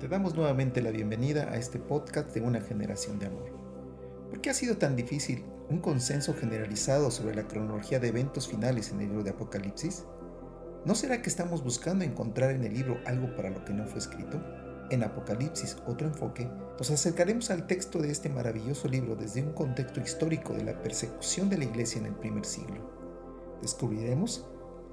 Te 0.00 0.08
damos 0.08 0.34
nuevamente 0.34 0.82
la 0.82 0.90
bienvenida 0.90 1.48
a 1.52 1.56
este 1.56 1.78
podcast 1.78 2.34
de 2.34 2.40
una 2.40 2.60
generación 2.60 3.20
de 3.20 3.26
amor. 3.26 3.48
¿Por 4.28 4.40
qué 4.40 4.50
ha 4.50 4.54
sido 4.54 4.76
tan 4.76 4.96
difícil 4.96 5.44
un 5.70 5.78
consenso 5.78 6.34
generalizado 6.34 7.12
sobre 7.12 7.36
la 7.36 7.46
cronología 7.46 8.00
de 8.00 8.08
eventos 8.08 8.48
finales 8.48 8.90
en 8.90 9.00
el 9.00 9.06
libro 9.06 9.22
de 9.22 9.30
Apocalipsis? 9.30 10.04
¿No 10.84 10.96
será 10.96 11.22
que 11.22 11.30
estamos 11.30 11.62
buscando 11.62 12.04
encontrar 12.04 12.50
en 12.50 12.64
el 12.64 12.74
libro 12.74 12.98
algo 13.06 13.34
para 13.36 13.50
lo 13.50 13.64
que 13.64 13.72
no 13.72 13.86
fue 13.86 14.00
escrito? 14.00 14.42
En 14.90 15.04
Apocalipsis, 15.04 15.76
otro 15.86 16.08
enfoque, 16.08 16.50
nos 16.76 16.90
acercaremos 16.90 17.50
al 17.50 17.68
texto 17.68 18.02
de 18.02 18.10
este 18.10 18.28
maravilloso 18.28 18.88
libro 18.88 19.14
desde 19.14 19.42
un 19.42 19.52
contexto 19.52 20.00
histórico 20.00 20.54
de 20.54 20.64
la 20.64 20.82
persecución 20.82 21.48
de 21.48 21.58
la 21.58 21.64
iglesia 21.64 22.00
en 22.00 22.06
el 22.06 22.14
primer 22.14 22.44
siglo. 22.44 22.90
Descubriremos, 23.62 24.44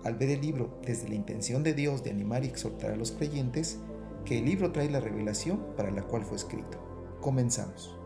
al 0.03 0.15
ver 0.15 0.29
el 0.29 0.41
libro 0.41 0.79
desde 0.85 1.09
la 1.09 1.15
intención 1.15 1.63
de 1.63 1.73
Dios 1.73 2.03
de 2.03 2.11
animar 2.11 2.45
y 2.45 2.47
exhortar 2.47 2.91
a 2.91 2.95
los 2.95 3.11
creyentes, 3.11 3.79
que 4.25 4.37
el 4.37 4.45
libro 4.45 4.71
trae 4.71 4.89
la 4.89 4.99
revelación 4.99 5.73
para 5.75 5.91
la 5.91 6.03
cual 6.03 6.23
fue 6.23 6.37
escrito. 6.37 6.77
Comenzamos. 7.19 7.97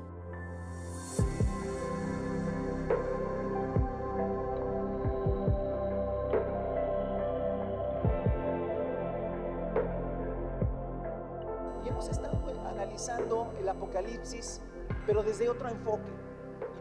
Y 11.84 11.88
hemos 11.88 12.10
estado 12.10 12.42
pues, 12.42 12.58
analizando 12.60 13.54
el 13.60 13.70
Apocalipsis, 13.70 14.62
pero 15.06 15.24
desde 15.24 15.50
otro 15.50 15.70
enfoque, 15.70 16.12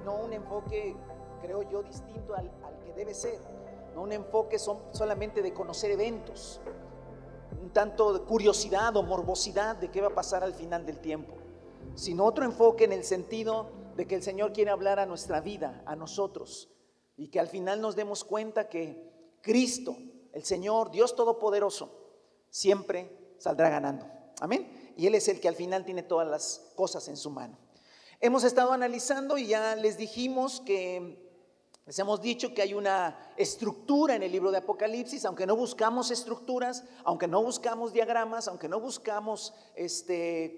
y 0.00 0.04
no 0.04 0.16
un 0.16 0.32
enfoque, 0.32 0.96
creo 1.40 1.62
yo, 1.68 1.82
distinto 1.82 2.34
al, 2.34 2.50
al 2.64 2.78
que 2.80 2.92
debe 2.94 3.14
ser, 3.14 3.38
no 3.94 4.02
un 4.02 4.12
enfoque 4.12 4.58
son, 4.58 4.78
solamente 4.92 5.42
de 5.42 5.52
conocer 5.52 5.90
eventos, 5.92 6.60
un 7.64 7.70
tanto 7.70 8.12
de 8.12 8.20
curiosidad 8.20 8.94
o 8.94 9.02
morbosidad 9.02 9.76
de 9.76 9.90
qué 9.90 10.02
va 10.02 10.08
a 10.08 10.14
pasar 10.14 10.44
al 10.44 10.52
final 10.52 10.84
del 10.84 11.00
tiempo, 11.00 11.34
sino 11.94 12.26
otro 12.26 12.44
enfoque 12.44 12.84
en 12.84 12.92
el 12.92 13.04
sentido 13.04 13.70
de 13.96 14.06
que 14.06 14.16
el 14.16 14.22
Señor 14.22 14.52
quiere 14.52 14.70
hablar 14.70 14.98
a 14.98 15.06
nuestra 15.06 15.40
vida, 15.40 15.82
a 15.86 15.96
nosotros, 15.96 16.68
y 17.16 17.28
que 17.28 17.40
al 17.40 17.48
final 17.48 17.80
nos 17.80 17.96
demos 17.96 18.22
cuenta 18.22 18.68
que 18.68 19.10
Cristo, 19.40 19.96
el 20.34 20.44
Señor, 20.44 20.90
Dios 20.90 21.16
Todopoderoso, 21.16 21.90
siempre 22.50 23.34
saldrá 23.38 23.70
ganando. 23.70 24.06
Amén. 24.40 24.92
Y 24.98 25.06
Él 25.06 25.14
es 25.14 25.28
el 25.28 25.40
que 25.40 25.48
al 25.48 25.56
final 25.56 25.86
tiene 25.86 26.02
todas 26.02 26.28
las 26.28 26.70
cosas 26.76 27.08
en 27.08 27.16
su 27.16 27.30
mano. 27.30 27.56
Hemos 28.20 28.44
estado 28.44 28.72
analizando 28.72 29.38
y 29.38 29.46
ya 29.46 29.74
les 29.74 29.96
dijimos 29.96 30.60
que 30.60 31.33
les 31.86 31.98
hemos 31.98 32.22
dicho 32.22 32.54
que 32.54 32.62
hay 32.62 32.72
una 32.72 33.32
estructura 33.36 34.14
en 34.14 34.22
el 34.22 34.32
libro 34.32 34.50
de 34.50 34.56
Apocalipsis, 34.56 35.26
aunque 35.26 35.46
no 35.46 35.54
buscamos 35.54 36.10
estructuras, 36.10 36.82
aunque 37.04 37.28
no 37.28 37.42
buscamos 37.42 37.92
diagramas, 37.92 38.48
aunque 38.48 38.70
no 38.70 38.80
buscamos 38.80 39.52
este, 39.74 40.56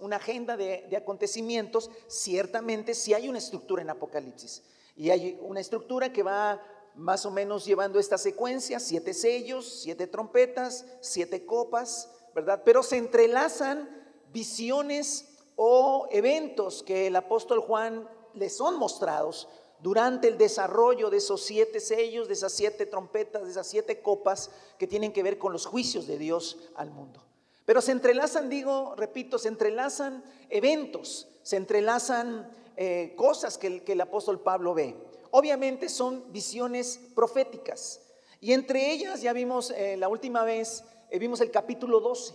una 0.00 0.16
agenda 0.16 0.56
de, 0.56 0.86
de 0.90 0.96
acontecimientos, 0.96 1.88
ciertamente 2.08 2.94
sí 2.94 3.14
hay 3.14 3.28
una 3.28 3.38
estructura 3.38 3.82
en 3.82 3.90
Apocalipsis. 3.90 4.64
Y 4.96 5.10
hay 5.10 5.38
una 5.40 5.60
estructura 5.60 6.12
que 6.12 6.24
va 6.24 6.60
más 6.96 7.24
o 7.26 7.30
menos 7.30 7.64
llevando 7.64 8.00
esta 8.00 8.18
secuencia, 8.18 8.80
siete 8.80 9.14
sellos, 9.14 9.82
siete 9.82 10.08
trompetas, 10.08 10.84
siete 11.00 11.46
copas, 11.46 12.10
¿verdad? 12.34 12.62
Pero 12.64 12.82
se 12.82 12.96
entrelazan 12.96 13.88
visiones 14.32 15.28
o 15.54 16.08
eventos 16.10 16.82
que 16.82 17.06
el 17.06 17.14
apóstol 17.14 17.60
Juan 17.60 18.08
les 18.34 18.56
son 18.56 18.78
mostrados 18.78 19.48
durante 19.80 20.28
el 20.28 20.38
desarrollo 20.38 21.10
de 21.10 21.18
esos 21.18 21.42
siete 21.42 21.80
sellos, 21.80 22.28
de 22.28 22.34
esas 22.34 22.52
siete 22.52 22.86
trompetas, 22.86 23.44
de 23.44 23.50
esas 23.50 23.66
siete 23.66 24.00
copas 24.00 24.50
que 24.78 24.86
tienen 24.86 25.12
que 25.12 25.22
ver 25.22 25.38
con 25.38 25.52
los 25.52 25.66
juicios 25.66 26.06
de 26.06 26.18
Dios 26.18 26.58
al 26.74 26.90
mundo. 26.90 27.22
Pero 27.64 27.80
se 27.80 27.92
entrelazan, 27.92 28.48
digo, 28.48 28.94
repito, 28.96 29.38
se 29.38 29.48
entrelazan 29.48 30.24
eventos, 30.48 31.28
se 31.42 31.56
entrelazan 31.56 32.48
eh, 32.76 33.14
cosas 33.16 33.58
que 33.58 33.66
el, 33.66 33.84
que 33.84 33.92
el, 33.92 34.00
apóstol 34.00 34.40
Pablo 34.40 34.72
ve. 34.72 34.96
Obviamente 35.32 35.88
son 35.88 36.32
visiones 36.32 37.00
proféticas. 37.14 38.02
Y 38.40 38.52
entre 38.52 38.92
ellas, 38.92 39.20
ya 39.20 39.32
vimos 39.32 39.72
eh, 39.72 39.96
la 39.96 40.08
última 40.08 40.44
vez, 40.44 40.84
eh, 41.10 41.18
vimos 41.18 41.40
el 41.40 41.50
capítulo 41.50 42.00
12. 42.00 42.34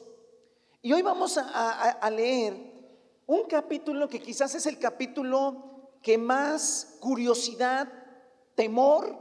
Y 0.82 0.92
hoy 0.92 1.02
vamos 1.02 1.38
a, 1.38 1.44
a, 1.44 1.90
a 1.92 2.10
leer 2.10 2.72
un 3.26 3.44
capítulo 3.44 4.10
que 4.10 4.20
quizás 4.20 4.54
es 4.56 4.66
el 4.66 4.78
capítulo 4.80 5.71
que 6.02 6.18
más 6.18 6.98
curiosidad, 7.00 7.92
temor 8.56 9.16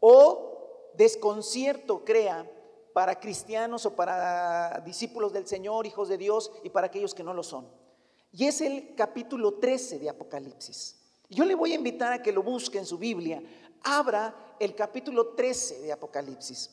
o 0.00 0.90
desconcierto 0.94 2.04
crea 2.04 2.50
para 2.92 3.20
cristianos 3.20 3.86
o 3.86 3.94
para 3.94 4.82
discípulos 4.84 5.32
del 5.32 5.46
Señor, 5.46 5.86
hijos 5.86 6.08
de 6.08 6.18
Dios 6.18 6.50
y 6.64 6.70
para 6.70 6.88
aquellos 6.88 7.14
que 7.14 7.22
no 7.22 7.32
lo 7.32 7.42
son. 7.42 7.68
Y 8.32 8.46
es 8.46 8.60
el 8.60 8.94
capítulo 8.94 9.54
13 9.54 10.00
de 10.00 10.10
Apocalipsis. 10.10 10.96
Yo 11.30 11.44
le 11.44 11.54
voy 11.54 11.72
a 11.72 11.76
invitar 11.76 12.12
a 12.12 12.22
que 12.22 12.32
lo 12.32 12.42
busque 12.42 12.78
en 12.78 12.86
su 12.86 12.98
Biblia. 12.98 13.42
Abra 13.84 14.56
el 14.58 14.74
capítulo 14.74 15.34
13 15.34 15.82
de 15.82 15.92
Apocalipsis. 15.92 16.70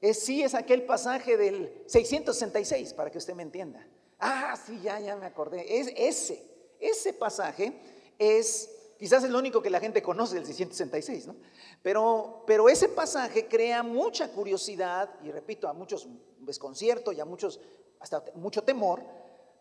Es, 0.00 0.20
sí, 0.20 0.42
es 0.42 0.54
aquel 0.54 0.84
pasaje 0.84 1.36
del 1.36 1.82
666, 1.86 2.94
para 2.94 3.10
que 3.10 3.18
usted 3.18 3.34
me 3.34 3.42
entienda. 3.42 3.84
Ah, 4.20 4.54
sí, 4.64 4.78
ya, 4.82 5.00
ya 5.00 5.16
me 5.16 5.26
acordé. 5.26 5.80
Es 5.80 5.92
ese, 5.96 6.44
ese 6.78 7.12
pasaje 7.12 7.72
es, 8.18 8.70
quizás 8.98 9.24
es 9.24 9.30
lo 9.30 9.38
único 9.38 9.62
que 9.62 9.70
la 9.70 9.80
gente 9.80 10.02
conoce 10.02 10.34
del 10.34 10.46
666, 10.46 11.26
¿no? 11.26 11.36
Pero, 11.82 12.42
pero 12.46 12.68
ese 12.68 12.88
pasaje 12.88 13.46
crea 13.46 13.82
mucha 13.82 14.30
curiosidad 14.32 15.08
y 15.22 15.30
repito, 15.30 15.68
a 15.68 15.72
muchos 15.72 16.08
desconcierto 16.40 17.12
y 17.12 17.20
a 17.20 17.24
muchos 17.24 17.60
hasta 18.00 18.24
mucho 18.34 18.62
temor, 18.62 19.02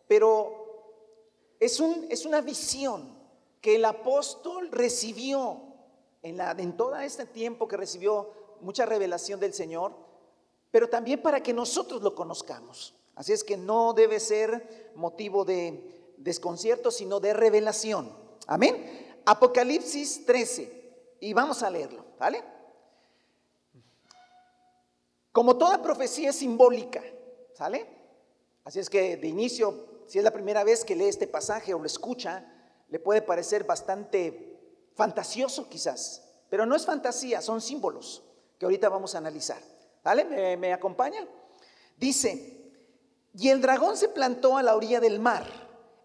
pero 0.08 1.56
es, 1.60 1.80
un, 1.80 2.08
es 2.10 2.26
una 2.26 2.42
visión 2.42 3.18
que 3.62 3.76
el 3.76 3.86
apóstol 3.86 4.70
recibió 4.72 5.62
en, 6.22 6.38
la, 6.38 6.52
en 6.52 6.76
todo 6.78 6.96
este 6.98 7.26
tiempo 7.26 7.68
que 7.68 7.78
recibió 7.78 8.32
mucha 8.62 8.86
revelación 8.86 9.40
del 9.40 9.54
Señor, 9.54 9.94
pero 10.72 10.90
también 10.90 11.22
para 11.22 11.42
que 11.42 11.54
nosotros 11.54 12.02
lo 12.02 12.16
conozcamos. 12.16 12.94
Así 13.16 13.34
es 13.34 13.44
que 13.44 13.58
no 13.58 13.94
debe 13.94 14.20
ser 14.20 14.92
motivo 14.96 15.44
de 15.44 16.14
desconcierto, 16.18 16.92
sino 16.92 17.20
de 17.20 17.34
revelación. 17.34 18.12
Amén. 18.48 19.22
Apocalipsis 19.26 20.26
13. 20.26 21.18
Y 21.20 21.34
vamos 21.34 21.62
a 21.64 21.70
leerlo, 21.70 22.06
¿vale? 22.18 22.44
Como 25.32 25.58
toda 25.58 25.82
profecía 25.82 26.30
es 26.30 26.38
simbólica, 26.38 27.04
¿sale? 27.54 27.86
Así 28.64 28.80
es 28.80 28.90
que 28.90 29.18
de 29.18 29.28
inicio, 29.28 30.04
si 30.08 30.18
es 30.18 30.24
la 30.24 30.32
primera 30.32 30.64
vez 30.64 30.84
que 30.84 30.96
lee 30.96 31.06
este 31.06 31.28
pasaje 31.28 31.74
o 31.74 31.80
lo 31.80 31.86
escucha, 31.86 32.46
le 32.90 33.00
puede 33.00 33.22
parecer 33.22 33.66
bastante 33.66 34.60
fantasioso 34.96 35.70
quizás, 35.70 36.24
pero 36.50 36.66
no 36.66 36.76
es 36.76 36.86
fantasía, 36.86 37.42
son 37.42 37.62
símbolos 37.62 38.24
que 38.58 38.66
ahorita 38.66 38.90
vamos 38.90 39.14
a 39.14 39.20
analizar. 39.20 39.62
¿Vale? 40.04 40.24
¿Me, 40.24 40.56
me 40.56 40.74
acompaña? 40.74 41.28
Dice, 41.98 42.72
y 43.34 43.50
el 43.50 43.62
dragón 43.62 43.98
se 43.98 44.10
plantó 44.10 44.58
a 44.58 44.64
la 44.64 44.76
orilla 44.76 45.02
del 45.02 45.20
mar. 45.20 45.46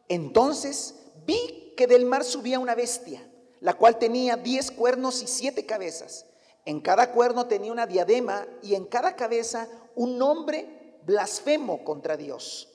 Entonces 0.09 0.97
vi 1.25 1.62
que 1.77 1.87
del 1.87 2.05
mar 2.05 2.25
subía 2.25 2.59
una 2.59 2.75
bestia, 2.75 3.27
la 3.61 3.75
cual 3.75 3.99
tenía 3.99 4.37
diez 4.37 4.71
cuernos 4.71 5.23
y 5.23 5.27
siete 5.27 5.67
cabezas. 5.67 6.27
En 6.65 6.81
cada 6.81 7.13
cuerno 7.13 7.47
tenía 7.47 7.73
una 7.73 7.87
diadema 7.87 8.47
y 8.63 8.75
en 8.75 8.87
cada 8.87 9.17
cabeza 9.17 9.69
un 9.95 10.19
nombre 10.19 10.99
blasfemo 11.05 11.85
contra 11.85 12.17
Dios. 12.17 12.69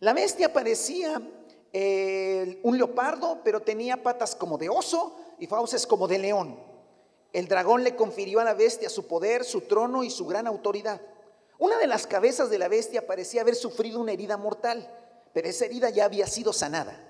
La 0.00 0.12
bestia 0.12 0.52
parecía 0.52 1.20
eh, 1.72 2.60
un 2.62 2.76
leopardo, 2.76 3.40
pero 3.42 3.60
tenía 3.60 4.02
patas 4.02 4.36
como 4.36 4.58
de 4.58 4.68
oso 4.68 5.16
y 5.38 5.46
fauces 5.46 5.86
como 5.86 6.06
de 6.06 6.18
león. 6.18 6.58
El 7.32 7.48
dragón 7.48 7.84
le 7.84 7.96
confirió 7.96 8.40
a 8.40 8.44
la 8.44 8.54
bestia 8.54 8.88
su 8.88 9.06
poder, 9.06 9.44
su 9.44 9.62
trono 9.62 10.04
y 10.04 10.10
su 10.10 10.26
gran 10.26 10.46
autoridad. 10.46 11.00
Una 11.58 11.76
de 11.78 11.86
las 11.86 12.06
cabezas 12.06 12.50
de 12.50 12.58
la 12.58 12.68
bestia 12.68 13.06
parecía 13.06 13.40
haber 13.40 13.54
sufrido 13.54 14.00
una 14.00 14.12
herida 14.12 14.36
mortal, 14.36 14.88
pero 15.32 15.48
esa 15.48 15.64
herida 15.64 15.90
ya 15.90 16.04
había 16.04 16.26
sido 16.26 16.52
sanada. 16.52 17.04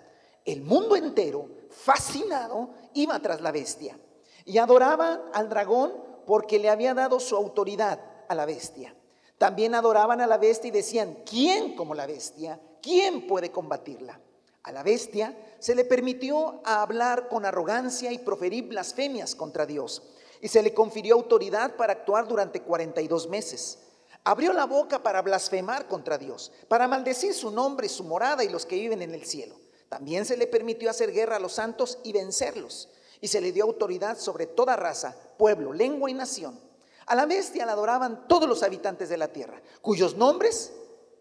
El 0.49 0.63
mundo 0.63 0.97
entero, 0.97 1.47
fascinado, 1.69 2.71
iba 2.95 3.19
tras 3.21 3.43
la 3.43 3.53
bestia 3.53 3.99
y 4.47 4.57
adoraban 4.57 5.21
al 5.35 5.51
dragón 5.51 5.93
porque 6.25 6.59
le 6.59 6.71
había 6.71 6.95
dado 6.95 7.21
su 7.21 7.37
autoridad 7.37 8.01
a 8.31 8.35
la 8.35 8.47
bestia. 8.47 8.97
También 9.37 9.75
adoraban 9.75 10.23
a 10.23 10.27
la 10.27 10.39
bestia 10.39 10.69
y 10.69 10.71
decían, 10.71 11.19
¿quién 11.29 11.77
como 11.77 11.95
la 11.95 12.07
bestia? 12.07 12.59
¿Quién 12.81 13.27
puede 13.27 13.53
combatirla? 13.53 14.23
A 14.63 14.73
la 14.73 14.83
bestia 14.83 15.37
se 15.59 15.75
le 15.75 15.85
permitió 15.85 16.63
hablar 16.65 17.29
con 17.29 17.45
arrogancia 17.45 18.11
y 18.11 18.17
proferir 18.17 18.69
blasfemias 18.69 19.35
contra 19.35 19.67
Dios. 19.67 20.03
Y 20.41 20.49
se 20.49 20.63
le 20.63 20.73
confirió 20.73 21.17
autoridad 21.17 21.77
para 21.77 21.93
actuar 21.93 22.27
durante 22.27 22.63
42 22.63 23.29
meses. 23.29 23.81
Abrió 24.25 24.55
la 24.55 24.65
boca 24.65 25.03
para 25.03 25.21
blasfemar 25.21 25.87
contra 25.89 26.17
Dios, 26.17 26.53
para 26.69 26.89
maldecir 26.89 27.35
su 27.35 27.51
nombre, 27.51 27.87
su 27.91 28.05
morada 28.05 28.43
y 28.45 28.49
los 28.49 28.65
que 28.65 28.77
viven 28.77 29.03
en 29.03 29.13
el 29.13 29.27
cielo. 29.27 29.68
También 29.89 30.25
se 30.25 30.37
le 30.37 30.47
permitió 30.47 30.91
hacer 30.91 31.13
guerra 31.13 31.37
a 31.37 31.41
los 31.41 31.53
santos 31.53 31.99
y 32.03 32.13
vencerlos. 32.13 32.89
Y 33.21 33.29
se 33.29 33.41
le 33.41 33.53
dio 33.53 33.65
autoridad 33.65 34.19
sobre 34.19 34.47
toda 34.47 34.77
raza, 34.77 35.17
pueblo, 35.39 35.73
lengua 35.73 36.11
y 36.11 36.15
nación. 36.15 36.61
A 37.07 37.15
la 37.15 37.27
bestia 37.27 37.65
la 37.65 37.73
adoraban 37.73 38.29
todos 38.29 38.49
los 38.49 38.63
habitantes 38.63 39.09
de 39.09 39.17
la 39.17 39.29
tierra, 39.29 39.63
cuyos 39.81 40.17
nombres 40.17 40.73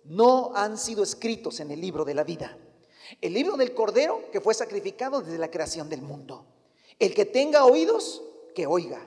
no 0.03 0.51
han 0.53 0.77
sido 0.77 1.01
escritos 1.01 1.59
en 1.59 1.71
el 1.71 1.79
libro 1.79 2.03
de 2.03 2.13
la 2.13 2.23
vida. 2.23 2.57
El 3.21 3.33
libro 3.33 3.55
del 3.55 3.73
Cordero 3.73 4.29
que 4.31 4.41
fue 4.41 4.53
sacrificado 4.53 5.21
desde 5.21 5.37
la 5.37 5.49
creación 5.49 5.89
del 5.89 6.01
mundo. 6.01 6.45
El 6.99 7.13
que 7.13 7.25
tenga 7.25 7.63
oídos, 7.65 8.21
que 8.53 8.67
oiga. 8.67 9.01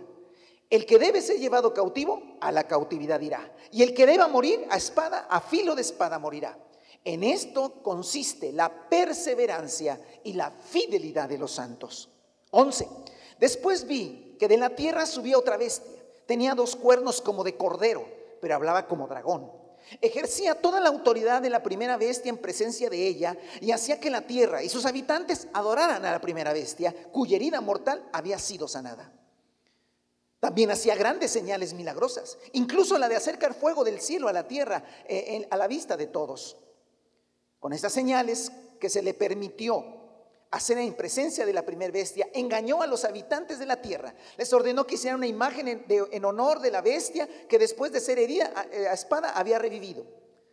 El 0.71 0.87
que 0.87 0.99
debe 0.99 1.21
ser 1.21 1.39
llevado 1.39 1.75
cautivo, 1.75 2.23
a 2.41 2.51
la 2.51 2.67
cautividad 2.67 3.21
irá. 3.21 3.53
Y 3.73 3.83
el 3.83 3.93
que 3.93 4.07
deba 4.07 4.29
morir, 4.29 4.67
a 4.71 4.77
espada, 4.77 5.27
a 5.29 5.41
filo 5.41 5.75
de 5.75 5.83
espada 5.83 6.19
morirá. 6.19 6.57
En 7.05 7.25
esto 7.25 7.83
consiste 7.83 8.53
la 8.53 8.89
perseverancia 8.89 10.01
y 10.23 10.35
la 10.35 10.51
fidelidad 10.51 11.29
de 11.29 11.39
los 11.39 11.53
santos. 11.53 12.11
11. 12.51 12.89
Después 13.39 13.87
vi 13.87 14.37
que 14.39 14.49
de 14.49 14.59
la 14.59 14.71
tierra 14.71 15.07
subía 15.07 15.39
otra 15.39 15.57
bestia. 15.57 15.93
Tenía 16.27 16.55
dos 16.55 16.77
cuernos 16.77 17.21
como 17.21 17.43
de 17.43 17.57
cordero, 17.57 18.07
pero 18.41 18.55
hablaba 18.55 18.87
como 18.87 19.09
dragón. 19.09 19.51
Ejercía 20.01 20.55
toda 20.55 20.79
la 20.79 20.91
autoridad 20.91 21.43
de 21.43 21.51
la 21.51 21.63
primera 21.63 21.97
bestia 21.97 22.29
en 22.29 22.39
presencia 22.39 22.91
de 22.91 23.07
ella 23.07 23.37
y 23.61 23.73
hacía 23.73 23.99
que 23.99 24.11
la 24.11 24.23
tierra 24.23 24.63
y 24.63 24.69
sus 24.69 24.87
habitantes 24.87 25.49
adoraran 25.53 26.05
a 26.05 26.13
la 26.13 26.21
primera 26.21 26.53
bestia, 26.53 26.95
cuya 27.11 27.37
herida 27.37 27.61
mortal 27.61 28.09
había 28.13 28.39
sido 28.39 28.69
sanada. 28.69 29.13
También 30.39 30.71
hacía 30.71 30.95
grandes 30.95 31.31
señales 31.31 31.75
milagrosas, 31.75 32.39
incluso 32.53 32.99
la 32.99 33.09
de 33.09 33.17
acercar 33.17 33.55
fuego 33.55 33.85
del 33.85 34.01
cielo 34.01 34.29
a 34.29 34.33
la 34.33 34.47
tierra 34.47 34.85
eh, 35.09 35.47
a 35.51 35.57
la 35.57 35.67
vista 35.67 35.97
de 35.97 36.07
todos. 36.07 36.57
Con 37.61 37.75
estas 37.75 37.93
señales 37.93 38.51
que 38.81 38.89
se 38.89 39.03
le 39.03 39.13
permitió 39.13 39.85
hacer 40.51 40.79
en 40.79 40.95
presencia 40.95 41.47
de 41.47 41.53
la 41.53 41.65
primera 41.65 41.93
bestia, 41.93 42.29
engañó 42.33 42.83
a 42.83 42.87
los 42.87 43.05
habitantes 43.05 43.59
de 43.59 43.67
la 43.67 43.81
tierra. 43.81 44.15
Les 44.37 44.53
ordenó 44.53 44.87
que 44.87 44.95
hicieran 44.97 45.19
una 45.19 45.27
imagen 45.27 45.85
en, 45.89 46.25
honor 46.25 46.61
de 46.61 46.71
la 46.71 46.81
bestia 46.81 47.29
que 47.49 47.59
después 47.59 47.93
de 47.93 48.01
ser 48.01 48.19
herida 48.19 48.53
a, 48.57 48.61
a 48.63 48.95
espada 48.95 49.31
había 49.31 49.59
revivido. 49.59 50.05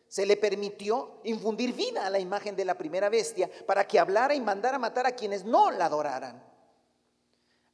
Se 0.09 0.25
le 0.25 0.37
permitió 0.37 1.21
infundir 1.23 1.73
vida 1.73 2.05
a 2.05 2.09
la 2.09 2.19
imagen 2.19 2.55
de 2.55 2.65
la 2.65 2.77
primera 2.77 3.09
bestia 3.09 3.49
para 3.65 3.87
que 3.87 3.99
hablara 3.99 4.35
y 4.35 4.41
mandara 4.41 4.77
matar 4.77 5.07
a 5.07 5.15
quienes 5.15 5.45
no 5.45 5.71
la 5.71 5.85
adoraran. 5.85 6.43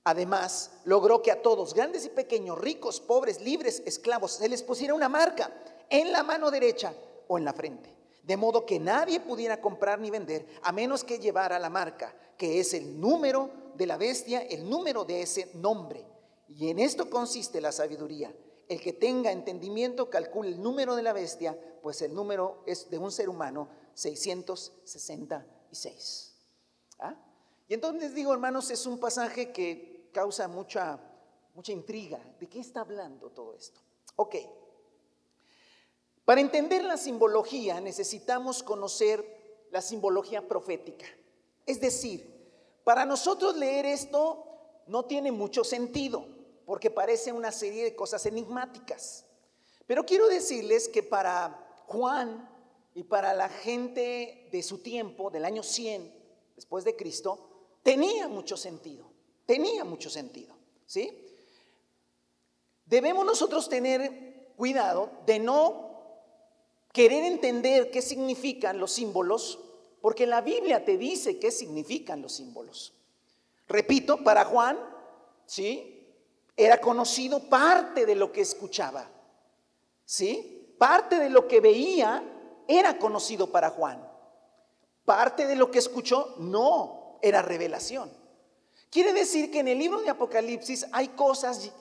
Además, 0.05 0.71
logró 0.85 1.21
que 1.21 1.31
a 1.31 1.41
todos, 1.41 1.73
grandes 1.73 2.05
y 2.05 2.09
pequeños, 2.09 2.57
ricos, 2.57 2.99
pobres, 2.99 3.41
libres, 3.41 3.81
esclavos, 3.85 4.33
se 4.33 4.49
les 4.49 4.61
pusiera 4.61 4.93
una 4.93 5.09
marca 5.09 5.51
en 5.89 6.11
la 6.11 6.23
mano 6.23 6.51
derecha 6.51 6.93
o 7.27 7.37
en 7.37 7.45
la 7.45 7.53
frente 7.53 8.02
de 8.23 8.37
modo 8.37 8.65
que 8.65 8.79
nadie 8.79 9.19
pudiera 9.19 9.61
comprar 9.61 9.99
ni 9.99 10.09
vender 10.09 10.47
a 10.63 10.71
menos 10.71 11.03
que 11.03 11.19
llevara 11.19 11.59
la 11.59 11.69
marca, 11.69 12.15
que 12.37 12.59
es 12.59 12.73
el 12.73 12.99
número 12.99 13.51
de 13.75 13.85
la 13.85 13.97
bestia, 13.97 14.41
el 14.41 14.67
número 14.69 15.05
de 15.05 15.21
ese 15.21 15.51
nombre. 15.55 16.05
Y 16.47 16.69
en 16.69 16.79
esto 16.79 17.09
consiste 17.09 17.59
la 17.61 17.71
sabiduría. 17.71 18.35
El 18.69 18.79
que 18.79 18.93
tenga 18.93 19.31
entendimiento 19.31 20.07
calcule 20.09 20.49
el 20.49 20.61
número 20.61 20.95
de 20.95 21.03
la 21.03 21.11
bestia, 21.13 21.59
pues 21.81 22.01
el 22.01 22.13
número 22.13 22.63
es 22.65 22.89
de 22.89 22.97
un 22.97 23.11
ser 23.11 23.27
humano 23.27 23.67
666. 23.93 26.29
¿Ah? 26.99 27.17
Y 27.67 27.73
entonces 27.73 28.15
digo, 28.15 28.31
hermanos, 28.33 28.71
es 28.71 28.85
un 28.85 28.97
pasaje 28.99 29.51
que 29.51 30.09
causa 30.13 30.47
mucha, 30.47 30.97
mucha 31.53 31.73
intriga. 31.73 32.19
¿De 32.39 32.47
qué 32.47 32.59
está 32.59 32.79
hablando 32.81 33.31
todo 33.31 33.53
esto? 33.53 33.81
Ok. 34.15 34.35
Para 36.25 36.41
entender 36.41 36.83
la 36.83 36.97
simbología 36.97 37.81
necesitamos 37.81 38.63
conocer 38.63 39.67
la 39.71 39.81
simbología 39.81 40.47
profética. 40.47 41.05
Es 41.65 41.81
decir, 41.81 42.33
para 42.83 43.05
nosotros 43.05 43.57
leer 43.57 43.85
esto 43.85 44.45
no 44.87 45.05
tiene 45.05 45.31
mucho 45.31 45.63
sentido, 45.63 46.25
porque 46.65 46.91
parece 46.91 47.31
una 47.31 47.51
serie 47.51 47.83
de 47.83 47.95
cosas 47.95 48.25
enigmáticas. 48.25 49.25
Pero 49.85 50.05
quiero 50.05 50.27
decirles 50.27 50.87
que 50.87 51.03
para 51.03 51.83
Juan 51.87 52.49
y 52.93 53.03
para 53.03 53.33
la 53.33 53.49
gente 53.49 54.47
de 54.51 54.63
su 54.63 54.77
tiempo, 54.79 55.29
del 55.29 55.45
año 55.45 55.63
100 55.63 56.13
después 56.55 56.83
de 56.85 56.95
Cristo, 56.95 57.49
tenía 57.81 58.27
mucho 58.27 58.55
sentido, 58.55 59.11
tenía 59.45 59.83
mucho 59.83 60.09
sentido, 60.09 60.55
¿sí? 60.85 61.25
Debemos 62.85 63.25
nosotros 63.25 63.67
tener 63.67 64.53
cuidado 64.55 65.09
de 65.25 65.39
no 65.39 65.82
querer 66.93 67.25
entender 67.25 67.91
qué 67.91 68.01
significan 68.01 68.79
los 68.79 68.93
símbolos, 68.93 69.59
porque 69.99 70.27
la 70.27 70.41
Biblia 70.41 70.85
te 70.85 70.97
dice 70.97 71.39
qué 71.39 71.51
significan 71.51 72.21
los 72.21 72.33
símbolos. 72.33 72.93
Repito, 73.67 74.23
para 74.23 74.45
Juan, 74.45 74.79
¿sí? 75.45 76.07
Era 76.55 76.79
conocido 76.79 77.49
parte 77.49 78.05
de 78.05 78.15
lo 78.15 78.31
que 78.31 78.41
escuchaba, 78.41 79.09
¿sí? 80.05 80.75
Parte 80.77 81.17
de 81.17 81.29
lo 81.29 81.47
que 81.47 81.59
veía 81.59 82.23
era 82.67 82.97
conocido 82.99 83.51
para 83.51 83.71
Juan. 83.71 84.07
Parte 85.03 85.47
de 85.47 85.55
lo 85.55 85.71
que 85.71 85.79
escuchó 85.79 86.35
no 86.37 87.17
era 87.21 87.41
revelación. 87.41 88.11
Quiere 88.91 89.13
decir 89.13 89.49
que 89.49 89.61
en 89.61 89.67
el 89.67 89.79
libro 89.79 90.01
de 90.01 90.11
Apocalipsis 90.11 90.85
hay 90.91 91.07
cosas, 91.09 91.71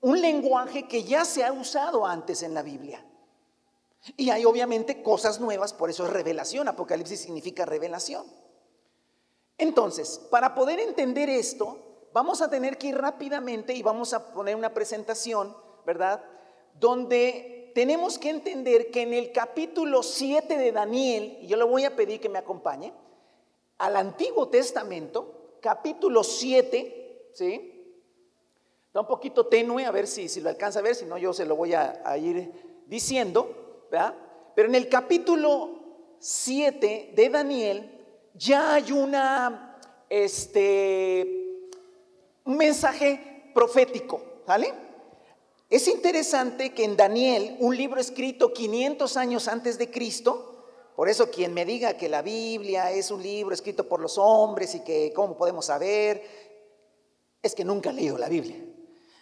un 0.00 0.20
lenguaje 0.20 0.86
que 0.86 1.02
ya 1.02 1.24
se 1.24 1.44
ha 1.44 1.52
usado 1.52 2.06
antes 2.06 2.44
en 2.44 2.54
la 2.54 2.62
Biblia. 2.62 3.04
Y 4.16 4.30
hay 4.30 4.44
obviamente 4.44 5.02
cosas 5.02 5.40
nuevas, 5.40 5.72
por 5.72 5.90
eso 5.90 6.04
es 6.06 6.12
revelación. 6.12 6.68
Apocalipsis 6.68 7.20
significa 7.20 7.64
revelación. 7.64 8.26
Entonces, 9.58 10.20
para 10.30 10.54
poder 10.54 10.80
entender 10.80 11.28
esto, 11.28 11.78
vamos 12.12 12.42
a 12.42 12.50
tener 12.50 12.78
que 12.78 12.88
ir 12.88 12.98
rápidamente 12.98 13.74
y 13.74 13.82
vamos 13.82 14.12
a 14.12 14.32
poner 14.32 14.56
una 14.56 14.74
presentación, 14.74 15.56
¿verdad? 15.86 16.24
Donde 16.80 17.70
tenemos 17.74 18.18
que 18.18 18.30
entender 18.30 18.90
que 18.90 19.02
en 19.02 19.14
el 19.14 19.30
capítulo 19.30 20.02
7 20.02 20.58
de 20.58 20.72
Daniel, 20.72 21.38
y 21.40 21.46
yo 21.46 21.56
le 21.56 21.64
voy 21.64 21.84
a 21.84 21.94
pedir 21.94 22.20
que 22.20 22.28
me 22.28 22.38
acompañe, 22.38 22.92
al 23.78 23.96
Antiguo 23.96 24.48
Testamento, 24.48 25.56
capítulo 25.60 26.24
7, 26.24 27.30
¿sí? 27.34 27.68
Está 28.88 29.00
un 29.00 29.06
poquito 29.06 29.46
tenue, 29.46 29.86
a 29.86 29.90
ver 29.90 30.06
si, 30.06 30.28
si 30.28 30.40
lo 30.40 30.50
alcanza 30.50 30.80
a 30.80 30.82
ver, 30.82 30.94
si 30.94 31.06
no 31.06 31.16
yo 31.18 31.32
se 31.32 31.46
lo 31.46 31.56
voy 31.56 31.72
a, 31.72 32.02
a 32.04 32.18
ir 32.18 32.82
diciendo. 32.86 33.61
Pero 34.54 34.68
en 34.68 34.74
el 34.74 34.88
capítulo 34.88 36.16
7 36.18 37.12
de 37.14 37.28
Daniel 37.28 38.30
ya 38.34 38.74
hay 38.74 38.92
una, 38.92 39.78
este, 40.08 41.68
un 42.44 42.56
mensaje 42.56 43.50
profético, 43.54 44.22
¿vale? 44.46 44.72
Es 45.68 45.88
interesante 45.88 46.72
que 46.72 46.84
en 46.84 46.96
Daniel, 46.96 47.56
un 47.60 47.76
libro 47.76 48.00
escrito 48.00 48.52
500 48.52 49.16
años 49.16 49.48
antes 49.48 49.78
de 49.78 49.90
Cristo, 49.90 50.66
por 50.96 51.08
eso 51.08 51.30
quien 51.30 51.54
me 51.54 51.64
diga 51.64 51.96
que 51.96 52.08
la 52.08 52.22
Biblia 52.22 52.90
es 52.90 53.10
un 53.10 53.22
libro 53.22 53.54
escrito 53.54 53.88
por 53.88 54.00
los 54.00 54.18
hombres 54.18 54.74
y 54.74 54.80
que 54.80 55.12
cómo 55.14 55.36
podemos 55.36 55.66
saber, 55.66 56.22
es 57.42 57.54
que 57.54 57.64
nunca 57.64 57.90
ha 57.90 57.94
leído 57.94 58.18
la 58.18 58.28
Biblia. 58.28 58.56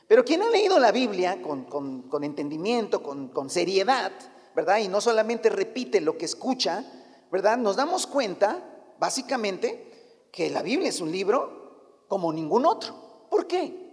Pero 0.08 0.24
quien 0.24 0.42
ha 0.42 0.50
leído 0.50 0.78
la 0.80 0.90
Biblia 0.90 1.40
con, 1.40 2.24
entendimiento, 2.24 3.00
con, 3.00 3.28
con 3.28 3.48
seriedad, 3.48 4.10
¿verdad? 4.54 4.78
Y 4.78 4.88
no 4.88 5.00
solamente 5.00 5.48
repite 5.48 6.00
lo 6.00 6.18
que 6.18 6.24
escucha, 6.24 6.84
¿verdad? 7.30 7.58
Nos 7.58 7.76
damos 7.76 8.06
cuenta, 8.06 8.94
básicamente, 8.98 10.28
que 10.32 10.50
la 10.50 10.62
Biblia 10.62 10.88
es 10.88 11.00
un 11.00 11.12
libro 11.12 12.04
como 12.08 12.32
ningún 12.32 12.66
otro. 12.66 13.26
¿Por 13.30 13.46
qué? 13.46 13.90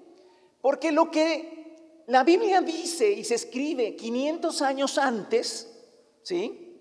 Porque 0.62 0.92
lo 0.92 1.12
que 1.12 2.04
la 2.08 2.24
Biblia 2.24 2.62
dice 2.62 3.12
y 3.12 3.24
se 3.24 3.36
escribe 3.36 3.96
500 3.96 4.62
años 4.62 4.98
antes, 4.98 5.68
¿sí? 6.24 6.80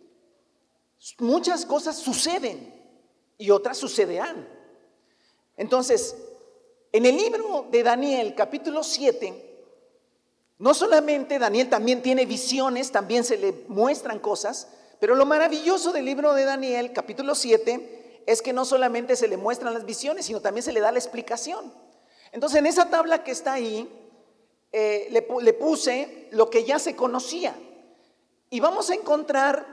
Muchas 1.19 1.67
cosas 1.67 1.97
suceden 1.97 2.75
y 3.39 3.51
otras 3.51 3.77
sucederán. 3.77 4.49
Entonces, 5.57 6.17
en 6.93 7.07
el 7.07 7.17
libro 7.17 7.67
de 7.71 7.83
Daniel, 7.83 8.35
capítulo 8.35 8.83
7, 8.83 9.46
no 10.59 10.73
solamente 10.75 11.39
Daniel 11.39 11.69
también 11.69 12.03
tiene 12.03 12.25
visiones, 12.25 12.91
también 12.91 13.25
se 13.25 13.37
le 13.37 13.53
muestran 13.69 14.19
cosas, 14.19 14.69
pero 14.99 15.15
lo 15.15 15.27
maravilloso 15.27 15.93
del 15.93 16.07
libro 16.07 16.33
de 16.33 16.45
Daniel, 16.45 16.93
capítulo 16.93 17.35
7, 17.35 18.23
es 18.27 18.43
que 18.43 18.53
no 18.53 18.65
solamente 18.65 19.17
se 19.17 19.29
le 19.29 19.37
muestran 19.37 19.75
las 19.75 19.85
visiones, 19.85 20.27
sino 20.27 20.41
también 20.41 20.63
se 20.63 20.73
le 20.73 20.81
da 20.81 20.91
la 20.91 20.99
explicación. 20.99 21.73
Entonces, 22.33 22.59
en 22.59 22.67
esa 22.67 22.89
tabla 22.89 23.23
que 23.23 23.31
está 23.31 23.53
ahí, 23.53 23.89
eh, 24.73 25.09
le, 25.11 25.27
le 25.43 25.53
puse 25.53 26.29
lo 26.33 26.51
que 26.51 26.65
ya 26.65 26.79
se 26.79 26.97
conocía. 26.97 27.55
Y 28.51 28.61
vamos 28.61 28.91
a 28.91 28.95
encontrar 28.95 29.67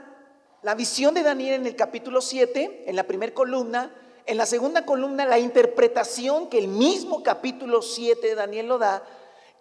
la 0.62 0.74
visión 0.74 1.14
de 1.14 1.22
Daniel 1.22 1.54
en 1.54 1.66
el 1.66 1.76
capítulo 1.76 2.20
7, 2.20 2.84
en 2.86 2.96
la 2.96 3.04
primera 3.04 3.34
columna, 3.34 3.94
en 4.26 4.36
la 4.36 4.46
segunda 4.46 4.86
columna 4.86 5.26
la 5.26 5.38
interpretación 5.38 6.48
que 6.48 6.58
el 6.58 6.68
mismo 6.68 7.22
capítulo 7.22 7.82
7 7.82 8.26
de 8.26 8.34
Daniel 8.34 8.68
lo 8.68 8.78
da, 8.78 9.04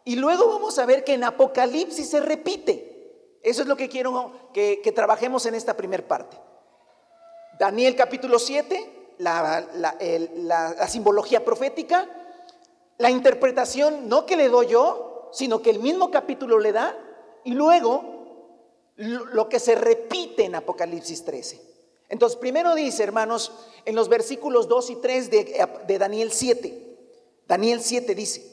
y 0.06 0.16
luego 0.16 0.48
vamos 0.48 0.78
a 0.80 0.86
ver 0.86 1.04
que 1.04 1.14
en 1.14 1.24
Apocalipsis 1.24 2.10
se 2.10 2.20
repite. 2.20 3.40
Eso 3.42 3.62
es 3.62 3.68
lo 3.68 3.76
que 3.76 3.90
quiero 3.90 4.32
que, 4.54 4.92
trabajemos 4.96 5.46
en 5.46 5.56
esta 5.56 5.76
primera 5.76 6.08
parte. 6.08 6.38
Daniel 7.60 7.96
capítulo 7.96 8.40
7, 8.40 9.16
la, 9.20 10.88
simbología 10.88 11.44
profética, 11.44 12.10
la 12.98 13.10
interpretación 13.10 14.08
no 14.08 14.26
que 14.26 14.36
le 14.36 14.50
doy 14.50 14.68
yo, 14.68 15.30
sino 15.34 15.62
que 15.62 15.70
el 15.70 15.80
mismo 15.80 16.12
capítulo 16.12 16.60
le 16.60 16.72
da, 16.72 16.98
y 17.44 17.54
luego 17.54 18.14
lo 18.96 19.50
que 19.50 19.60
se 19.60 19.76
repite 19.76 20.46
en 20.46 20.56
Apocalipsis 20.56 21.26
13. 21.26 21.74
Entonces, 22.10 22.38
primero 22.38 22.76
dice, 22.76 23.04
hermanos, 23.04 23.52
en 23.86 23.96
los 23.96 24.08
versículos 24.08 24.68
2 24.68 24.90
y 24.92 24.96
3 24.98 25.32
de, 25.32 25.98
Daniel 25.98 26.32
7, 26.32 26.98
Daniel 27.48 27.82
7 27.82 28.14
dice, 28.14 28.53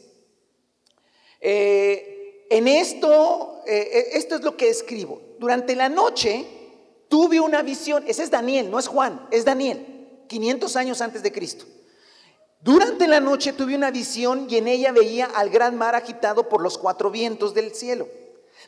eh, 1.40 2.46
en 2.50 2.68
esto, 2.68 3.62
eh, 3.66 4.10
esto 4.12 4.34
es 4.34 4.42
lo 4.42 4.56
que 4.56 4.68
escribo, 4.68 5.20
durante 5.38 5.74
la 5.74 5.88
noche 5.88 6.46
tuve 7.08 7.40
una 7.40 7.62
visión, 7.62 8.04
ese 8.06 8.22
es 8.22 8.30
Daniel, 8.30 8.70
no 8.70 8.78
es 8.78 8.86
Juan, 8.86 9.26
es 9.30 9.44
Daniel, 9.44 10.24
500 10.28 10.76
años 10.76 11.00
antes 11.00 11.22
de 11.22 11.32
Cristo. 11.32 11.64
Durante 12.62 13.08
la 13.08 13.20
noche 13.20 13.54
tuve 13.54 13.74
una 13.74 13.90
visión 13.90 14.46
y 14.50 14.56
en 14.56 14.68
ella 14.68 14.92
veía 14.92 15.26
al 15.26 15.48
gran 15.48 15.76
mar 15.76 15.94
agitado 15.94 16.48
por 16.48 16.60
los 16.60 16.76
cuatro 16.76 17.10
vientos 17.10 17.54
del 17.54 17.74
cielo. 17.74 18.06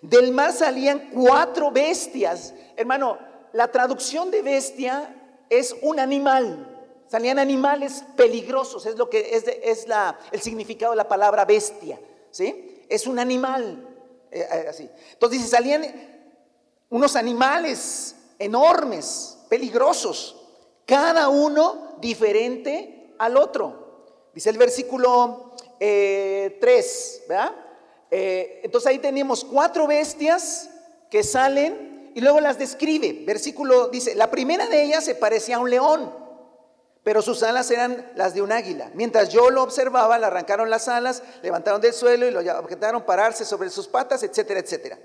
Del 0.00 0.32
mar 0.32 0.52
salían 0.52 1.10
cuatro 1.12 1.70
bestias. 1.70 2.54
Hermano, 2.76 3.18
la 3.52 3.70
traducción 3.70 4.30
de 4.30 4.40
bestia 4.40 5.14
es 5.50 5.76
un 5.82 6.00
animal. 6.00 6.68
Salían 7.06 7.38
animales 7.38 8.02
peligrosos, 8.16 8.86
es 8.86 8.96
lo 8.96 9.10
que 9.10 9.36
es, 9.36 9.44
es 9.62 9.86
la, 9.86 10.18
el 10.30 10.40
significado 10.40 10.92
de 10.92 10.96
la 10.96 11.08
palabra 11.08 11.44
bestia. 11.44 12.00
¿Sí? 12.32 12.84
Es 12.88 13.06
un 13.06 13.20
animal. 13.20 13.90
Eh, 14.32 14.48
eh, 14.50 14.66
así. 14.68 14.88
Entonces 15.12 15.38
dice, 15.38 15.50
salían 15.50 15.84
unos 16.88 17.16
animales 17.16 18.16
enormes, 18.38 19.38
peligrosos, 19.48 20.36
cada 20.86 21.28
uno 21.28 21.96
diferente 22.00 23.14
al 23.18 23.36
otro. 23.36 24.30
Dice 24.34 24.50
el 24.50 24.58
versículo 24.58 25.52
3, 25.78 25.78
eh, 25.80 27.24
¿verdad? 27.28 27.52
Entonces 28.10 28.90
ahí 28.90 28.98
tenemos 28.98 29.44
cuatro 29.44 29.86
bestias 29.86 30.68
que 31.10 31.22
salen 31.22 32.10
y 32.14 32.20
luego 32.20 32.40
las 32.40 32.58
describe. 32.58 33.24
Versículo 33.24 33.88
dice, 33.88 34.14
la 34.14 34.30
primera 34.30 34.66
de 34.66 34.82
ellas 34.82 35.04
se 35.04 35.14
parecía 35.14 35.56
a 35.56 35.60
un 35.60 35.70
león, 35.70 36.12
pero 37.04 37.20
sus 37.20 37.42
alas 37.42 37.70
eran 37.70 38.12
las 38.14 38.34
de 38.34 38.42
un 38.42 38.52
águila. 38.52 38.90
Mientras 38.94 39.30
yo 39.30 39.50
lo 39.50 39.62
observaba, 39.62 40.18
le 40.18 40.26
arrancaron 40.26 40.70
las 40.70 40.86
alas, 40.88 41.22
levantaron 41.42 41.80
del 41.80 41.92
suelo 41.92 42.26
y 42.26 42.30
lo 42.30 42.40
objetaron 42.58 43.04
pararse 43.04 43.44
sobre 43.44 43.70
sus 43.70 43.88
patas, 43.88 44.22
etcétera, 44.22 44.60
etcétera. 44.60 44.98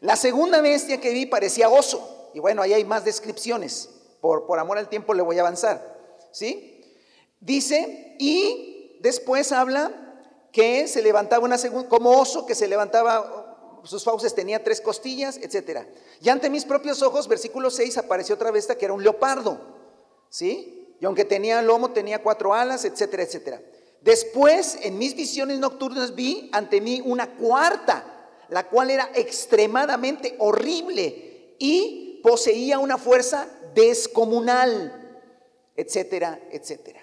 La 0.00 0.16
segunda 0.16 0.60
bestia 0.60 1.00
que 1.00 1.12
vi 1.12 1.26
parecía 1.26 1.68
oso. 1.68 2.30
Y 2.34 2.40
bueno, 2.40 2.62
ahí 2.62 2.72
hay 2.72 2.84
más 2.84 3.04
descripciones. 3.04 3.90
Por, 4.20 4.46
por 4.46 4.58
amor 4.58 4.78
al 4.78 4.88
tiempo 4.88 5.12
le 5.12 5.22
voy 5.22 5.38
a 5.38 5.42
avanzar. 5.42 5.96
¿Sí? 6.30 6.80
Dice, 7.40 8.16
y 8.18 8.98
después 9.00 9.52
habla 9.52 9.92
que 10.52 10.88
se 10.88 11.02
levantaba 11.02 11.44
una 11.44 11.58
segunda, 11.58 11.88
como 11.88 12.18
oso 12.18 12.46
que 12.46 12.54
se 12.54 12.68
levantaba, 12.68 13.80
sus 13.84 14.04
fauces 14.04 14.34
tenía 14.34 14.62
tres 14.62 14.80
costillas, 14.80 15.38
etc. 15.38 15.86
Y 16.20 16.28
ante 16.28 16.48
mis 16.48 16.64
propios 16.64 17.02
ojos, 17.02 17.28
versículo 17.28 17.70
6, 17.70 17.98
apareció 17.98 18.36
otra 18.36 18.50
bestia 18.50 18.78
que 18.78 18.84
era 18.84 18.94
un 18.94 19.02
leopardo, 19.02 19.60
¿sí? 20.28 20.81
Y 21.02 21.04
aunque 21.04 21.24
tenía 21.24 21.60
lomo, 21.62 21.90
tenía 21.90 22.22
cuatro 22.22 22.54
alas, 22.54 22.84
etcétera, 22.84 23.24
etcétera. 23.24 23.60
Después, 24.02 24.78
en 24.82 24.98
mis 24.98 25.16
visiones 25.16 25.58
nocturnas, 25.58 26.14
vi 26.14 26.48
ante 26.52 26.80
mí 26.80 27.02
una 27.04 27.28
cuarta, 27.34 28.04
la 28.50 28.68
cual 28.68 28.88
era 28.88 29.10
extremadamente 29.12 30.36
horrible 30.38 31.56
y 31.58 32.20
poseía 32.22 32.78
una 32.78 32.98
fuerza 32.98 33.48
descomunal, 33.74 35.20
etcétera, 35.74 36.38
etcétera. 36.52 37.00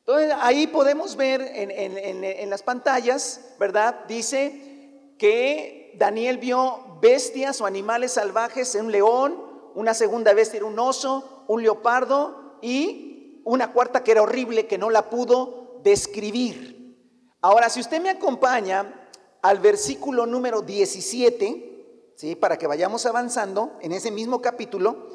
Entonces 0.00 0.34
ahí 0.38 0.66
podemos 0.66 1.16
ver 1.16 1.40
en, 1.40 2.50
las 2.50 2.62
pantallas, 2.62 3.54
¿verdad? 3.58 4.04
Dice 4.08 5.14
que 5.18 5.94
Daniel 5.96 6.36
vio 6.36 6.98
bestias 7.00 7.62
o 7.62 7.66
animales 7.66 8.12
salvajes, 8.12 8.74
un 8.74 8.92
león, 8.92 9.42
una 9.74 9.94
segunda 9.94 10.34
bestia 10.34 10.58
era 10.58 10.66
un 10.66 10.78
oso, 10.78 11.44
un 11.48 11.62
leopardo 11.62 12.58
y 12.60 13.11
una 13.44 13.72
cuarta 13.72 14.04
que 14.04 14.12
era 14.12 14.22
horrible 14.22 14.66
que 14.66 14.78
no 14.78 14.90
la 14.90 15.10
pudo 15.10 15.80
describir. 15.82 16.96
Ahora, 17.40 17.68
si 17.68 17.80
usted 17.80 18.00
me 18.00 18.10
acompaña 18.10 19.08
al 19.42 19.58
versículo 19.58 20.26
número 20.26 20.62
17, 20.62 22.12
¿sí? 22.14 22.36
para 22.36 22.56
que 22.56 22.66
vayamos 22.66 23.04
avanzando 23.06 23.76
en 23.80 23.92
ese 23.92 24.10
mismo 24.10 24.40
capítulo, 24.40 25.08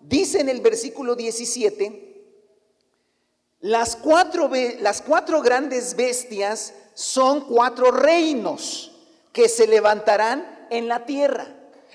dice 0.00 0.40
en 0.40 0.48
el 0.48 0.60
versículo 0.60 1.16
17, 1.16 2.12
las 3.60 3.96
cuatro, 3.96 4.50
las 4.80 5.02
cuatro 5.02 5.40
grandes 5.40 5.96
bestias 5.96 6.74
son 6.94 7.42
cuatro 7.42 7.90
reinos 7.90 8.92
que 9.32 9.48
se 9.48 9.66
levantarán 9.66 10.66
en 10.70 10.88
la 10.88 11.04
tierra. 11.06 11.46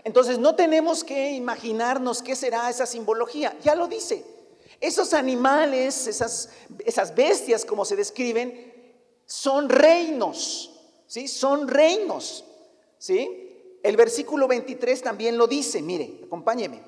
Entonces 0.04 0.40
no 0.40 0.56
tenemos 0.56 1.04
que 1.04 1.32
imaginarnos 1.32 2.22
qué 2.22 2.36
será 2.36 2.70
esa 2.70 2.86
simbología. 2.86 3.54
Ya 3.62 3.76
lo 3.76 3.88
dice. 3.88 4.37
Esos 4.80 5.14
animales, 5.14 6.08
esas, 6.08 6.50
esas 6.86 7.16
bestias 7.16 7.66
como 7.66 7.86
se 7.86 7.96
describen, 7.96 8.74
son 9.26 9.70
reinos. 9.70 10.72
¿Sí? 11.08 11.28
Son 11.28 11.68
reinos. 11.68 12.46
¿Sí? 12.98 13.80
El 13.84 13.96
versículo 13.96 14.48
23 14.48 15.02
también 15.02 15.38
lo 15.38 15.48
dice. 15.48 15.82
Mire, 15.82 16.22
acompáñeme. 16.26 16.82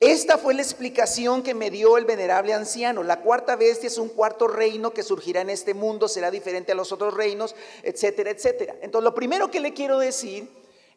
Esta 0.00 0.38
fue 0.38 0.54
la 0.54 0.62
explicación 0.62 1.42
que 1.42 1.54
me 1.54 1.70
dio 1.70 1.96
el 1.96 2.04
venerable 2.04 2.52
anciano. 2.52 3.02
La 3.02 3.20
cuarta 3.20 3.56
bestia 3.56 3.86
es 3.86 3.96
un 3.96 4.08
cuarto 4.08 4.48
reino 4.48 4.92
que 4.92 5.02
surgirá 5.02 5.40
en 5.40 5.50
este 5.50 5.72
mundo, 5.72 6.08
será 6.08 6.30
diferente 6.30 6.72
a 6.72 6.74
los 6.74 6.92
otros 6.92 7.14
reinos, 7.14 7.54
etcétera, 7.82 8.30
etcétera. 8.30 8.76
Entonces, 8.82 9.04
lo 9.04 9.14
primero 9.14 9.50
que 9.50 9.60
le 9.60 9.72
quiero 9.72 9.98
decir 9.98 10.48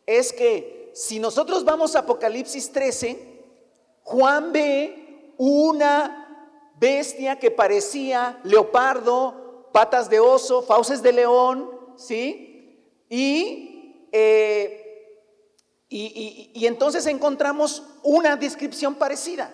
es 0.05 0.33
que 0.33 0.91
si 0.93 1.19
nosotros 1.19 1.63
vamos 1.63 1.95
a 1.95 1.99
Apocalipsis 1.99 2.71
13, 2.71 3.17
Juan 4.03 4.51
ve 4.51 5.06
una 5.37 6.73
bestia 6.79 7.39
que 7.39 7.51
parecía 7.51 8.39
leopardo, 8.43 9.69
patas 9.71 10.09
de 10.09 10.19
oso, 10.19 10.61
fauces 10.61 11.01
de 11.01 11.13
león, 11.13 11.69
¿sí? 11.95 12.83
Y 13.09 14.07
eh, 14.11 14.87
y, 15.89 16.65
entonces 16.65 17.05
encontramos 17.05 17.83
una 18.03 18.35
descripción 18.35 18.95
parecida. 18.95 19.51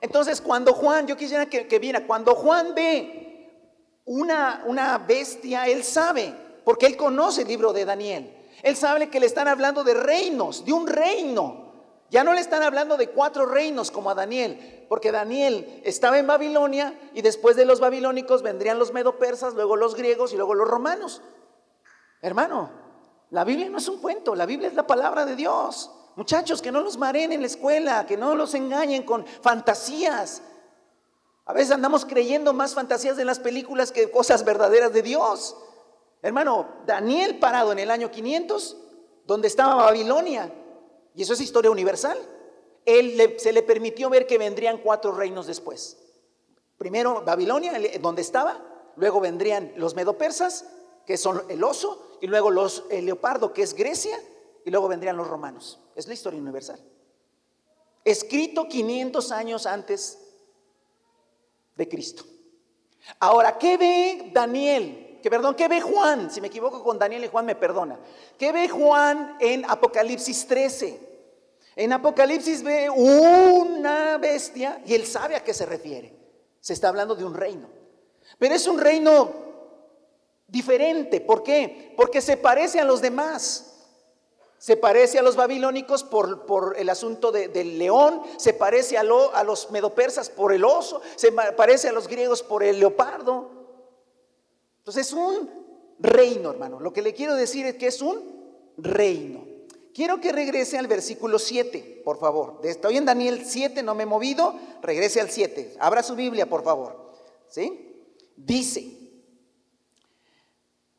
Entonces, 0.00 0.40
cuando 0.40 0.74
Juan, 0.74 1.06
yo 1.06 1.16
quisiera 1.16 1.46
que, 1.46 1.66
que 1.66 1.78
viera, 1.78 2.06
cuando 2.06 2.34
Juan 2.34 2.74
ve 2.74 3.50
una, 4.04 4.62
una 4.66 4.98
bestia, 4.98 5.66
él 5.66 5.82
sabe, 5.82 6.34
porque 6.64 6.86
él 6.86 6.96
conoce 6.96 7.42
el 7.42 7.48
libro 7.48 7.72
de 7.72 7.86
Daniel. 7.86 8.32
Él 8.62 8.76
sabe 8.76 9.08
que 9.08 9.20
le 9.20 9.26
están 9.26 9.48
hablando 9.48 9.82
de 9.82 9.94
reinos, 9.94 10.64
de 10.64 10.72
un 10.72 10.86
reino. 10.86 11.65
Ya 12.10 12.22
no 12.22 12.32
le 12.32 12.40
están 12.40 12.62
hablando 12.62 12.96
de 12.96 13.10
cuatro 13.10 13.46
reinos 13.46 13.90
como 13.90 14.10
a 14.10 14.14
Daniel, 14.14 14.86
porque 14.88 15.10
Daniel 15.10 15.82
estaba 15.84 16.18
en 16.18 16.26
Babilonia 16.26 16.98
y 17.14 17.22
después 17.22 17.56
de 17.56 17.64
los 17.64 17.80
babilónicos 17.80 18.42
vendrían 18.42 18.78
los 18.78 18.92
medo-persas, 18.92 19.54
luego 19.54 19.76
los 19.76 19.96
griegos 19.96 20.32
y 20.32 20.36
luego 20.36 20.54
los 20.54 20.68
romanos. 20.68 21.22
Hermano, 22.22 22.70
la 23.30 23.44
Biblia 23.44 23.68
no 23.68 23.78
es 23.78 23.88
un 23.88 24.00
cuento, 24.00 24.34
la 24.34 24.46
Biblia 24.46 24.68
es 24.68 24.74
la 24.74 24.86
palabra 24.86 25.26
de 25.26 25.34
Dios. 25.34 25.90
Muchachos, 26.14 26.62
que 26.62 26.72
no 26.72 26.80
los 26.80 26.96
mareen 26.96 27.32
en 27.32 27.40
la 27.40 27.46
escuela, 27.46 28.06
que 28.06 28.16
no 28.16 28.34
los 28.34 28.54
engañen 28.54 29.02
con 29.02 29.26
fantasías. 29.26 30.42
A 31.44 31.52
veces 31.52 31.72
andamos 31.72 32.04
creyendo 32.04 32.52
más 32.52 32.74
fantasías 32.74 33.16
de 33.16 33.24
las 33.24 33.38
películas 33.38 33.92
que 33.92 34.10
cosas 34.10 34.44
verdaderas 34.44 34.92
de 34.92 35.02
Dios. 35.02 35.56
Hermano, 36.22 36.66
Daniel 36.86 37.38
parado 37.38 37.72
en 37.72 37.78
el 37.78 37.90
año 37.90 38.10
500, 38.10 38.76
donde 39.26 39.48
estaba 39.48 39.74
Babilonia, 39.74 40.52
y 41.16 41.22
eso 41.22 41.32
es 41.32 41.40
historia 41.40 41.70
universal, 41.70 42.18
él 42.84 43.36
se 43.38 43.52
le 43.52 43.62
permitió 43.62 44.10
ver 44.10 44.26
que 44.26 44.38
vendrían 44.38 44.78
cuatro 44.78 45.12
reinos 45.12 45.46
después. 45.46 45.96
Primero 46.76 47.22
Babilonia, 47.24 47.72
donde 48.00 48.20
estaba, 48.20 48.92
luego 48.96 49.20
vendrían 49.20 49.72
los 49.76 49.94
medopersas, 49.94 50.66
que 51.06 51.16
son 51.16 51.42
el 51.48 51.64
oso, 51.64 52.18
y 52.20 52.26
luego 52.26 52.50
los, 52.50 52.84
el 52.90 53.06
leopardo, 53.06 53.52
que 53.52 53.62
es 53.62 53.74
Grecia, 53.74 54.18
y 54.64 54.70
luego 54.70 54.88
vendrían 54.88 55.16
los 55.16 55.26
romanos. 55.26 55.80
Es 55.94 56.06
la 56.06 56.14
historia 56.14 56.38
universal. 56.38 56.78
Escrito 58.04 58.68
500 58.68 59.32
años 59.32 59.66
antes 59.66 60.18
de 61.76 61.88
Cristo. 61.88 62.24
Ahora, 63.18 63.56
¿qué 63.56 63.76
ve 63.78 64.30
Daniel? 64.32 65.15
Que 65.26 65.30
perdón, 65.30 65.56
¿qué 65.56 65.66
ve 65.66 65.80
Juan? 65.80 66.30
Si 66.30 66.40
me 66.40 66.46
equivoco 66.46 66.84
con 66.84 67.00
Daniel 67.00 67.24
y 67.24 67.26
Juan 67.26 67.44
me 67.44 67.56
perdona. 67.56 67.98
¿Qué 68.38 68.52
ve 68.52 68.68
Juan 68.68 69.36
en 69.40 69.64
Apocalipsis 69.68 70.46
13? 70.46 71.00
En 71.74 71.92
Apocalipsis 71.92 72.62
ve 72.62 72.88
una 72.88 74.18
bestia 74.18 74.80
y 74.86 74.94
él 74.94 75.04
sabe 75.04 75.34
a 75.34 75.42
qué 75.42 75.52
se 75.52 75.66
refiere. 75.66 76.16
Se 76.60 76.74
está 76.74 76.90
hablando 76.90 77.16
de 77.16 77.24
un 77.24 77.34
reino. 77.34 77.66
Pero 78.38 78.54
es 78.54 78.68
un 78.68 78.78
reino 78.78 79.32
diferente. 80.46 81.20
¿Por 81.20 81.42
qué? 81.42 81.92
Porque 81.96 82.20
se 82.20 82.36
parece 82.36 82.78
a 82.78 82.84
los 82.84 83.00
demás. 83.00 83.72
Se 84.58 84.76
parece 84.76 85.18
a 85.18 85.22
los 85.22 85.34
babilónicos 85.34 86.04
por, 86.04 86.76
el 86.78 86.88
asunto 86.88 87.32
del 87.32 87.80
león, 87.80 88.22
se 88.36 88.54
parece 88.54 88.96
a, 88.96 89.00
a 89.00 89.42
los 89.42 89.72
medopersas 89.72 90.30
por 90.30 90.52
el 90.52 90.64
oso, 90.64 91.02
se 91.16 91.32
parece 91.32 91.88
a 91.88 91.92
los 91.92 92.06
griegos 92.06 92.44
por 92.44 92.62
el 92.62 92.78
leopardo. 92.78 93.55
Entonces 94.86 95.08
es 95.08 95.12
un 95.14 95.50
reino, 95.98 96.52
hermano. 96.52 96.78
Lo 96.78 96.92
que 96.92 97.02
le 97.02 97.12
quiero 97.12 97.34
decir 97.34 97.66
es 97.66 97.74
que 97.74 97.88
es 97.88 98.00
un 98.00 98.22
reino. 98.78 99.44
Quiero 99.92 100.20
que 100.20 100.30
regrese 100.30 100.78
al 100.78 100.86
versículo 100.86 101.40
7, 101.40 102.02
por 102.04 102.20
favor. 102.20 102.60
Estoy 102.62 102.96
en 102.96 103.04
Daniel 103.04 103.42
7, 103.44 103.82
no 103.82 103.96
me 103.96 104.04
he 104.04 104.06
movido, 104.06 104.54
regrese 104.82 105.20
al 105.20 105.28
7. 105.28 105.74
Abra 105.80 106.04
su 106.04 106.14
Biblia, 106.14 106.48
por 106.48 106.62
favor. 106.62 107.14
¿Sí? 107.48 108.04
Dice, 108.36 108.96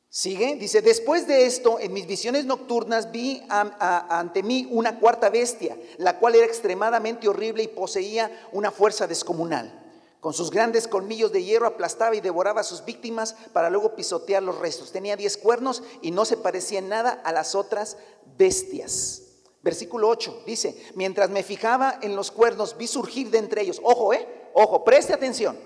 Sigue, 0.10 0.58
dice, 0.58 0.82
después 0.82 1.26
de 1.26 1.46
esto, 1.46 1.80
en 1.80 1.94
mis 1.94 2.08
visiones 2.08 2.44
nocturnas 2.44 3.12
vi 3.14 3.42
ante 3.48 4.44
mí 4.44 4.68
una 4.70 5.00
cuarta 5.00 5.30
bestia, 5.30 5.78
la 5.98 6.20
cual 6.20 6.36
era 6.36 6.46
extremadamente 6.46 7.30
horrible 7.30 7.64
y 7.64 7.68
poseía 7.70 8.48
una 8.52 8.72
fuerza 8.72 9.08
descomunal. 9.08 9.87
Con 10.28 10.34
sus 10.34 10.52
grandes 10.52 10.90
colmillos 10.90 11.32
de 11.32 11.42
hierro 11.42 11.68
aplastaba 11.68 12.14
y 12.14 12.20
devoraba 12.20 12.60
a 12.60 12.66
sus 12.66 12.84
víctimas 12.84 13.34
para 13.54 13.70
luego 13.70 13.96
pisotear 13.96 14.44
los 14.44 14.58
restos. 14.58 14.92
Tenía 14.92 15.16
diez 15.16 15.38
cuernos 15.38 15.82
y 16.02 16.12
no 16.12 16.26
se 16.26 16.36
parecía 16.36 16.80
en 16.80 16.90
nada 16.90 17.22
a 17.24 17.32
las 17.32 17.56
otras 17.56 17.96
bestias. 18.38 19.22
Versículo 19.64 20.10
8 20.10 20.44
dice, 20.46 20.84
mientras 20.96 21.30
me 21.30 21.44
fijaba 21.44 22.00
en 22.02 22.18
los 22.18 22.30
cuernos, 22.30 22.76
vi 22.76 22.88
surgir 22.88 23.30
de 23.30 23.38
entre 23.38 23.62
ellos, 23.62 23.80
ojo, 23.82 24.12
eh, 24.12 24.50
ojo, 24.54 24.84
preste 24.84 25.14
atención. 25.14 25.58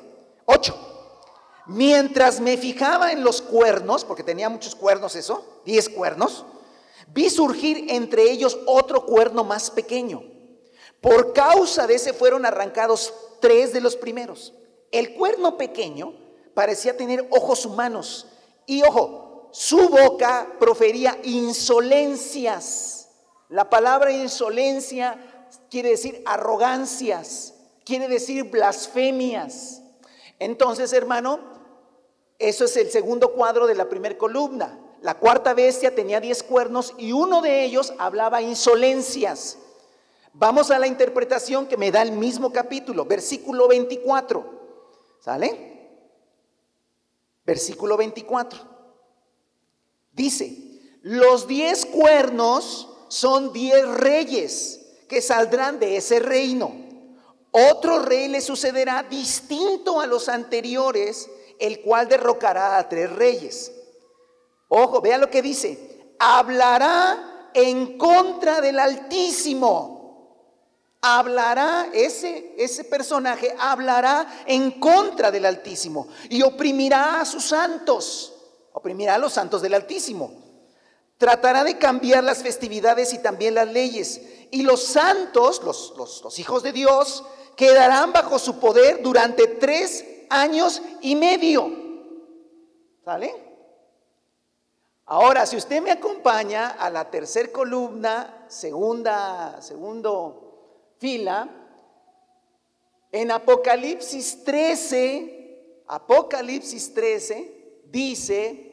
8. 0.45 0.75
Mientras 1.65 2.39
me 2.39 2.55
fijaba 2.55 3.11
en 3.13 3.23
los 3.23 3.41
cuernos, 3.41 4.05
porque 4.05 4.21
tenía 4.21 4.47
muchos 4.47 4.75
cuernos 4.75 5.15
eso, 5.15 5.43
10 5.65 5.89
cuernos, 5.89 6.45
vi 7.07 7.31
surgir 7.31 7.87
entre 7.89 8.29
ellos 8.29 8.59
otro 8.67 9.07
cuerno 9.07 9.43
más 9.43 9.71
pequeño. 9.71 10.21
Por 11.01 11.33
causa 11.33 11.87
de 11.87 11.95
ese 11.95 12.13
fueron 12.13 12.45
arrancados 12.45 13.11
tres 13.41 13.73
de 13.73 13.81
los 13.81 13.97
primeros. 13.97 14.53
El 14.91 15.15
cuerno 15.15 15.57
pequeño 15.57 16.13
parecía 16.53 16.95
tener 16.95 17.27
ojos 17.31 17.65
humanos 17.65 18.27
y 18.65 18.83
ojo, 18.83 19.49
su 19.51 19.89
boca 19.89 20.47
profería 20.59 21.17
insolencias. 21.23 23.09
La 23.49 23.69
palabra 23.69 24.11
insolencia 24.11 25.47
quiere 25.69 25.89
decir 25.89 26.21
arrogancias, 26.25 27.53
quiere 27.83 28.07
decir 28.07 28.45
blasfemias. 28.45 29.81
Entonces, 30.39 30.93
hermano, 30.93 31.39
eso 32.39 32.65
es 32.65 32.77
el 32.77 32.89
segundo 32.89 33.33
cuadro 33.33 33.67
de 33.67 33.75
la 33.75 33.89
primera 33.89 34.17
columna. 34.17 34.79
La 35.01 35.15
cuarta 35.15 35.53
bestia 35.53 35.93
tenía 35.93 36.19
diez 36.19 36.43
cuernos 36.43 36.93
y 36.97 37.11
uno 37.11 37.41
de 37.41 37.63
ellos 37.65 37.93
hablaba 37.97 38.41
insolencias. 38.41 39.57
Vamos 40.33 40.71
a 40.71 40.79
la 40.79 40.87
interpretación 40.87 41.67
que 41.67 41.77
me 41.77 41.91
da 41.91 42.01
el 42.01 42.13
mismo 42.13 42.53
capítulo, 42.53 43.05
versículo 43.05 43.67
24. 43.67 44.61
¿Sale? 45.19 45.89
Versículo 47.45 47.97
24. 47.97 48.59
Dice, 50.13 50.57
los 51.01 51.47
diez 51.47 51.85
cuernos 51.85 52.89
son 53.09 53.51
diez 53.51 53.85
reyes 53.87 54.79
que 55.09 55.21
saldrán 55.21 55.79
de 55.79 55.97
ese 55.97 56.19
reino. 56.19 56.71
Otro 57.51 57.99
rey 57.99 58.29
le 58.29 58.39
sucederá 58.39 59.03
distinto 59.03 59.99
a 59.99 60.07
los 60.07 60.29
anteriores, 60.29 61.29
el 61.59 61.81
cual 61.81 62.07
derrocará 62.07 62.77
a 62.77 62.87
tres 62.87 63.11
reyes. 63.11 63.73
Ojo, 64.69 65.01
vea 65.01 65.17
lo 65.17 65.29
que 65.29 65.41
dice. 65.41 66.15
Hablará 66.17 67.49
en 67.53 67.97
contra 67.97 68.61
del 68.61 68.79
Altísimo 68.79 70.00
hablará, 71.01 71.89
ese, 71.93 72.53
ese 72.57 72.83
personaje 72.83 73.55
hablará 73.59 74.43
en 74.45 74.79
contra 74.79 75.31
del 75.31 75.45
Altísimo 75.45 76.07
y 76.29 76.43
oprimirá 76.43 77.19
a 77.19 77.25
sus 77.25 77.45
santos, 77.45 78.33
oprimirá 78.71 79.15
a 79.15 79.17
los 79.17 79.33
santos 79.33 79.61
del 79.61 79.73
Altísimo. 79.73 80.31
Tratará 81.17 81.63
de 81.63 81.77
cambiar 81.77 82.23
las 82.23 82.41
festividades 82.41 83.13
y 83.13 83.19
también 83.19 83.53
las 83.53 83.67
leyes. 83.67 84.21
Y 84.49 84.63
los 84.63 84.83
santos, 84.83 85.61
los, 85.63 85.93
los, 85.95 86.39
hijos 86.39 86.63
de 86.63 86.71
Dios, 86.71 87.23
quedarán 87.55 88.11
bajo 88.11 88.39
su 88.39 88.59
poder 88.59 89.03
durante 89.03 89.45
tres 89.45 90.03
años 90.31 90.81
y 91.01 91.15
medio. 91.15 91.71
¿Sale? 93.05 93.35
Ahora, 95.05 95.45
si 95.45 95.57
usted 95.57 95.79
me 95.81 95.91
acompaña 95.91 96.69
a 96.69 96.89
la 96.89 97.11
tercera 97.11 97.51
columna, 97.51 98.45
segunda, 98.47 99.61
segundo 99.61 100.50
fila, 101.01 101.49
en 103.11 103.31
Apocalipsis 103.31 104.43
13, 104.43 105.83
Apocalipsis 105.87 106.93
13 106.93 107.81
dice 107.85 108.71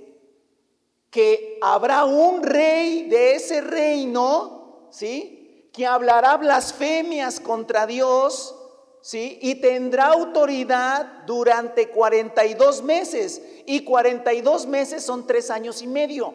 que 1.11 1.59
habrá 1.63 2.05
un 2.05 2.43
rey 2.43 3.09
de 3.09 3.35
ese 3.35 3.63
reino, 3.63 4.89
¿sí? 4.91 5.71
Que 5.73 5.87
hablará 5.87 6.37
blasfemias 6.37 7.41
contra 7.41 7.87
Dios, 7.87 8.55
¿sí? 9.01 9.39
Y 9.41 9.55
tendrá 9.57 10.09
autoridad 10.09 11.25
durante 11.27 11.89
42 11.89 12.83
meses. 12.83 13.41
Y 13.65 13.85
42 13.85 14.67
meses 14.67 15.03
son 15.03 15.27
tres 15.27 15.51
años 15.51 15.81
y 15.81 15.87
medio. 15.87 16.35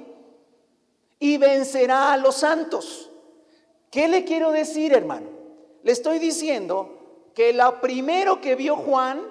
Y 1.19 1.38
vencerá 1.38 2.13
a 2.13 2.17
los 2.17 2.36
santos. 2.36 3.12
¿Qué 3.91 4.08
le 4.08 4.25
quiero 4.25 4.51
decir, 4.51 4.91
hermano? 4.91 5.33
Le 5.84 5.91
estoy 5.91 6.19
diciendo 6.19 7.30
que 7.36 7.54
lo 7.54 7.80
primero 7.82 8.41
que 8.41 8.56
vio 8.56 8.76
Juan 8.76 9.22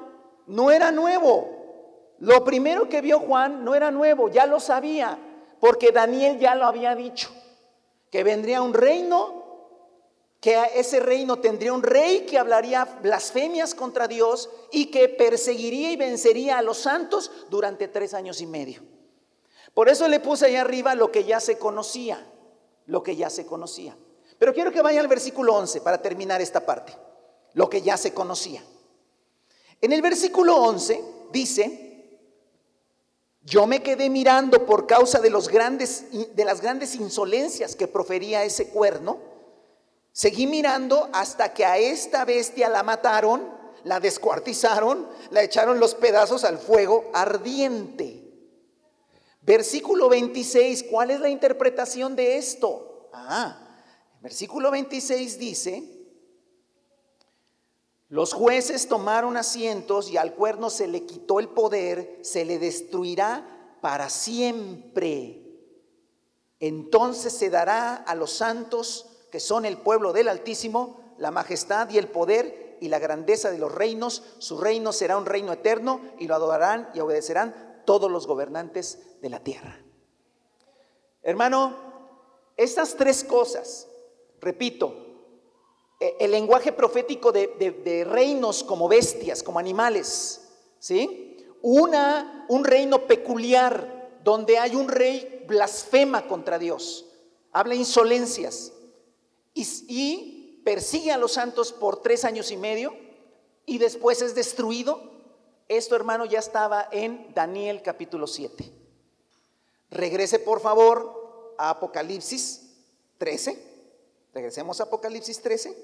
no 0.46 0.70
era 0.70 0.90
nuevo. 0.90 2.16
Lo 2.18 2.44
primero 2.44 2.88
que 2.88 3.00
vio 3.00 3.18
Juan 3.18 3.64
no 3.64 3.74
era 3.74 3.90
nuevo, 3.90 4.28
ya 4.28 4.46
lo 4.46 4.60
sabía, 4.60 5.18
porque 5.58 5.90
Daniel 5.90 6.38
ya 6.38 6.54
lo 6.54 6.66
había 6.66 6.94
dicho, 6.94 7.30
que 8.10 8.22
vendría 8.22 8.62
un 8.62 8.74
reino, 8.74 9.42
que 10.40 10.56
ese 10.74 11.00
reino 11.00 11.40
tendría 11.40 11.72
un 11.72 11.82
rey 11.82 12.26
que 12.26 12.38
hablaría 12.38 12.84
blasfemias 12.84 13.74
contra 13.74 14.06
Dios 14.06 14.50
y 14.70 14.86
que 14.86 15.08
perseguiría 15.08 15.90
y 15.90 15.96
vencería 15.96 16.58
a 16.58 16.62
los 16.62 16.78
santos 16.78 17.30
durante 17.48 17.88
tres 17.88 18.14
años 18.14 18.40
y 18.40 18.46
medio. 18.46 18.82
Por 19.74 19.88
eso 19.88 20.06
le 20.06 20.20
puse 20.20 20.46
ahí 20.46 20.56
arriba 20.56 20.94
lo 20.94 21.10
que 21.10 21.24
ya 21.24 21.40
se 21.40 21.58
conocía, 21.58 22.24
lo 22.86 23.02
que 23.02 23.16
ya 23.16 23.30
se 23.30 23.46
conocía. 23.46 23.96
Pero 24.42 24.52
quiero 24.52 24.72
que 24.72 24.82
vaya 24.82 24.98
al 24.98 25.06
versículo 25.06 25.54
11 25.54 25.82
para 25.82 26.02
terminar 26.02 26.42
esta 26.42 26.66
parte, 26.66 26.92
lo 27.52 27.70
que 27.70 27.80
ya 27.80 27.96
se 27.96 28.12
conocía. 28.12 28.60
En 29.80 29.92
el 29.92 30.02
versículo 30.02 30.56
11 30.56 31.00
dice, 31.30 32.18
yo 33.42 33.68
me 33.68 33.84
quedé 33.84 34.10
mirando 34.10 34.66
por 34.66 34.88
causa 34.88 35.20
de, 35.20 35.30
los 35.30 35.48
grandes, 35.48 36.06
de 36.34 36.44
las 36.44 36.60
grandes 36.60 36.96
insolencias 36.96 37.76
que 37.76 37.86
profería 37.86 38.42
ese 38.42 38.70
cuerno. 38.70 39.18
Seguí 40.10 40.48
mirando 40.48 41.08
hasta 41.12 41.54
que 41.54 41.64
a 41.64 41.78
esta 41.78 42.24
bestia 42.24 42.68
la 42.68 42.82
mataron, 42.82 43.48
la 43.84 44.00
descuartizaron, 44.00 45.06
la 45.30 45.44
echaron 45.44 45.78
los 45.78 45.94
pedazos 45.94 46.42
al 46.42 46.58
fuego 46.58 47.12
ardiente. 47.14 48.28
Versículo 49.42 50.08
26, 50.08 50.86
¿cuál 50.90 51.12
es 51.12 51.20
la 51.20 51.28
interpretación 51.28 52.16
de 52.16 52.38
esto? 52.38 53.08
Ah, 53.12 53.61
Versículo 54.22 54.70
26 54.70 55.38
dice, 55.38 55.82
los 58.08 58.32
jueces 58.32 58.86
tomaron 58.86 59.36
asientos 59.36 60.08
y 60.10 60.16
al 60.16 60.34
cuerno 60.34 60.70
se 60.70 60.86
le 60.86 61.04
quitó 61.06 61.40
el 61.40 61.48
poder, 61.48 62.20
se 62.22 62.44
le 62.44 62.60
destruirá 62.60 63.78
para 63.80 64.08
siempre. 64.08 65.42
Entonces 66.60 67.32
se 67.32 67.50
dará 67.50 67.96
a 67.96 68.14
los 68.14 68.30
santos, 68.30 69.06
que 69.32 69.40
son 69.40 69.64
el 69.64 69.78
pueblo 69.78 70.12
del 70.12 70.28
Altísimo, 70.28 71.14
la 71.18 71.32
majestad 71.32 71.90
y 71.90 71.98
el 71.98 72.06
poder 72.06 72.78
y 72.80 72.88
la 72.88 73.00
grandeza 73.00 73.50
de 73.50 73.58
los 73.58 73.74
reinos. 73.74 74.22
Su 74.38 74.60
reino 74.60 74.92
será 74.92 75.16
un 75.16 75.26
reino 75.26 75.52
eterno 75.52 76.00
y 76.20 76.28
lo 76.28 76.36
adorarán 76.36 76.90
y 76.94 77.00
obedecerán 77.00 77.82
todos 77.84 78.08
los 78.08 78.28
gobernantes 78.28 79.20
de 79.20 79.30
la 79.30 79.40
tierra. 79.40 79.80
Hermano, 81.22 81.74
estas 82.56 82.94
tres 82.94 83.24
cosas, 83.24 83.88
Repito, 84.42 84.92
e, 86.00 86.16
el 86.18 86.32
lenguaje 86.32 86.72
profético 86.72 87.30
de, 87.30 88.04
reinos 88.04 88.64
como 88.64 88.88
bestias, 88.88 89.42
como 89.42 89.60
animales, 89.60 90.48
¿sí? 90.80 91.36
Una, 91.62 92.44
un 92.48 92.64
reino 92.64 93.06
peculiar 93.06 94.18
donde 94.24 94.58
hay 94.58 94.74
un 94.74 94.88
rey 94.88 95.44
blasfema 95.46 96.26
contra 96.26 96.58
Dios, 96.58 97.06
habla 97.52 97.76
insolencias 97.76 98.72
y, 99.54 99.66
y 99.88 100.62
persigue 100.64 101.12
a 101.12 101.18
los 101.18 101.32
santos 101.32 101.72
por 101.72 102.02
tres 102.02 102.24
años 102.24 102.50
y 102.50 102.56
medio 102.56 102.94
y 103.64 103.78
después 103.78 104.22
es 104.22 104.34
destruido. 104.34 105.12
Esto, 105.68 105.94
hermano, 105.94 106.24
ya 106.24 106.40
estaba 106.40 106.88
en 106.90 107.32
Daniel 107.32 107.80
capítulo 107.82 108.26
7. 108.26 108.72
Regrese, 109.90 110.40
por 110.40 110.60
favor, 110.60 111.54
a 111.58 111.70
Apocalipsis 111.70 112.74
13. 113.18 113.71
Regresemos 114.32 114.80
a 114.80 114.84
Apocalipsis 114.84 115.40
13. 115.40 115.76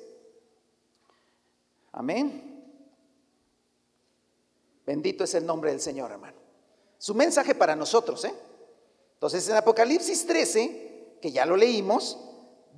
Amén. 1.93 2.55
Bendito 4.87 5.25
es 5.25 5.35
el 5.35 5.45
nombre 5.45 5.71
del 5.71 5.81
Señor, 5.81 6.11
hermano. 6.11 6.39
Su 6.97 7.15
mensaje 7.15 7.55
para 7.55 7.77
nosotros, 7.77 8.25
¿eh? 8.25 8.35
Entonces 9.15 9.49
en 9.49 9.57
Apocalipsis 9.57 10.27
13, 10.27 11.19
que 11.21 11.31
ya 11.31 11.45
lo 11.45 11.57
leímos, 11.57 12.19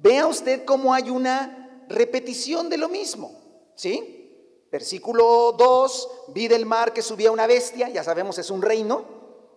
vea 0.03 0.27
usted 0.27 0.65
cómo 0.65 0.93
hay 0.95 1.11
una 1.11 1.85
repetición 1.89 2.69
de 2.69 2.79
lo 2.79 2.89
mismo, 2.89 3.33
¿sí? 3.75 4.67
Versículo 4.73 5.53
2, 5.53 6.09
vi 6.29 6.49
del 6.49 6.65
mar 6.65 6.93
que 6.93 7.03
subía 7.03 7.31
una 7.31 7.47
bestia, 7.47 7.89
ya 7.89 8.03
sabemos 8.03 8.39
es 8.39 8.51
un 8.51 8.63
reino, 8.63 9.05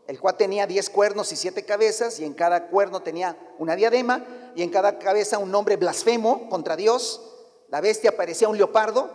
el 0.08 0.20
cual 0.20 0.36
tenía 0.36 0.68
diez 0.68 0.90
cuernos 0.90 1.32
y 1.32 1.36
siete 1.36 1.64
cabezas, 1.64 2.20
y 2.20 2.26
en 2.26 2.34
cada 2.34 2.68
cuerno 2.68 3.02
tenía 3.02 3.38
una 3.60 3.76
diadema, 3.76 4.26
y 4.56 4.64
en 4.64 4.70
cada 4.70 5.00
cabeza 5.00 5.38
un 5.38 5.52
nombre 5.52 5.78
blasfemo 5.78 6.50
contra 6.50 6.76
Dios. 6.76 7.22
La 7.70 7.82
bestia 7.82 8.16
parecía 8.16 8.50
un 8.50 8.58
leopardo, 8.58 9.10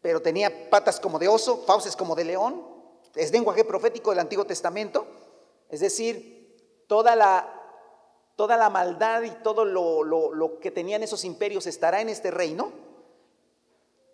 pero 0.00 0.20
tenía 0.20 0.70
patas 0.70 1.00
como 1.00 1.18
de 1.18 1.28
oso, 1.28 1.64
fauces 1.66 1.96
como 1.96 2.14
de 2.14 2.24
león. 2.24 2.66
Es 3.14 3.32
lenguaje 3.32 3.64
profético 3.64 4.10
del 4.10 4.18
Antiguo 4.18 4.44
Testamento. 4.44 5.06
Es 5.68 5.80
decir, 5.80 6.84
toda 6.86 7.16
la, 7.16 7.48
toda 8.36 8.56
la 8.56 8.70
maldad 8.70 9.22
y 9.22 9.30
todo 9.42 9.64
lo, 9.64 10.02
lo 10.04 10.58
que 10.60 10.70
tenían 10.70 11.02
esos 11.02 11.24
imperios 11.24 11.66
estará 11.66 12.00
en 12.00 12.08
este 12.08 12.30
reino. 12.30 12.72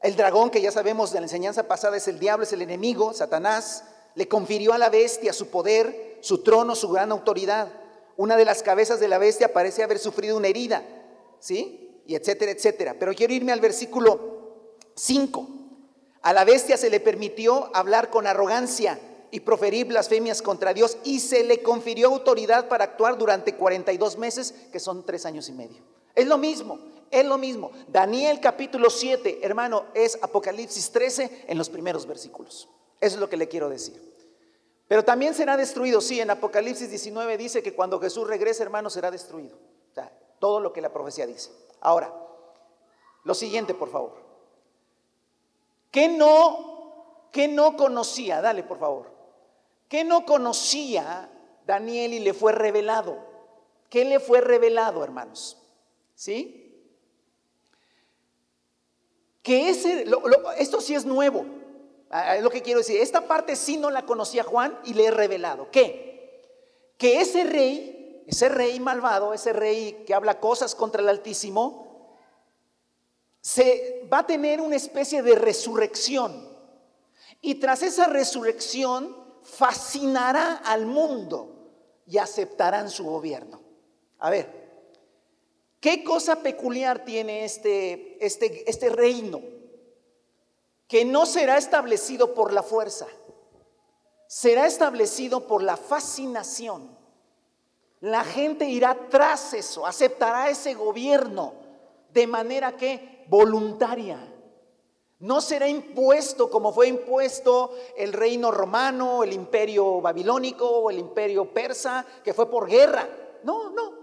El 0.03 0.17
dragón, 0.17 0.51
que 0.51 0.61
ya 0.61 0.73
sabemos 0.73 1.13
de 1.13 1.21
la 1.21 1.27
enseñanza 1.27 1.69
pasada, 1.69 1.97
es 1.97 2.09
el 2.09 2.19
diablo, 2.19 2.45
es 2.45 2.53
el 2.53 2.63
enemigo, 2.63 3.13
Satanás 3.13 3.85
le 4.15 4.29
confirió 4.29 4.73
a 4.73 4.79
la 4.79 4.91
bestia 4.91 5.33
su 5.33 5.49
poder, 5.49 6.19
su 6.21 6.43
trono, 6.43 6.75
su 6.75 6.89
gran 6.91 7.13
autoridad. 7.13 7.69
Una 8.17 8.37
de 8.37 8.45
las 8.45 8.63
cabezas 8.63 9.01
de 9.01 9.09
la 9.09 9.19
bestia 9.19 9.53
parece 9.53 9.83
haber 9.83 9.99
sufrido 9.99 10.37
una 10.37 10.49
herida, 10.49 10.83
¿sí? 11.39 12.03
Y 12.07 12.15
etcétera, 12.15 12.53
etcétera. 12.53 12.97
Pero 12.99 13.15
quiero 13.15 13.33
irme 13.33 13.53
al 13.53 13.61
versículo 13.61 14.67
5. 14.95 15.49
A 16.23 16.33
la 16.33 16.45
bestia 16.45 16.77
se 16.77 16.91
le 16.91 17.01
permitió 17.01 17.75
hablar 17.75 18.11
con 18.11 18.27
arrogancia 18.27 18.99
y 19.31 19.41
proferir 19.41 19.87
blasfemias 19.87 20.43
contra 20.43 20.75
Dios 20.75 20.99
y 21.05 21.21
se 21.21 21.43
le 21.43 21.63
confirió 21.63 22.09
autoridad 22.09 22.69
para 22.69 22.85
actuar 22.85 23.17
durante 23.17 23.55
42 23.55 24.19
meses, 24.19 24.55
que 24.71 24.79
son 24.79 25.05
tres 25.05 25.25
años 25.27 25.49
y 25.49 25.53
medio. 25.53 25.83
Es 26.15 26.27
lo 26.27 26.37
mismo, 26.37 26.79
es 27.11 27.25
lo 27.25 27.39
mismo. 27.39 27.73
Daniel 27.89 28.41
capítulo 28.41 28.91
7, 28.91 29.41
hermano, 29.43 29.87
es 29.95 30.19
Apocalipsis 30.21 30.91
13 30.91 31.45
en 31.49 31.59
los 31.59 31.71
primeros 31.71 32.07
versículos. 32.07 32.69
Eso 33.01 33.17
es 33.17 33.21
lo 33.21 33.29
que 33.29 33.39
le 33.39 33.49
quiero 33.49 33.69
decir. 33.69 34.12
Pero 34.93 35.07
también 35.07 35.33
será 35.33 35.57
destruido, 35.57 36.03
sí, 36.03 36.21
en 36.21 36.29
Apocalipsis 36.29 36.91
19 36.91 37.39
dice 37.39 37.63
que 37.63 37.73
cuando 37.73 37.99
Jesús 37.99 38.29
regrese, 38.29 38.63
hermano, 38.63 38.91
será 38.91 39.11
destruido. 39.11 39.57
O 39.91 39.95
sea, 39.95 40.13
todo 40.39 40.61
lo 40.61 40.71
que 40.71 40.83
la 40.83 40.93
profecía 40.93 41.27
dice. 41.27 41.51
Ahora, 41.81 42.15
lo 43.25 43.33
siguiente, 43.33 43.73
por 43.73 43.91
favor. 43.91 44.13
¿Qué 45.91 46.09
no, 46.09 47.29
qué 47.33 47.49
no 47.49 47.75
conocía? 47.75 48.43
Dale, 48.43 48.65
por 48.65 48.79
favor. 48.79 49.11
¿Qué 49.89 50.05
no 50.05 50.27
conocía 50.27 51.31
Daniel 51.65 52.13
y 52.13 52.19
le 52.19 52.35
fue 52.35 52.53
revelado? 52.53 53.17
¿Qué 53.89 54.05
le 54.05 54.21
fue 54.21 54.43
revelado, 54.43 55.03
hermanos? 55.03 55.57
¿Sí? 56.15 56.87
Que 59.43 59.71
ese, 59.71 60.05
esto 60.59 60.83
sí 60.83 60.95
es 60.95 61.07
nuevo. 61.07 61.62
Ah, 62.15 62.37
es 62.37 62.43
lo 62.43 62.51
que 62.51 62.61
quiero 62.61 62.81
decir. 62.81 63.01
Esta 63.01 63.27
parte 63.27 63.57
sí 63.57 63.79
no 63.79 63.91
la 63.91 64.05
conocía 64.05 64.45
Juan 64.45 64.79
y 64.85 64.93
le 64.93 65.07
he 65.07 65.11
revelado. 65.11 65.71
¿Qué? 65.73 66.43
Que 66.99 67.23
ese 67.23 67.45
rey, 67.45 68.23
ese 68.27 68.51
rey 68.51 68.79
malvado, 68.79 69.33
ese 69.33 69.55
rey 69.55 70.05
que 70.07 70.13
habla 70.13 70.39
cosas 70.39 70.75
contra 70.75 71.01
el 71.01 71.09
Altísimo, 71.09 72.19
se 73.41 74.07
va 74.13 74.19
a 74.19 74.27
tener 74.27 74.61
una 74.61 74.77
especie 74.77 75.23
de 75.23 75.37
resurrección. 75.37 76.51
Y 77.41 77.55
tras 77.55 77.83
esa 77.83 78.07
resurrección 78.07 79.17
fascinará 79.43 80.57
al 80.57 80.85
mundo 80.85 81.71
y 82.07 82.19
aceptarán 82.19 82.91
su 82.91 83.05
gobierno. 83.05 83.63
A 84.19 84.29
ver, 84.29 84.49
¿qué 85.81 86.05
cosa 86.05 86.43
peculiar 86.43 87.07
tiene 87.07 87.47
este, 87.47 88.25
este, 88.25 88.69
este 88.71 88.91
reino? 88.91 89.52
Que 90.93 91.07
no 91.07 91.25
será 91.25 91.57
establecido 91.57 92.35
por 92.35 92.53
la 92.53 92.63
fuerza, 92.63 93.07
será 94.27 94.67
establecido 94.67 95.47
por 95.47 95.63
la 95.63 95.79
fascinación. 95.79 96.95
La 98.01 98.25
gente 98.25 98.67
irá 98.67 99.09
tras 99.09 99.55
eso, 99.55 99.87
aceptará 99.87 100.51
ese 100.51 100.75
gobierno 100.75 101.55
de 102.11 102.27
manera 102.27 102.77
que 102.77 103.25
voluntaria. 103.29 104.19
No 105.21 105.41
será 105.41 105.67
impuesto 105.67 106.51
como 106.51 106.75
fue 106.75 106.89
impuesto 106.89 107.71
el 107.97 108.13
reino 108.13 108.51
romano, 108.51 109.25
el 109.25 109.33
imperio 109.33 110.03
babilónico 110.03 110.69
o 110.69 110.91
el 110.91 110.99
imperio 110.99 111.55
persa, 111.55 112.05
que 112.23 112.35
fue 112.35 112.51
por 112.51 112.69
guerra. 112.69 113.09
No, 113.45 113.71
no. 113.71 113.95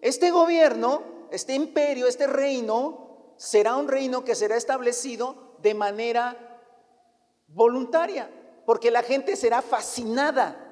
Este 0.00 0.30
gobierno, 0.30 1.02
este 1.32 1.56
imperio, 1.56 2.06
este 2.06 2.28
reino, 2.28 3.34
será 3.36 3.74
un 3.74 3.88
reino 3.88 4.22
que 4.22 4.36
será 4.36 4.56
establecido 4.56 5.45
de 5.62 5.74
manera 5.74 6.36
voluntaria, 7.48 8.30
porque 8.64 8.90
la 8.90 9.02
gente 9.02 9.36
será 9.36 9.62
fascinada. 9.62 10.62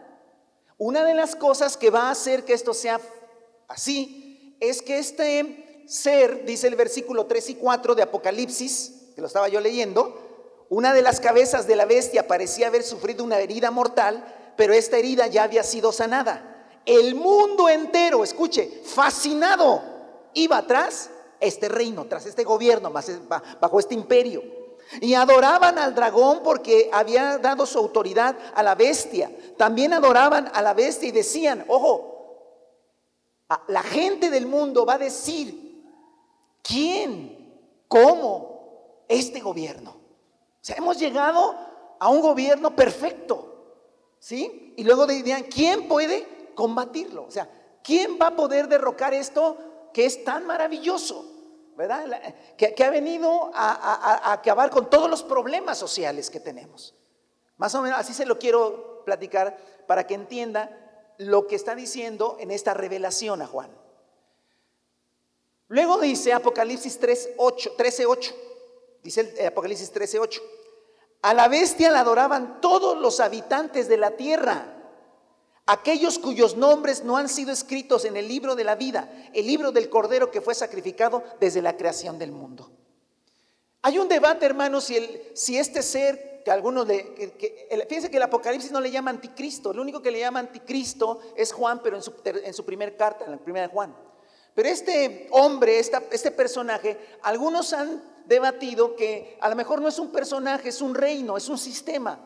Una 0.79 1.05
de 1.05 1.15
las 1.15 1.37
cosas 1.37 1.77
que 1.77 1.91
va 1.91 2.09
a 2.09 2.11
hacer 2.11 2.45
que 2.45 2.53
esto 2.53 2.75
sea 2.75 3.01
así 3.69 4.57
es 4.61 4.83
que 4.83 4.99
este 4.99 5.85
ser, 5.87 6.45
dice 6.45 6.67
el 6.67 6.77
versículo 6.77 7.27
3 7.27 7.51
y 7.51 7.55
4 7.57 7.95
de 7.95 8.03
Apocalipsis, 8.03 9.13
que 9.15 9.21
lo 9.21 9.27
estaba 9.27 9.49
yo 9.49 9.61
leyendo, 9.61 10.21
una 10.69 10.93
de 10.93 11.03
las 11.03 11.21
cabezas 11.21 11.67
de 11.67 11.77
la 11.77 11.85
bestia 11.85 12.27
parecía 12.27 12.69
haber 12.69 12.83
sufrido 12.83 13.23
una 13.23 13.39
herida 13.39 13.71
mortal, 13.71 14.25
pero 14.57 14.73
esta 14.73 14.97
herida 14.97 15.27
ya 15.27 15.45
había 15.45 15.63
sido 15.63 15.93
sanada. 15.93 16.51
El 16.87 17.15
mundo 17.15 17.69
entero, 17.69 18.25
escuche, 18.25 18.83
fascinado, 18.85 19.83
iba 20.35 20.59
atrás 20.59 21.11
este 21.41 21.69
reino, 21.69 22.07
tras 22.07 22.27
este 22.27 22.45
gobierno, 22.45 22.93
bajo 23.61 23.79
este 23.79 23.95
imperio. 23.95 24.64
Y 25.01 25.15
adoraban 25.15 25.79
al 25.79 25.95
dragón 25.95 26.41
porque 26.43 26.91
había 26.93 27.39
dado 27.39 27.67
su 27.67 27.79
autoridad 27.79 28.37
a 28.55 28.63
la 28.63 28.75
bestia. 28.75 29.31
También 29.57 29.93
adoraban 29.93 30.51
a 30.53 30.63
la 30.63 30.75
bestia 30.75 31.09
y 31.09 31.13
decían, 31.13 31.65
ojo, 31.69 32.15
la 33.69 33.83
gente 33.83 34.31
del 34.31 34.47
mundo 34.47 34.87
va 34.87 34.95
a 34.95 34.99
decir, 34.99 35.83
¿quién? 36.63 37.85
¿Cómo? 37.89 39.05
Este 39.09 39.41
gobierno. 39.41 39.91
O 39.91 40.67
sea, 40.67 40.77
hemos 40.77 40.99
llegado 40.99 41.55
a 41.99 42.09
un 42.09 42.21
gobierno 42.21 42.75
perfecto. 42.75 43.51
¿Sí? 44.19 44.73
Y 44.77 44.85
luego 44.85 45.07
dirían, 45.07 45.43
¿quién 45.43 45.87
puede 45.87 46.53
combatirlo? 46.55 47.25
O 47.25 47.31
sea, 47.31 47.49
¿quién 47.83 48.19
va 48.21 48.29
a 48.29 48.37
poder 48.37 48.69
derrocar 48.69 49.13
esto 49.13 49.59
que 49.93 50.07
es 50.07 50.25
tan 50.25 50.47
maravilloso? 50.47 51.34
¿Verdad? 51.77 52.35
Que, 52.57 52.85
ha 52.85 52.91
venido 52.91 53.51
a, 53.55 54.33
acabar 54.33 54.71
con 54.71 54.89
todos 54.89 55.11
los 55.11 55.23
problemas 55.23 55.79
sociales 55.79 56.31
que 56.31 56.41
tenemos. 56.41 56.95
Más 57.57 57.75
o 57.75 57.83
menos 57.83 57.99
así 57.99 58.13
se 58.13 58.27
lo 58.27 58.39
quiero 58.39 59.03
platicar 59.05 59.57
para 59.87 60.07
que 60.07 60.15
entienda 60.15 60.81
lo 61.19 61.47
que 61.47 61.57
está 61.57 61.75
diciendo 61.75 62.37
en 62.41 62.51
esta 62.51 62.75
revelación 62.75 63.43
a 63.43 63.47
Juan. 63.47 63.71
Luego 65.69 65.99
dice 65.99 66.33
Apocalipsis 66.33 67.01
13:8, 67.01 68.35
dice 69.03 69.35
el 69.39 69.47
Apocalipsis 69.47 69.93
13:8, 69.93 70.43
a 71.23 71.35
la 71.35 71.49
bestia 71.49 71.91
la 71.91 72.01
adoraban 72.01 72.61
todos 72.61 72.99
los 72.99 73.21
habitantes 73.21 73.89
de 73.89 73.97
la 73.97 74.13
tierra 74.13 74.74
Aquellos 75.67 76.19
cuyos 76.19 76.57
nombres 76.57 77.05
no 77.05 77.17
han 77.17 77.29
sido 77.29 77.51
escritos 77.51 78.05
en 78.05 78.17
el 78.17 78.29
libro 78.29 78.55
de 78.55 78.65
la 78.65 78.75
vida, 78.75 79.11
el 79.33 79.47
libro 79.47 79.73
del 79.73 79.89
Cordero 79.89 80.31
que 80.31 80.43
fue 80.43 80.55
sacrificado 80.55 81.23
desde 81.41 81.63
la 81.63 81.77
creación 81.77 82.19
del 82.19 82.33
mundo. 82.33 82.71
Hay 83.81 83.99
un 83.99 84.09
debate, 84.09 84.45
hermanos, 84.45 84.85
si, 84.85 85.57
este 85.57 85.83
ser, 85.83 86.43
que 86.45 86.51
algunos 86.51 86.87
le... 86.87 87.03
fíjense 87.89 88.11
que 88.11 88.19
el 88.19 88.23
Apocalipsis 88.23 88.73
no 88.73 88.81
le 88.81 88.91
llama 88.91 89.11
anticristo, 89.11 89.73
lo 89.73 89.81
único 89.81 90.03
que 90.03 90.11
le 90.11 90.21
llama 90.21 90.41
anticristo 90.41 91.21
es 91.35 91.53
Juan, 91.53 91.81
pero 91.83 91.97
en 91.97 92.03
su, 92.03 92.13
en 92.25 92.53
su 92.53 92.65
primer 92.65 92.97
carta, 92.97 93.25
en 93.25 93.31
la 93.31 93.39
primera 93.39 93.67
de 93.67 93.73
Juan. 93.73 93.95
Pero 94.55 94.69
este 94.69 95.29
hombre, 95.31 95.79
este 95.79 96.31
personaje, 96.31 96.99
algunos 97.23 97.73
han 97.73 98.03
debatido 98.27 98.97
que 98.97 99.37
a 99.41 99.49
lo 99.49 99.57
mejor 99.57 99.81
no 99.81 99.89
es 99.89 99.99
un 99.99 100.13
personaje, 100.13 100.69
es 100.69 100.81
un 100.81 100.95
reino, 100.95 101.37
es 101.37 101.49
un 101.49 101.59
sistema. 101.59 102.21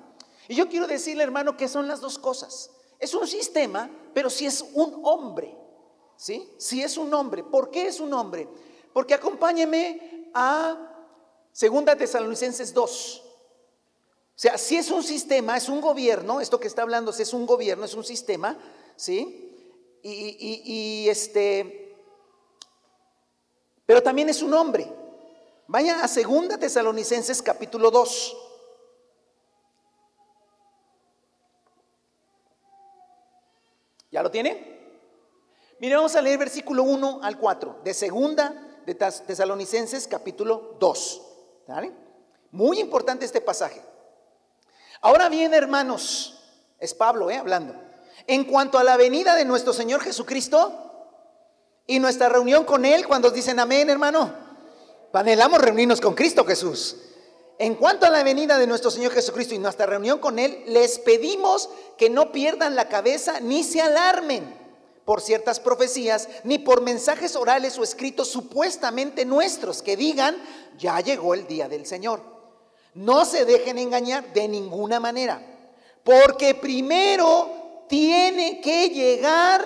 Y 0.48 0.56
yo 0.56 0.68
quiero 0.68 0.86
decirle, 0.86 1.22
hermano, 1.22 1.56
que 1.56 1.68
son 1.68 1.88
las 1.88 2.00
dos 2.00 2.18
cosas. 2.18 2.70
Es 2.98 3.14
un 3.14 3.26
sistema, 3.26 3.90
pero 4.12 4.28
si 4.28 4.46
es 4.46 4.64
un 4.74 5.00
hombre. 5.04 5.56
¿Sí? 6.16 6.48
Si 6.58 6.82
es 6.82 6.96
un 6.96 7.14
hombre. 7.14 7.44
¿Por 7.44 7.70
qué 7.70 7.86
es 7.86 8.00
un 8.00 8.12
hombre? 8.12 8.48
Porque 8.92 9.14
acompáñeme 9.14 10.30
a 10.34 10.76
Segunda 11.52 11.96
Tesalonicenses 11.96 12.74
2. 12.74 13.22
O 14.38 14.40
sea, 14.40 14.56
si 14.56 14.76
es 14.76 14.90
un 14.90 15.02
sistema, 15.02 15.56
es 15.56 15.68
un 15.68 15.80
gobierno, 15.80 16.40
esto 16.40 16.60
que 16.60 16.68
está 16.68 16.82
hablando 16.82 17.10
es 17.10 17.32
un 17.32 17.44
gobierno, 17.44 17.84
es 17.84 17.94
un 17.94 18.04
sistema, 18.04 18.56
¿sí? 18.94 19.44
Y, 20.02 21.08
este, 21.08 21.96
pero 23.84 24.00
también 24.02 24.28
es 24.28 24.42
un 24.42 24.54
hombre. 24.54 24.88
Vaya 25.66 26.04
a 26.04 26.08
Segunda 26.08 26.56
Tesalonicenses 26.56 27.42
capítulo 27.42 27.90
2. 27.90 28.36
¿Ya 34.18 34.22
lo 34.24 34.32
tiene? 34.32 34.60
Mire, 35.78 35.94
vamos 35.94 36.16
a 36.16 36.20
leer 36.20 36.40
versículo 36.40 36.82
1 36.82 37.20
al 37.22 37.38
4 37.38 37.82
de 37.84 37.94
segunda 37.94 38.52
de 38.84 38.92
Tesalonicenses 38.96 40.08
capítulo 40.08 40.74
2. 40.80 41.22
Muy 42.50 42.80
importante 42.80 43.24
este 43.24 43.40
pasaje. 43.40 43.80
Ahora 45.02 45.28
bien, 45.28 45.54
hermanos, 45.54 46.42
es 46.80 46.94
Pablo 46.94 47.30
eh, 47.30 47.36
hablando. 47.36 47.76
En 48.26 48.42
cuanto 48.42 48.76
a 48.76 48.82
la 48.82 48.96
venida 48.96 49.36
de 49.36 49.44
nuestro 49.44 49.72
Señor 49.72 50.00
Jesucristo 50.00 50.72
y 51.86 52.00
nuestra 52.00 52.28
reunión 52.28 52.64
con 52.64 52.84
Él, 52.84 53.06
cuando 53.06 53.30
dicen 53.30 53.60
amén, 53.60 53.88
hermano, 53.88 54.34
anhelamos 55.12 55.60
reunirnos 55.60 56.00
con 56.00 56.16
Cristo 56.16 56.44
Jesús. 56.44 56.96
En 57.58 57.74
cuanto 57.74 58.06
a 58.06 58.10
la 58.10 58.22
venida 58.22 58.56
de 58.56 58.68
nuestro 58.68 58.90
Señor 58.90 59.12
Jesucristo 59.12 59.54
y 59.54 59.58
nuestra 59.58 59.86
reunión 59.86 60.20
con 60.20 60.38
Él, 60.38 60.62
les 60.66 60.98
pedimos 61.00 61.68
que 61.96 62.08
no 62.08 62.30
pierdan 62.30 62.76
la 62.76 62.88
cabeza 62.88 63.40
ni 63.40 63.64
se 63.64 63.80
alarmen 63.80 64.56
por 65.04 65.20
ciertas 65.22 65.58
profecías, 65.58 66.28
ni 66.44 66.58
por 66.58 66.82
mensajes 66.82 67.34
orales 67.34 67.78
o 67.78 67.82
escritos 67.82 68.28
supuestamente 68.28 69.24
nuestros 69.24 69.82
que 69.82 69.96
digan, 69.96 70.36
ya 70.76 71.00
llegó 71.00 71.32
el 71.32 71.46
día 71.46 71.66
del 71.66 71.86
Señor. 71.86 72.20
No 72.92 73.24
se 73.24 73.44
dejen 73.44 73.78
engañar 73.78 74.32
de 74.34 74.46
ninguna 74.46 75.00
manera, 75.00 75.40
porque 76.04 76.54
primero 76.54 77.86
tiene 77.88 78.60
que 78.60 78.90
llegar 78.90 79.64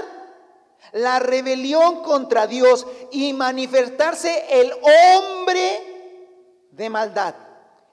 la 0.92 1.18
rebelión 1.18 2.02
contra 2.05 2.46
Dios 2.46 2.87
y 3.11 3.33
manifestarse 3.33 4.44
el 4.48 4.72
hombre 4.72 5.81
de 6.70 6.88
maldad, 6.88 7.35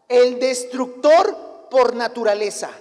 el 0.09 0.39
destructor 0.39 1.69
por 1.69 1.95
naturaleza 1.95 2.71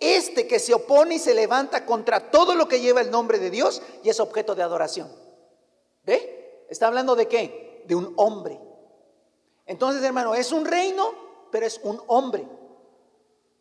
este 0.00 0.46
que 0.46 0.58
se 0.58 0.74
opone 0.74 1.16
y 1.16 1.18
se 1.18 1.34
levanta 1.34 1.86
contra 1.86 2.30
todo 2.30 2.54
lo 2.54 2.68
que 2.68 2.80
lleva 2.80 3.00
el 3.00 3.10
nombre 3.10 3.38
de 3.38 3.50
Dios 3.50 3.82
y 4.02 4.10
es 4.10 4.20
objeto 4.20 4.54
de 4.54 4.62
adoración. 4.62 5.10
¿Ve? 6.04 6.66
Está 6.68 6.86
hablando 6.86 7.16
de 7.16 7.28
qué? 7.28 7.82
De 7.86 7.94
un 7.94 8.12
hombre. 8.16 8.60
Entonces, 9.64 10.02
hermano, 10.02 10.34
es 10.34 10.52
un 10.52 10.64
reino, 10.64 11.14
pero 11.50 11.66
es 11.66 11.80
un 11.82 12.00
hombre. 12.06 12.46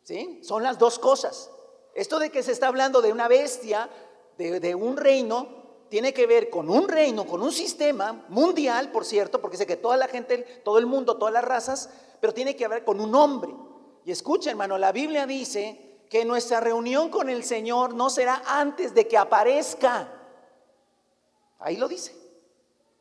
¿Sí? 0.03 0.39
Son 0.43 0.61
las 0.61 0.77
dos 0.77 0.99
cosas. 0.99 1.49
Esto 1.95 2.19
de 2.19 2.29
que 2.29 2.43
se 2.43 2.51
está 2.51 2.67
hablando 2.67 3.01
de 3.01 3.11
una 3.11 3.27
bestia, 3.27 3.89
de, 4.37 4.59
de 4.59 4.75
un 4.75 4.97
reino, 4.97 5.47
tiene 5.89 6.13
que 6.13 6.27
ver 6.27 6.49
con 6.49 6.69
un 6.69 6.89
reino, 6.89 7.25
con 7.25 7.41
un 7.41 7.51
sistema 7.51 8.25
mundial, 8.27 8.91
por 8.91 9.05
cierto, 9.05 9.41
porque 9.41 9.57
sé 9.57 9.65
que 9.65 9.77
toda 9.77 9.97
la 9.97 10.07
gente, 10.07 10.39
todo 10.63 10.77
el 10.77 10.85
mundo, 10.85 11.17
todas 11.17 11.33
las 11.33 11.45
razas, 11.45 11.89
pero 12.19 12.33
tiene 12.33 12.55
que 12.55 12.67
ver 12.67 12.83
con 12.83 12.99
un 12.99 13.13
hombre. 13.15 13.53
Y 14.05 14.11
escucha, 14.11 14.49
hermano, 14.49 14.77
la 14.77 14.91
Biblia 14.91 15.25
dice 15.25 16.03
que 16.09 16.25
nuestra 16.25 16.59
reunión 16.59 17.09
con 17.09 17.29
el 17.29 17.43
Señor 17.43 17.93
no 17.93 18.09
será 18.09 18.43
antes 18.45 18.93
de 18.93 19.07
que 19.07 19.17
aparezca. 19.17 20.11
Ahí 21.59 21.77
lo 21.77 21.87
dice. 21.87 22.15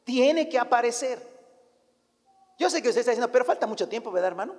Tiene 0.05 0.49
que 0.49 0.59
aparecer. 0.59 1.35
Yo 2.59 2.71
sé 2.71 2.81
que 2.81 2.89
usted 2.89 3.01
está 3.01 3.11
diciendo, 3.11 3.33
pero 3.33 3.45
falta 3.45 3.67
mucho 3.67 3.89
tiempo, 3.89 4.11
¿verdad, 4.11 4.29
hermano? 4.29 4.55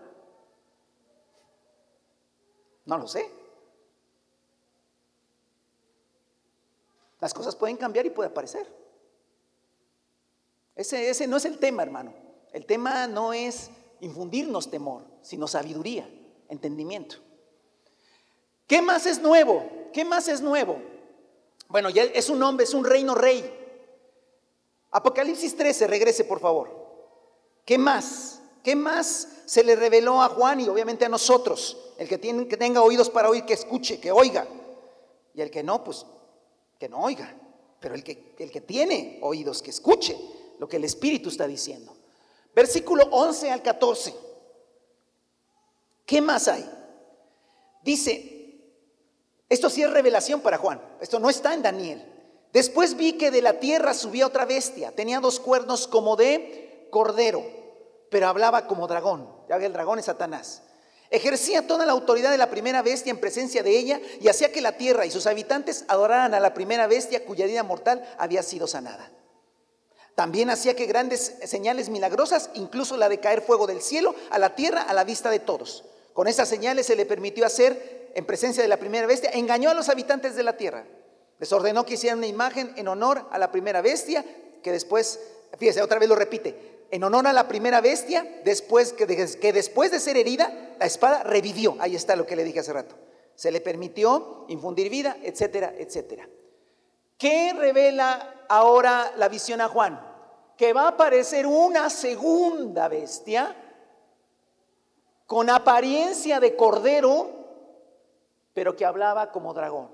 No 2.85 2.97
lo 2.97 3.07
sé. 3.07 3.29
Las 7.19 7.33
cosas 7.33 7.55
pueden 7.55 7.77
cambiar 7.77 8.05
y 8.05 8.11
puede 8.11 8.29
aparecer. 8.29 8.67
Ese, 10.75 11.09
ese 11.09 11.25
no 11.25 11.37
es 11.37 11.45
el 11.45 11.57
tema, 11.57 11.83
hermano. 11.83 12.13
El 12.51 12.65
tema 12.65 13.07
no 13.07 13.33
es 13.33 13.71
infundirnos 14.01 14.69
temor, 14.69 15.03
sino 15.21 15.47
sabiduría, 15.47 16.09
entendimiento. 16.49 17.17
¿Qué 18.67 18.81
más 18.81 19.05
es 19.05 19.21
nuevo? 19.21 19.63
¿Qué 19.93 20.03
más 20.03 20.27
es 20.27 20.41
nuevo? 20.41 20.77
Bueno, 21.67 21.89
ya 21.89 22.03
es 22.03 22.29
un 22.29 22.41
hombre, 22.43 22.63
es 22.63 22.73
un 22.73 22.85
reino 22.85 23.15
rey. 23.15 23.43
Apocalipsis 24.91 25.55
13, 25.55 25.87
regrese 25.87 26.23
por 26.23 26.39
favor. 26.39 26.69
¿Qué 27.65 27.77
más? 27.77 28.41
¿Qué 28.63 28.75
más 28.75 29.27
se 29.45 29.63
le 29.63 29.75
reveló 29.75 30.21
a 30.21 30.29
Juan 30.29 30.59
y 30.59 30.67
obviamente 30.67 31.05
a 31.05 31.09
nosotros? 31.09 31.77
El 31.97 32.07
que, 32.07 32.17
tenga 32.17 32.81
oídos 32.81 33.09
para 33.09 33.29
oír, 33.29 33.45
que 33.45 33.53
escuche, 33.53 33.99
que 33.99 34.11
oiga. 34.11 34.47
Y 35.33 35.41
el 35.41 35.51
que 35.51 35.63
no, 35.63 35.83
pues 35.83 36.05
que 36.79 36.89
no 36.89 37.01
oiga. 37.01 37.35
Pero 37.79 37.93
el 37.93 38.03
que 38.03 38.63
tiene 38.65 39.19
oídos, 39.21 39.61
que 39.61 39.69
escuche 39.69 40.17
lo 40.59 40.67
que 40.67 40.77
el 40.77 40.83
Espíritu 40.83 41.29
está 41.29 41.47
diciendo. 41.47 41.94
Versículo 42.55 43.03
11 43.11 43.51
al 43.51 43.61
14. 43.61 44.15
¿Qué 46.05 46.21
más 46.21 46.47
hay? 46.47 46.69
Dice, 47.83 48.35
esto 49.49 49.69
sí 49.69 49.83
es 49.83 49.91
revelación 49.91 50.39
para 50.39 50.57
Juan. 50.57 50.81
Esto 51.01 51.19
no 51.19 51.29
está 51.29 51.53
en 51.53 51.61
Daniel. 51.61 52.11
Después 52.53 52.95
vi 52.95 53.13
que 53.13 53.31
de 53.31 53.41
la 53.41 53.59
tierra 53.59 53.93
subía 53.93 54.25
otra 54.25 54.45
bestia. 54.45 54.93
Tenía 54.93 55.19
dos 55.19 55.39
cuernos 55.39 55.87
como 55.87 56.15
de 56.15 56.87
cordero, 56.91 57.43
pero 58.09 58.27
hablaba 58.27 58.67
como 58.67 58.87
dragón. 58.87 59.29
Ya 59.49 59.59
que 59.59 59.65
el 59.65 59.73
dragón 59.73 59.99
es 59.99 60.05
Satanás. 60.05 60.61
Ejercía 61.09 61.67
toda 61.67 61.85
la 61.85 61.91
autoridad 61.91 62.31
de 62.31 62.37
la 62.37 62.49
primera 62.49 62.81
bestia 62.81 63.11
en 63.11 63.19
presencia 63.19 63.61
de 63.61 63.77
ella 63.77 64.01
y 64.19 64.27
hacía 64.29 64.51
que 64.51 64.61
la 64.61 64.77
tierra 64.77 65.05
y 65.05 65.11
sus 65.11 65.27
habitantes 65.27 65.85
adoraran 65.87 66.33
a 66.33 66.39
la 66.39 66.53
primera 66.53 66.87
bestia 66.87 67.25
cuya 67.25 67.45
vida 67.45 67.63
mortal 67.63 68.07
había 68.17 68.41
sido 68.41 68.65
sanada. 68.65 69.11
También 70.15 70.49
hacía 70.49 70.75
que 70.75 70.85
grandes 70.85 71.35
señales 71.43 71.89
milagrosas, 71.89 72.49
incluso 72.53 72.95
la 72.95 73.09
de 73.09 73.19
caer 73.19 73.41
fuego 73.41 73.67
del 73.67 73.81
cielo 73.81 74.15
a 74.29 74.39
la 74.39 74.55
tierra 74.55 74.81
a 74.81 74.93
la 74.93 75.03
vista 75.03 75.29
de 75.29 75.39
todos. 75.39 75.83
Con 76.13 76.29
esas 76.29 76.47
señales 76.47 76.85
se 76.85 76.95
le 76.95 77.05
permitió 77.05 77.45
hacer 77.45 78.11
en 78.15 78.25
presencia 78.25 78.63
de 78.63 78.69
la 78.69 78.77
primera 78.77 79.05
bestia, 79.07 79.29
engañó 79.33 79.69
a 79.69 79.73
los 79.73 79.89
habitantes 79.89 80.35
de 80.35 80.43
la 80.43 80.55
tierra. 80.55 80.85
Les 81.37 81.51
ordenó 81.51 81.85
que 81.85 81.95
hicieran 81.95 82.19
una 82.19 82.27
imagen 82.27 82.71
en 82.77 82.87
honor 82.87 83.27
a 83.29 83.37
la 83.37 83.51
primera 83.51 83.81
bestia, 83.81 84.23
que 84.63 84.71
después, 84.71 85.19
fíjese, 85.57 85.81
otra 85.81 85.99
vez 85.99 86.07
lo 86.07 86.15
repite, 86.15 86.85
en 86.91 87.03
honor 87.03 87.27
a 87.27 87.33
la 87.33 87.49
primera 87.49 87.81
bestia, 87.81 88.25
después 88.45 88.93
que, 88.93 89.05
que 89.05 89.51
después 89.51 89.91
de 89.91 89.99
ser 89.99 90.15
herida, 90.15 90.75
la 90.79 90.85
espada 90.85 91.23
revivió. 91.23 91.75
Ahí 91.79 91.93
está 91.93 92.15
lo 92.15 92.25
que 92.25 92.37
le 92.37 92.45
dije 92.45 92.61
hace 92.61 92.71
rato. 92.71 92.95
Se 93.35 93.51
le 93.51 93.59
permitió 93.59 94.45
infundir 94.47 94.89
vida, 94.89 95.17
etcétera, 95.21 95.73
etcétera. 95.77 96.29
¿Qué 97.17 97.53
revela 97.53 98.34
ahora 98.49 99.13
la 99.17 99.29
visión 99.29 99.61
a 99.61 99.67
Juan? 99.67 99.99
Que 100.57 100.73
va 100.73 100.83
a 100.83 100.89
aparecer 100.89 101.45
una 101.45 101.89
segunda 101.89 102.87
bestia 102.87 103.55
con 105.25 105.49
apariencia 105.49 106.39
de 106.39 106.55
cordero, 106.55 107.29
pero 108.53 108.75
que 108.75 108.85
hablaba 108.85 109.31
como 109.31 109.53
dragón. 109.53 109.89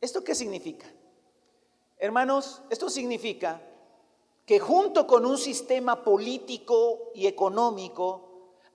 ¿Esto 0.00 0.22
qué 0.22 0.34
significa? 0.34 0.86
Hermanos, 1.98 2.62
esto 2.70 2.88
significa 2.88 3.60
que 4.46 4.60
junto 4.60 5.06
con 5.06 5.26
un 5.26 5.36
sistema 5.36 6.02
político 6.02 7.10
y 7.14 7.26
económico, 7.26 8.28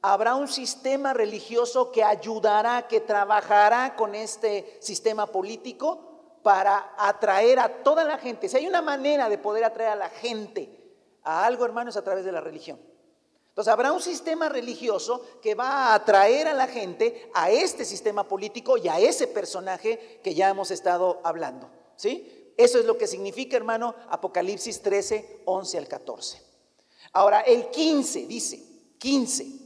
habrá 0.03 0.35
un 0.35 0.47
sistema 0.47 1.13
religioso 1.13 1.91
que 1.91 2.03
ayudará, 2.03 2.87
que 2.87 2.99
trabajará 2.99 3.95
con 3.95 4.13
este 4.13 4.77
sistema 4.81 5.27
político 5.27 6.12
para 6.43 6.93
atraer 6.97 7.59
a 7.59 7.83
toda 7.83 8.03
la 8.03 8.17
gente. 8.17 8.49
Si 8.49 8.57
hay 8.57 8.67
una 8.67 8.81
manera 8.81 9.29
de 9.29 9.37
poder 9.37 9.63
atraer 9.63 9.91
a 9.91 9.95
la 9.95 10.09
gente 10.09 10.69
a 11.23 11.45
algo, 11.45 11.65
hermanos, 11.65 11.97
a 11.97 12.03
través 12.03 12.25
de 12.25 12.31
la 12.31 12.41
religión. 12.41 12.79
Entonces 13.47 13.71
habrá 13.71 13.91
un 13.91 14.01
sistema 14.01 14.49
religioso 14.49 15.23
que 15.41 15.55
va 15.55 15.69
a 15.69 15.93
atraer 15.93 16.47
a 16.47 16.53
la 16.53 16.67
gente 16.67 17.29
a 17.33 17.51
este 17.51 17.85
sistema 17.85 18.27
político 18.27 18.77
y 18.77 18.87
a 18.87 18.99
ese 18.99 19.27
personaje 19.27 20.19
que 20.23 20.33
ya 20.33 20.49
hemos 20.49 20.71
estado 20.71 21.21
hablando. 21.23 21.69
¿Sí? 21.95 22.53
Eso 22.57 22.79
es 22.79 22.85
lo 22.85 22.97
que 22.97 23.07
significa, 23.07 23.55
hermano, 23.55 23.95
Apocalipsis 24.09 24.81
13, 24.81 25.43
11 25.45 25.77
al 25.77 25.87
14. 25.87 26.41
Ahora, 27.13 27.41
el 27.41 27.69
15 27.69 28.25
dice, 28.25 28.63
15. 28.97 29.62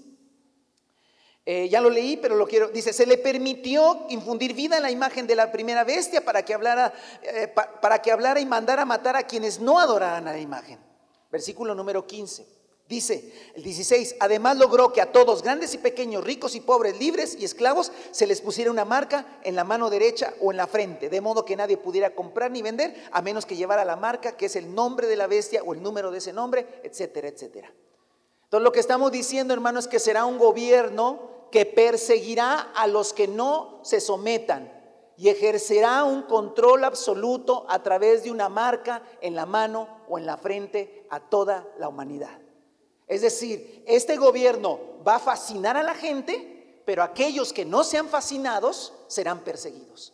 Eh, 1.50 1.70
ya 1.70 1.80
lo 1.80 1.90
leí, 1.90 2.18
pero 2.18 2.36
lo 2.36 2.46
quiero. 2.46 2.68
Dice, 2.68 2.92
se 2.92 3.06
le 3.06 3.18
permitió 3.18 4.06
infundir 4.10 4.54
vida 4.54 4.76
en 4.76 4.84
la 4.84 4.92
imagen 4.92 5.26
de 5.26 5.34
la 5.34 5.50
primera 5.50 5.86
bestia 5.86 6.26
para 6.26 6.44
que 6.44 6.54
hablara, 6.54 6.94
eh, 7.22 7.48
para 7.48 8.02
que 8.02 8.12
hablara 8.12 8.42
y 8.42 8.46
mandara 8.46 8.84
matar 8.84 9.16
a 9.16 9.24
quienes 9.24 9.58
no 9.62 9.80
adoraran 9.80 10.28
a 10.28 10.34
la 10.34 10.40
imagen. 10.40 10.78
Versículo 11.32 11.74
número 11.74 12.06
15. 12.06 12.46
Dice 12.90 13.32
el 13.56 13.64
16, 13.64 14.18
además 14.20 14.58
logró 14.58 14.92
que 14.92 15.00
a 15.00 15.14
todos, 15.14 15.42
grandes 15.42 15.74
y 15.74 15.78
pequeños, 15.78 16.26
ricos 16.26 16.54
y 16.54 16.60
pobres, 16.60 17.00
libres 17.00 17.38
y 17.40 17.46
esclavos, 17.46 17.94
se 18.12 18.28
les 18.28 18.42
pusiera 18.42 18.70
una 18.70 18.84
marca 18.84 19.40
en 19.44 19.56
la 19.56 19.64
mano 19.64 19.90
derecha 19.90 20.34
o 20.42 20.52
en 20.52 20.58
la 20.58 20.68
frente, 20.68 21.08
de 21.08 21.22
modo 21.22 21.46
que 21.46 21.56
nadie 21.56 21.78
pudiera 21.78 22.14
comprar 22.14 22.52
ni 22.52 22.62
vender 22.62 22.94
a 23.14 23.22
menos 23.22 23.46
que 23.46 23.56
llevara 23.56 23.86
la 23.86 23.96
marca, 23.96 24.36
que 24.36 24.48
es 24.48 24.58
el 24.58 24.76
nombre 24.76 25.08
de 25.08 25.16
la 25.16 25.28
bestia 25.28 25.64
o 25.64 25.74
el 25.74 25.82
número 25.82 26.12
de 26.12 26.18
ese 26.18 26.34
nombre, 26.34 26.82
etcétera, 26.84 27.30
etcétera. 27.30 27.72
Entonces 28.44 28.64
lo 28.66 28.74
que 28.74 28.82
estamos 28.82 29.14
diciendo, 29.14 29.54
hermano, 29.54 29.80
es 29.80 29.88
que 29.88 30.00
será 30.00 30.26
un 30.26 30.38
gobierno 30.38 31.37
que 31.52 31.66
perseguirá 31.66 32.72
a 32.76 32.88
los 32.88 33.14
que 33.14 33.28
no 33.28 33.80
se 33.84 34.00
sometan 34.00 34.74
y 35.18 35.30
ejercerá 35.30 36.04
un 36.04 36.24
control 36.24 36.84
absoluto 36.84 37.66
a 37.70 37.82
través 37.82 38.24
de 38.24 38.32
una 38.32 38.50
marca 38.50 39.02
en 39.22 39.36
la 39.36 39.46
mano 39.46 39.88
o 40.08 40.18
en 40.18 40.26
la 40.26 40.38
frente 40.38 41.06
a 41.10 41.20
toda 41.20 41.68
la 41.80 41.90
humanidad. 41.90 42.40
Es 43.08 43.22
decir, 43.22 43.84
este 43.88 44.18
gobierno 44.18 44.80
va 45.08 45.16
a 45.16 45.20
fascinar 45.20 45.78
a 45.78 45.84
la 45.84 45.96
gente, 45.96 46.82
pero 46.86 47.02
aquellos 47.02 47.54
que 47.54 47.66
no 47.66 47.84
sean 47.84 48.10
fascinados 48.10 48.94
serán 49.08 49.44
perseguidos. 49.44 50.14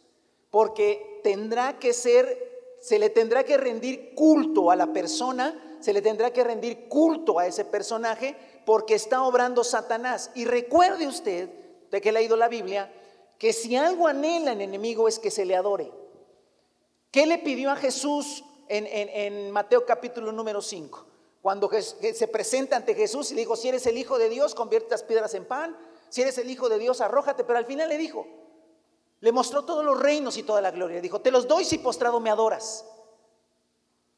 Porque 0.49 1.19
tendrá 1.23 1.79
que 1.79 1.93
ser 1.93 2.53
se 2.83 2.99
le 2.99 3.09
tendrá 3.09 3.45
que 3.45 3.55
rendir 3.55 4.13
culto 4.13 4.69
a 4.69 4.75
la 4.75 4.91
persona, 4.91 5.72
se 5.83 5.91
le 5.91 6.01
tendrá 6.01 6.31
que 6.31 6.45
rendir 6.45 6.87
culto 6.87 7.39
a 7.39 7.45
ese 7.45 7.65
personaje 7.65 8.37
porque 8.65 8.95
está 8.95 9.21
obrando 9.23 9.65
Satanás. 9.65 10.31
Y 10.33 10.45
recuerde 10.45 11.05
usted, 11.05 11.49
de 11.91 11.99
que 11.99 12.07
ha 12.07 12.13
leído 12.13 12.37
la 12.37 12.47
Biblia, 12.47 12.89
que 13.37 13.51
si 13.51 13.75
algo 13.75 14.07
anhela 14.07 14.53
el 14.53 14.61
enemigo 14.61 15.09
es 15.09 15.19
que 15.19 15.29
se 15.29 15.43
le 15.43 15.57
adore. 15.57 15.91
¿Qué 17.11 17.25
le 17.25 17.37
pidió 17.37 17.69
a 17.69 17.75
Jesús 17.75 18.45
en, 18.69 19.51
Mateo 19.51 19.85
capítulo 19.85 20.31
número 20.31 20.61
5? 20.61 21.05
Cuando 21.41 21.69
se 21.69 22.27
presenta 22.29 22.77
ante 22.77 22.95
Jesús 22.95 23.31
y 23.31 23.35
le 23.35 23.41
dijo, 23.41 23.57
si 23.57 23.67
eres 23.67 23.85
el 23.85 23.97
Hijo 23.97 24.17
de 24.17 24.29
Dios, 24.29 24.55
convierte 24.55 24.91
las 24.91 25.03
piedras 25.03 25.33
en 25.33 25.43
pan, 25.43 25.75
si 26.07 26.21
eres 26.21 26.37
el 26.37 26.49
Hijo 26.49 26.69
de 26.69 26.79
Dios, 26.79 27.01
arrójate, 27.01 27.43
pero 27.43 27.59
al 27.59 27.65
final 27.65 27.89
le 27.89 27.97
dijo, 27.97 28.25
le 29.19 29.31
mostró 29.33 29.65
todos 29.65 29.83
los 29.83 29.99
reinos 29.99 30.37
y 30.37 30.43
toda 30.43 30.61
la 30.61 30.71
gloria. 30.71 30.95
Le 30.95 31.01
dijo, 31.01 31.19
te 31.19 31.29
los 31.29 31.45
doy 31.45 31.65
si 31.65 31.77
postrado 31.79 32.21
me 32.21 32.29
adoras. 32.29 32.85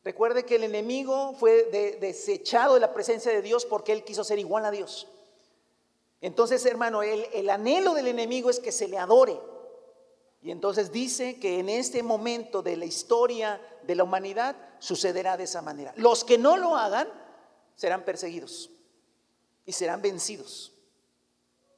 Recuerde 0.05 0.45
que 0.45 0.57
el 0.57 0.63
enemigo 0.63 1.33
fue 1.33 1.63
desechado 1.99 2.75
de 2.75 2.79
la 2.79 2.93
presencia 2.93 3.31
de 3.31 3.41
Dios 3.41 3.65
porque 3.65 3.91
él 3.91 4.03
quiso 4.03 4.23
ser 4.23 4.37
igual 4.37 4.63
a 4.63 4.69
Dios. 4.69 5.07
Entonces, 6.21 6.63
hermano, 6.67 7.01
el, 7.01 7.49
anhelo 7.49 7.95
del 7.95 8.05
enemigo 8.05 8.51
es 8.51 8.59
que 8.59 8.71
se 8.71 8.87
le 8.87 8.99
adore. 8.99 9.41
Y 10.43 10.51
entonces 10.51 10.91
dice 10.91 11.39
que 11.39 11.57
en 11.57 11.69
este 11.69 12.03
momento 12.03 12.61
de 12.61 12.77
la 12.77 12.85
historia 12.85 13.59
de 13.81 13.95
la 13.95 14.03
humanidad 14.03 14.55
sucederá 14.77 15.37
de 15.37 15.45
esa 15.45 15.63
manera. 15.63 15.91
Los 15.97 16.23
que 16.23 16.37
no 16.37 16.55
lo 16.55 16.75
hagan 16.75 17.07
serán 17.75 18.05
perseguidos 18.05 18.69
y 19.65 19.71
serán 19.71 20.03
vencidos 20.03 20.71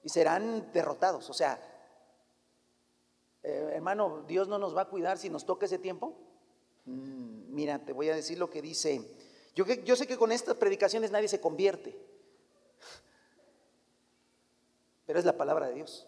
y 0.04 0.10
serán 0.10 0.70
derrotados. 0.74 1.30
O 1.30 1.34
sea, 1.34 1.62
eh, 3.42 3.72
hermano, 3.74 4.26
Dios 4.28 4.50
no 4.50 4.60
nos 4.60 4.76
va 4.76 4.82
a 4.82 4.90
cuidar 4.90 5.18
si 5.18 5.30
nos 5.30 5.46
toca 5.46 5.66
ese 5.66 5.80
tiempo. 5.80 6.14
Mm, 6.84 7.27
mira, 7.58 7.80
te 7.80 7.92
voy 7.92 8.08
a 8.08 8.16
decir 8.16 8.38
lo 8.38 8.52
que 8.52 8.62
dice. 8.62 9.02
Yo, 9.56 9.96
sé 9.96 10.06
que 10.06 10.16
con 10.16 10.32
estas 10.32 10.58
predicaciones 10.58 11.10
nadie 11.10 11.28
se 11.28 11.42
convierte, 11.42 11.98
pero 15.08 15.18
es 15.18 15.26
la 15.26 15.36
palabra 15.36 15.68
de 15.68 15.74
Dios. 15.74 16.08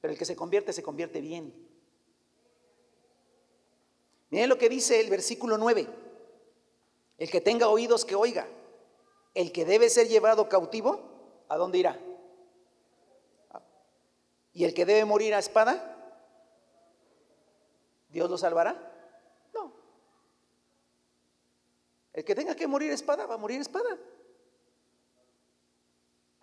Pero 0.00 0.12
el 0.12 0.18
que 0.18 0.24
se 0.24 0.34
convierte, 0.34 0.72
se 0.72 0.82
convierte 0.82 1.20
bien. 1.20 1.54
Miren 4.30 4.48
lo 4.48 4.58
que 4.58 4.68
dice 4.68 4.98
el 4.98 5.10
versículo 5.10 5.58
9. 5.58 5.88
El 7.18 7.30
que 7.30 7.40
tenga 7.40 7.68
oídos 7.68 8.04
que 8.04 8.16
oiga. 8.16 8.48
El 9.34 9.52
que 9.52 9.64
debe 9.64 9.88
ser 9.88 10.08
llevado 10.08 10.48
cautivo, 10.48 11.44
¿a 11.48 11.56
dónde 11.56 11.78
irá? 11.78 12.00
¿Y 14.52 14.64
el 14.64 14.74
que 14.74 14.84
debe 14.86 15.04
morir 15.04 15.34
a 15.34 15.38
espada? 15.38 16.18
¿Dios 18.08 18.28
lo 18.28 18.36
salvará? 18.36 18.91
El 22.12 22.24
que 22.24 22.34
tenga 22.34 22.54
que 22.54 22.66
morir 22.66 22.90
espada, 22.90 23.26
va 23.26 23.34
a 23.34 23.38
morir 23.38 23.60
espada. 23.60 23.98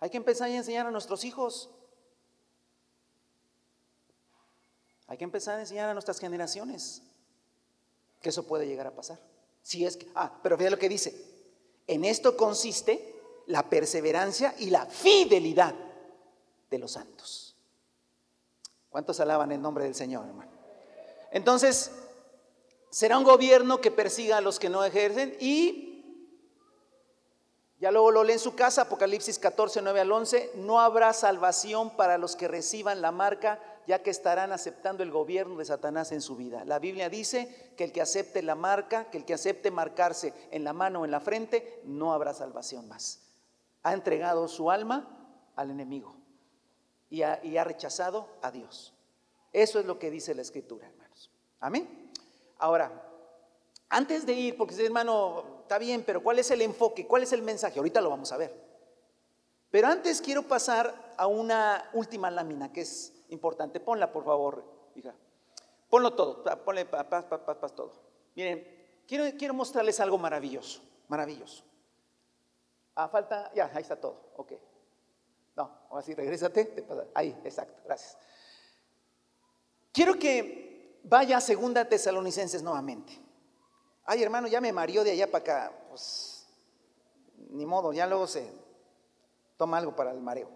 Hay 0.00 0.10
que 0.10 0.16
empezar 0.16 0.48
a 0.48 0.54
enseñar 0.54 0.86
a 0.86 0.90
nuestros 0.90 1.24
hijos. 1.24 1.70
Hay 5.06 5.18
que 5.18 5.24
empezar 5.24 5.58
a 5.58 5.60
enseñar 5.60 5.88
a 5.88 5.92
nuestras 5.92 6.18
generaciones 6.18 7.02
que 8.20 8.30
eso 8.30 8.46
puede 8.46 8.66
llegar 8.66 8.86
a 8.86 8.94
pasar. 8.94 9.18
Si 9.62 9.84
es 9.84 9.96
que, 9.96 10.08
ah, 10.14 10.40
pero 10.42 10.56
fíjate 10.56 10.70
lo 10.70 10.78
que 10.78 10.88
dice. 10.88 11.14
En 11.86 12.04
esto 12.04 12.36
consiste 12.36 13.20
la 13.46 13.68
perseverancia 13.68 14.54
y 14.58 14.70
la 14.70 14.86
fidelidad 14.86 15.74
de 16.70 16.78
los 16.78 16.92
santos. 16.92 17.56
¿Cuántos 18.88 19.20
alaban 19.20 19.52
el 19.52 19.60
nombre 19.60 19.84
del 19.84 19.94
Señor, 19.94 20.26
hermano? 20.26 20.50
Entonces, 21.30 21.90
será 22.90 23.16
un 23.16 23.24
gobierno 23.24 23.80
que 23.80 23.90
persiga 23.90 24.38
a 24.38 24.40
los 24.40 24.58
que 24.58 24.68
no 24.68 24.84
ejercen 24.84 25.36
y 25.40 25.90
ya 27.80 27.90
luego 27.90 28.10
lo 28.10 28.24
lee 28.24 28.34
en 28.34 28.38
su 28.38 28.54
casa, 28.54 28.82
Apocalipsis 28.82 29.38
14, 29.38 29.80
9 29.80 30.00
al 30.00 30.12
11, 30.12 30.52
no 30.56 30.80
habrá 30.80 31.14
salvación 31.14 31.96
para 31.96 32.18
los 32.18 32.36
que 32.36 32.46
reciban 32.46 33.00
la 33.00 33.10
marca, 33.10 33.58
ya 33.86 34.02
que 34.02 34.10
estarán 34.10 34.52
aceptando 34.52 35.02
el 35.02 35.10
gobierno 35.10 35.56
de 35.56 35.64
Satanás 35.64 36.12
en 36.12 36.20
su 36.20 36.36
vida. 36.36 36.62
La 36.66 36.78
Biblia 36.78 37.08
dice 37.08 37.72
que 37.78 37.84
el 37.84 37.92
que 37.92 38.02
acepte 38.02 38.42
la 38.42 38.54
marca, 38.54 39.08
que 39.08 39.16
el 39.16 39.24
que 39.24 39.32
acepte 39.32 39.70
marcarse 39.70 40.34
en 40.50 40.62
la 40.62 40.74
mano 40.74 41.00
o 41.00 41.04
en 41.06 41.10
la 41.10 41.20
frente, 41.20 41.80
no 41.84 42.12
habrá 42.12 42.34
salvación 42.34 42.86
más. 42.86 43.22
Ha 43.82 43.94
entregado 43.94 44.46
su 44.46 44.70
alma 44.70 45.40
al 45.56 45.70
enemigo 45.70 46.14
y 47.08 47.22
ha, 47.22 47.40
y 47.42 47.56
ha 47.56 47.64
rechazado 47.64 48.28
a 48.42 48.50
Dios. 48.50 48.92
Eso 49.54 49.80
es 49.80 49.86
lo 49.86 49.98
que 49.98 50.10
dice 50.10 50.34
la 50.34 50.42
Escritura, 50.42 50.86
hermanos. 50.86 51.30
Amén. 51.60 51.99
Ahora, 52.60 52.92
antes 53.88 54.24
de 54.26 54.34
ir, 54.34 54.56
porque 54.56 54.84
hermano, 54.84 55.62
está 55.62 55.78
bien, 55.78 56.04
pero 56.04 56.22
¿cuál 56.22 56.38
es 56.38 56.50
el 56.50 56.60
enfoque? 56.60 57.06
¿Cuál 57.06 57.22
es 57.22 57.32
el 57.32 57.42
mensaje? 57.42 57.78
Ahorita 57.78 58.00
lo 58.00 58.10
vamos 58.10 58.30
a 58.32 58.36
ver. 58.36 58.54
Pero 59.70 59.88
antes 59.88 60.20
quiero 60.20 60.42
pasar 60.42 61.14
a 61.16 61.26
una 61.26 61.88
última 61.94 62.30
lámina 62.30 62.72
que 62.72 62.82
es 62.82 63.12
importante. 63.30 63.80
Ponla, 63.80 64.12
por 64.12 64.24
favor, 64.24 64.64
hija. 64.94 65.14
Ponlo 65.88 66.14
todo, 66.14 66.44
ponle 66.64 66.84
paz, 66.84 67.26
todo. 67.74 67.92
Miren, 68.36 69.02
quiero, 69.08 69.24
quiero 69.36 69.54
mostrarles 69.54 69.98
algo 70.00 70.18
maravilloso, 70.18 70.82
maravilloso. 71.08 71.64
Ah, 72.94 73.08
falta, 73.08 73.50
ya, 73.54 73.70
ahí 73.74 73.82
está 73.82 73.96
todo, 73.96 74.32
ok. 74.36 74.52
No, 75.56 75.70
ahora 75.88 76.02
sí, 76.02 76.14
regrésate, 76.14 76.86
ahí, 77.14 77.36
exacto, 77.42 77.80
gracias. 77.84 78.16
Quiero 79.92 80.18
que 80.18 80.69
vaya 81.02 81.38
a 81.38 81.40
segunda 81.40 81.88
Tesalonicenses 81.88 82.62
nuevamente. 82.62 83.20
Ay, 84.04 84.22
hermano, 84.22 84.48
ya 84.48 84.60
me 84.60 84.72
mareó 84.72 85.04
de 85.04 85.12
allá 85.12 85.30
para 85.30 85.42
acá. 85.42 85.72
Pues, 85.88 86.46
ni 87.50 87.66
modo, 87.66 87.92
ya 87.92 88.06
luego 88.06 88.26
se 88.26 88.50
toma 89.56 89.78
algo 89.78 89.94
para 89.94 90.10
el 90.12 90.20
mareo. 90.20 90.50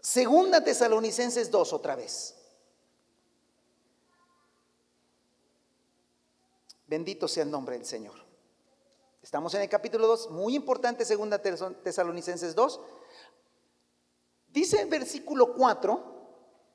Segunda 0.00 0.62
Tesalonicenses 0.62 1.50
2 1.50 1.72
otra 1.72 1.96
vez. 1.96 2.34
Bendito 6.86 7.26
sea 7.26 7.42
el 7.42 7.50
nombre 7.50 7.76
del 7.76 7.86
Señor. 7.86 8.14
Estamos 9.20 9.52
en 9.54 9.62
el 9.62 9.68
capítulo 9.68 10.06
2, 10.06 10.30
muy 10.30 10.54
importante, 10.54 11.04
segunda 11.04 11.42
Tesalonicenses 11.42 12.54
2. 12.54 12.80
Dice 14.52 14.82
el 14.82 14.88
versículo 14.88 15.52
4, 15.54 16.16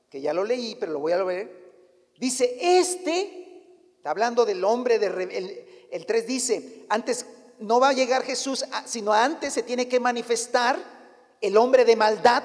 que 0.10 0.20
ya 0.20 0.34
lo 0.34 0.44
leí, 0.44 0.76
pero 0.76 0.92
lo 0.92 1.00
voy 1.00 1.14
a 1.14 1.24
leer, 1.24 1.61
Dice, 2.22 2.56
este, 2.60 3.98
hablando 4.04 4.46
del 4.46 4.64
hombre 4.64 5.00
de... 5.00 5.08
El, 5.08 5.68
el 5.90 6.06
3 6.06 6.28
dice, 6.28 6.86
antes 6.88 7.26
no 7.58 7.80
va 7.80 7.90
a 7.90 7.94
llegar 7.94 8.22
Jesús, 8.22 8.64
ah, 8.72 8.84
sino 8.86 9.12
antes 9.12 9.54
se 9.54 9.64
tiene 9.64 9.88
que 9.88 10.00
manifestar 10.00 10.78
el 11.42 11.58
hombre 11.58 11.84
de 11.84 11.96
maldad, 11.96 12.44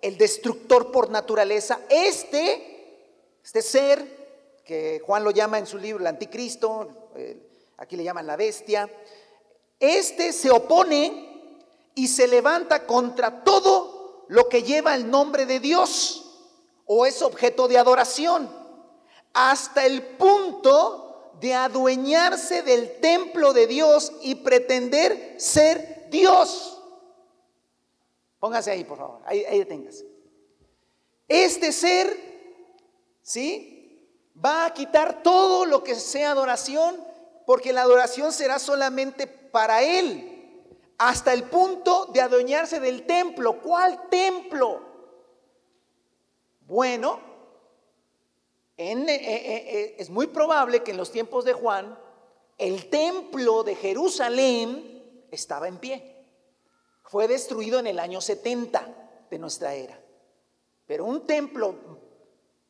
el 0.00 0.16
destructor 0.16 0.90
por 0.90 1.10
naturaleza. 1.10 1.80
Este, 1.90 3.04
este 3.44 3.60
ser, 3.60 4.62
que 4.64 5.02
Juan 5.04 5.24
lo 5.24 5.30
llama 5.30 5.58
en 5.58 5.66
su 5.66 5.76
libro 5.76 6.00
el 6.00 6.06
anticristo, 6.06 7.10
aquí 7.76 7.96
le 7.96 8.04
llaman 8.04 8.26
la 8.26 8.36
bestia, 8.36 8.90
este 9.78 10.32
se 10.32 10.50
opone 10.50 11.60
y 11.94 12.08
se 12.08 12.26
levanta 12.28 12.86
contra 12.86 13.44
todo 13.44 14.24
lo 14.28 14.48
que 14.48 14.62
lleva 14.62 14.94
el 14.94 15.10
nombre 15.10 15.44
de 15.44 15.60
Dios 15.60 16.48
o 16.86 17.04
es 17.04 17.20
objeto 17.20 17.68
de 17.68 17.76
adoración 17.76 18.61
hasta 19.32 19.86
el 19.86 20.02
punto 20.02 21.32
de 21.40 21.54
adueñarse 21.54 22.62
del 22.62 23.00
templo 23.00 23.52
de 23.52 23.66
Dios 23.66 24.12
y 24.22 24.36
pretender 24.36 25.34
ser 25.38 26.06
Dios. 26.10 26.80
Póngase 28.38 28.70
ahí, 28.70 28.84
por 28.84 28.98
favor, 28.98 29.20
ahí, 29.24 29.44
deténgase. 29.58 30.06
Este 31.28 31.72
ser, 31.72 32.14
¿sí? 33.22 34.08
Va 34.44 34.66
a 34.66 34.74
quitar 34.74 35.22
todo 35.22 35.64
lo 35.64 35.82
que 35.84 35.94
sea 35.94 36.32
adoración, 36.32 36.96
porque 37.46 37.72
la 37.72 37.82
adoración 37.82 38.32
será 38.32 38.58
solamente 38.58 39.26
para 39.26 39.82
Él, 39.82 40.28
hasta 40.98 41.32
el 41.32 41.44
punto 41.44 42.06
de 42.06 42.20
adueñarse 42.20 42.78
del 42.80 43.06
templo. 43.06 43.60
¿Cuál 43.60 44.08
templo? 44.08 44.80
Bueno, 46.60 47.31
eh, 48.90 49.14
eh, 49.14 49.42
eh, 49.46 49.96
es 49.98 50.10
muy 50.10 50.26
probable 50.26 50.82
que 50.82 50.90
en 50.90 50.96
los 50.96 51.10
tiempos 51.12 51.44
de 51.44 51.52
Juan 51.52 51.98
el 52.58 52.88
templo 52.90 53.62
de 53.62 53.74
Jerusalén 53.74 55.26
estaba 55.30 55.68
en 55.68 55.78
pie. 55.78 56.16
Fue 57.04 57.28
destruido 57.28 57.78
en 57.78 57.86
el 57.86 57.98
año 57.98 58.20
70 58.20 59.26
de 59.30 59.38
nuestra 59.38 59.74
era. 59.74 59.98
Pero 60.86 61.04
un 61.04 61.26
templo 61.26 61.74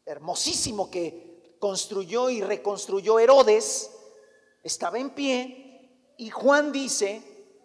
hermosísimo 0.04 0.90
que 0.90 1.56
construyó 1.58 2.30
y 2.30 2.42
reconstruyó 2.42 3.18
Herodes 3.18 3.90
estaba 4.62 4.98
en 4.98 5.10
pie 5.10 6.14
y 6.16 6.30
Juan 6.30 6.72
dice, 6.72 7.22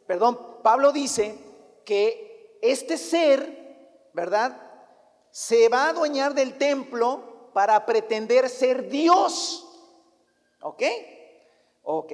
perdón, 0.07 0.61
Pablo 0.63 0.91
dice 0.91 1.37
que 1.85 2.59
este 2.61 2.97
ser, 2.97 4.09
¿verdad? 4.13 4.61
Se 5.31 5.69
va 5.69 5.85
a 5.85 5.89
adueñar 5.89 6.33
del 6.33 6.57
templo 6.57 7.36
para 7.57 7.83
pretender 7.87 8.49
ser 8.49 8.87
Dios. 8.87 9.67
¿Ok? 10.61 10.83
Ok. 11.81 12.13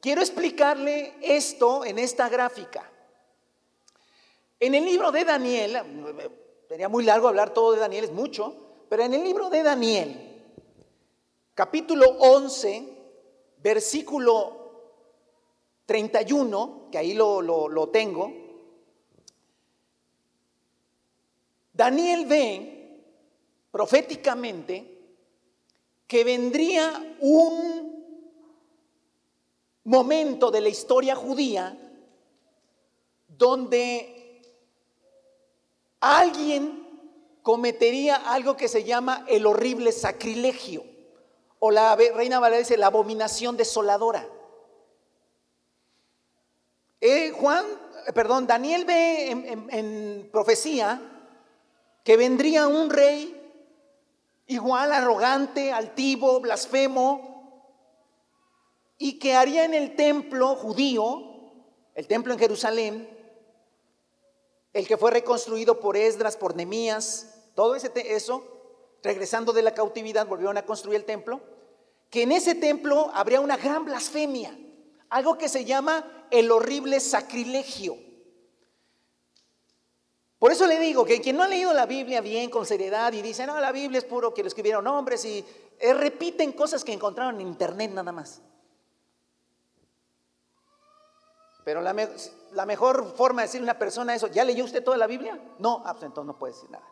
Quiero 0.00 0.20
explicarle 0.20 1.14
esto 1.20 1.84
en 1.84 1.98
esta 1.98 2.28
gráfica. 2.28 2.88
En 4.60 4.76
el 4.76 4.84
libro 4.84 5.10
de 5.10 5.24
Daniel, 5.24 5.76
sería 6.68 6.88
muy 6.88 7.02
largo 7.02 7.26
hablar 7.26 7.52
todo 7.52 7.72
de 7.72 7.80
Daniel, 7.80 8.04
es 8.04 8.12
mucho, 8.12 8.54
pero 8.88 9.02
en 9.02 9.14
el 9.14 9.24
libro 9.24 9.50
de 9.50 9.64
Daniel, 9.64 10.54
capítulo 11.52 12.06
11, 12.20 12.88
versículo 13.58 15.00
31, 15.86 16.90
que 16.92 16.98
ahí 16.98 17.12
lo, 17.12 17.42
lo 17.42 17.88
tengo, 17.88 18.32
Daniel 21.72 22.26
ve 22.26 22.75
proféticamente 23.76 24.90
que 26.06 26.24
vendría 26.24 27.14
un 27.20 27.94
momento 29.84 30.50
de 30.50 30.62
la 30.62 30.70
historia 30.70 31.14
judía 31.14 31.76
donde 33.28 34.40
alguien 36.00 36.88
cometería 37.42 38.16
algo 38.16 38.56
que 38.56 38.66
se 38.66 38.82
llama 38.82 39.26
el 39.28 39.44
horrible 39.44 39.92
sacrilegio, 39.92 40.82
o 41.58 41.70
la 41.70 41.94
reina 41.96 42.40
Valera 42.40 42.60
dice 42.60 42.78
la 42.78 42.86
abominación 42.86 43.58
desoladora. 43.58 44.26
Eh, 47.02 47.30
Juan, 47.32 47.66
perdón, 48.14 48.46
Daniel 48.46 48.86
ve 48.86 49.30
en 49.68 50.30
profecía 50.32 50.98
que 52.02 52.16
vendría 52.16 52.68
un 52.68 52.88
rey 52.88 53.35
igual 54.46 54.92
arrogante, 54.92 55.72
altivo, 55.72 56.40
blasfemo, 56.40 57.36
y 58.98 59.18
que 59.18 59.34
haría 59.34 59.64
en 59.64 59.74
el 59.74 59.94
templo 59.96 60.54
judío, 60.54 61.22
el 61.94 62.06
templo 62.06 62.32
en 62.32 62.38
Jerusalén, 62.38 63.16
el 64.72 64.86
que 64.86 64.96
fue 64.96 65.10
reconstruido 65.10 65.80
por 65.80 65.96
Esdras, 65.96 66.36
por 66.36 66.54
Nemías, 66.54 67.50
todo 67.54 67.74
ese 67.74 67.90
eso, 68.14 68.44
regresando 69.02 69.52
de 69.52 69.62
la 69.62 69.74
cautividad, 69.74 70.26
volvieron 70.26 70.56
a 70.58 70.66
construir 70.66 70.96
el 70.96 71.04
templo, 71.04 71.40
que 72.10 72.22
en 72.22 72.32
ese 72.32 72.54
templo 72.54 73.10
habría 73.14 73.40
una 73.40 73.56
gran 73.56 73.84
blasfemia, 73.84 74.56
algo 75.08 75.38
que 75.38 75.48
se 75.48 75.64
llama 75.64 76.26
el 76.30 76.50
horrible 76.50 77.00
sacrilegio. 77.00 78.05
Por 80.38 80.52
eso 80.52 80.66
le 80.66 80.78
digo 80.78 81.04
que 81.04 81.20
quien 81.20 81.36
no 81.36 81.42
ha 81.42 81.48
leído 81.48 81.72
la 81.72 81.86
Biblia 81.86 82.20
bien, 82.20 82.50
con 82.50 82.66
seriedad, 82.66 83.12
y 83.12 83.22
dice, 83.22 83.46
no, 83.46 83.58
la 83.58 83.72
Biblia 83.72 83.98
es 83.98 84.04
puro 84.04 84.34
que 84.34 84.42
lo 84.42 84.48
escribieron 84.48 84.86
hombres, 84.86 85.24
y 85.24 85.44
eh, 85.78 85.94
repiten 85.94 86.52
cosas 86.52 86.84
que 86.84 86.92
encontraron 86.92 87.40
en 87.40 87.48
internet 87.48 87.90
nada 87.92 88.12
más. 88.12 88.42
Pero 91.64 91.80
la, 91.80 92.64
mejor 92.64 93.12
forma 93.16 93.42
de 93.42 93.48
decirle 93.48 93.68
a 93.68 93.72
una 93.72 93.78
persona 93.78 94.14
eso, 94.14 94.28
¿ya 94.28 94.44
leyó 94.44 94.64
usted 94.64 94.84
toda 94.84 94.96
la 94.96 95.08
Biblia? 95.08 95.36
No, 95.58 95.82
ah, 95.84 95.94
pues 95.94 96.04
entonces 96.04 96.26
no 96.28 96.38
puede 96.38 96.52
decir 96.52 96.70
nada. 96.70 96.86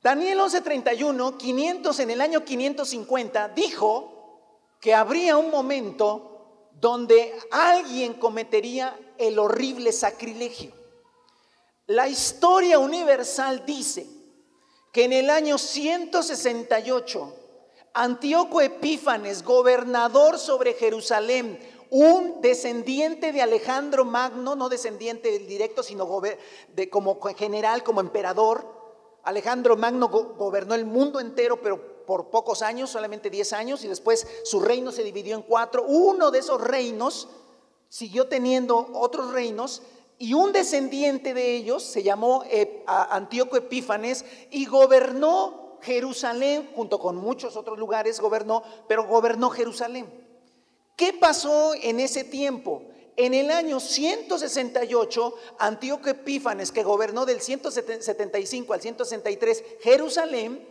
Daniel 0.00 0.38
11:31, 0.38 1.36
500 1.36 1.98
en 1.98 2.10
el 2.10 2.20
año 2.20 2.44
550, 2.44 3.48
dijo 3.48 4.76
que 4.80 4.94
habría 4.94 5.36
un 5.36 5.50
momento 5.50 6.68
donde 6.72 7.36
alguien 7.50 8.14
cometería 8.14 8.96
el 9.18 9.40
horrible 9.40 9.90
sacrilegio. 9.92 10.79
La 11.90 12.06
historia 12.06 12.78
universal 12.78 13.64
dice 13.66 14.06
que 14.92 15.02
en 15.02 15.12
el 15.12 15.28
año 15.28 15.58
168, 15.58 17.34
Antíoco 17.94 18.60
Epífanes, 18.60 19.42
gobernador 19.42 20.38
sobre 20.38 20.74
Jerusalén, 20.74 21.58
un 21.90 22.40
descendiente 22.42 23.32
de 23.32 23.42
Alejandro 23.42 24.04
Magno, 24.04 24.54
no 24.54 24.68
descendiente 24.68 25.36
directo, 25.40 25.82
sino 25.82 26.08
como 26.92 27.20
general, 27.36 27.82
como 27.82 28.00
emperador. 28.00 28.64
Alejandro 29.24 29.76
Magno 29.76 30.06
gobernó 30.10 30.76
el 30.76 30.84
mundo 30.84 31.18
entero, 31.18 31.60
pero 31.60 32.06
por 32.06 32.30
pocos 32.30 32.62
años, 32.62 32.90
solamente 32.90 33.30
10 33.30 33.52
años, 33.52 33.82
y 33.82 33.88
después 33.88 34.28
su 34.44 34.60
reino 34.60 34.92
se 34.92 35.02
dividió 35.02 35.34
en 35.34 35.42
cuatro. 35.42 35.82
Uno 35.82 36.30
de 36.30 36.38
esos 36.38 36.60
reinos 36.60 37.26
siguió 37.88 38.28
teniendo 38.28 38.90
otros 38.94 39.32
reinos 39.32 39.82
y 40.22 40.34
un 40.34 40.52
descendiente 40.52 41.32
de 41.32 41.56
ellos 41.56 41.82
se 41.82 42.02
llamó 42.02 42.44
eh, 42.50 42.84
Antíoco 42.86 43.56
Epífanes 43.56 44.26
y 44.50 44.66
gobernó 44.66 45.78
Jerusalén, 45.80 46.70
junto 46.76 46.98
con 46.98 47.16
muchos 47.16 47.56
otros 47.56 47.78
lugares 47.78 48.20
gobernó, 48.20 48.62
pero 48.86 49.06
gobernó 49.06 49.48
Jerusalén. 49.48 50.12
¿Qué 50.94 51.14
pasó 51.14 51.72
en 51.74 52.00
ese 52.00 52.24
tiempo? 52.24 52.82
En 53.16 53.32
el 53.32 53.50
año 53.50 53.80
168, 53.80 55.34
Antíoco 55.58 56.10
Epífanes, 56.10 56.70
que 56.70 56.82
gobernó 56.82 57.24
del 57.24 57.40
175 57.40 58.74
al 58.74 58.82
163 58.82 59.64
Jerusalén, 59.80 60.68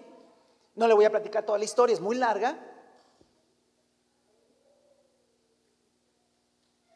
no 0.75 0.87
le 0.87 0.93
voy 0.93 1.05
a 1.05 1.09
platicar 1.09 1.43
toda 1.43 1.57
la 1.57 1.65
historia, 1.65 1.95
es 1.95 2.01
muy 2.01 2.17
larga, 2.17 2.55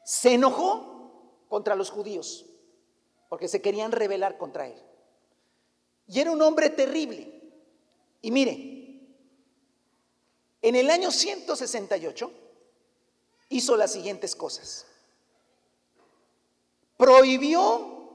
se 0.03 0.35
enojó 0.35 0.92
contra 1.53 1.75
los 1.75 1.91
judíos, 1.91 2.47
porque 3.29 3.47
se 3.47 3.61
querían 3.61 3.91
rebelar 3.91 4.39
contra 4.39 4.65
él. 4.65 4.81
Y 6.07 6.19
era 6.19 6.31
un 6.31 6.41
hombre 6.41 6.71
terrible. 6.71 7.43
Y 8.23 8.31
mire, 8.31 8.99
en 10.63 10.75
el 10.75 10.89
año 10.89 11.11
168 11.11 12.31
hizo 13.49 13.77
las 13.77 13.91
siguientes 13.91 14.35
cosas. 14.35 14.87
Prohibió 16.97 18.09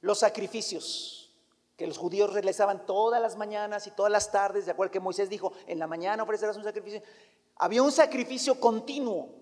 los 0.00 0.20
sacrificios 0.20 1.34
que 1.76 1.88
los 1.88 1.98
judíos 1.98 2.32
realizaban 2.32 2.86
todas 2.86 3.20
las 3.20 3.36
mañanas 3.36 3.88
y 3.88 3.90
todas 3.90 4.12
las 4.12 4.30
tardes, 4.30 4.64
de 4.64 4.70
acuerdo 4.70 4.92
que 4.92 5.00
Moisés 5.00 5.28
dijo, 5.28 5.54
en 5.66 5.80
la 5.80 5.88
mañana 5.88 6.22
ofrecerás 6.22 6.56
un 6.56 6.62
sacrificio. 6.62 7.02
Había 7.56 7.82
un 7.82 7.90
sacrificio 7.90 8.60
continuo 8.60 9.37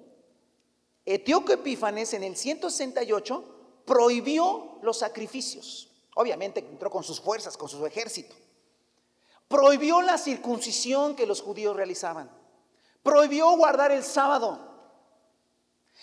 Etíoco 1.07 1.53
Epífanes 1.53 2.13
en 2.15 2.25
el 2.25 2.37
168 2.37 3.45
prohibió 3.85 4.79
los 4.83 4.99
sacrificios. 4.99 5.89
Obviamente 6.17 6.61
entró 6.61 6.91
con 6.91 7.05
sus 7.05 7.21
fuerzas, 7.21 7.57
con 7.57 7.69
su 7.69 7.87
ejército. 7.87 8.35
Prohibió 9.47 10.03
la 10.03 10.19
circuncisión 10.19 11.15
que 11.15 11.27
los 11.27 11.41
judíos 11.41 11.77
realizaban. 11.77 12.29
Prohibió 13.05 13.57
guardar 13.57 13.93
el 13.93 14.03
sábado. 14.03 14.59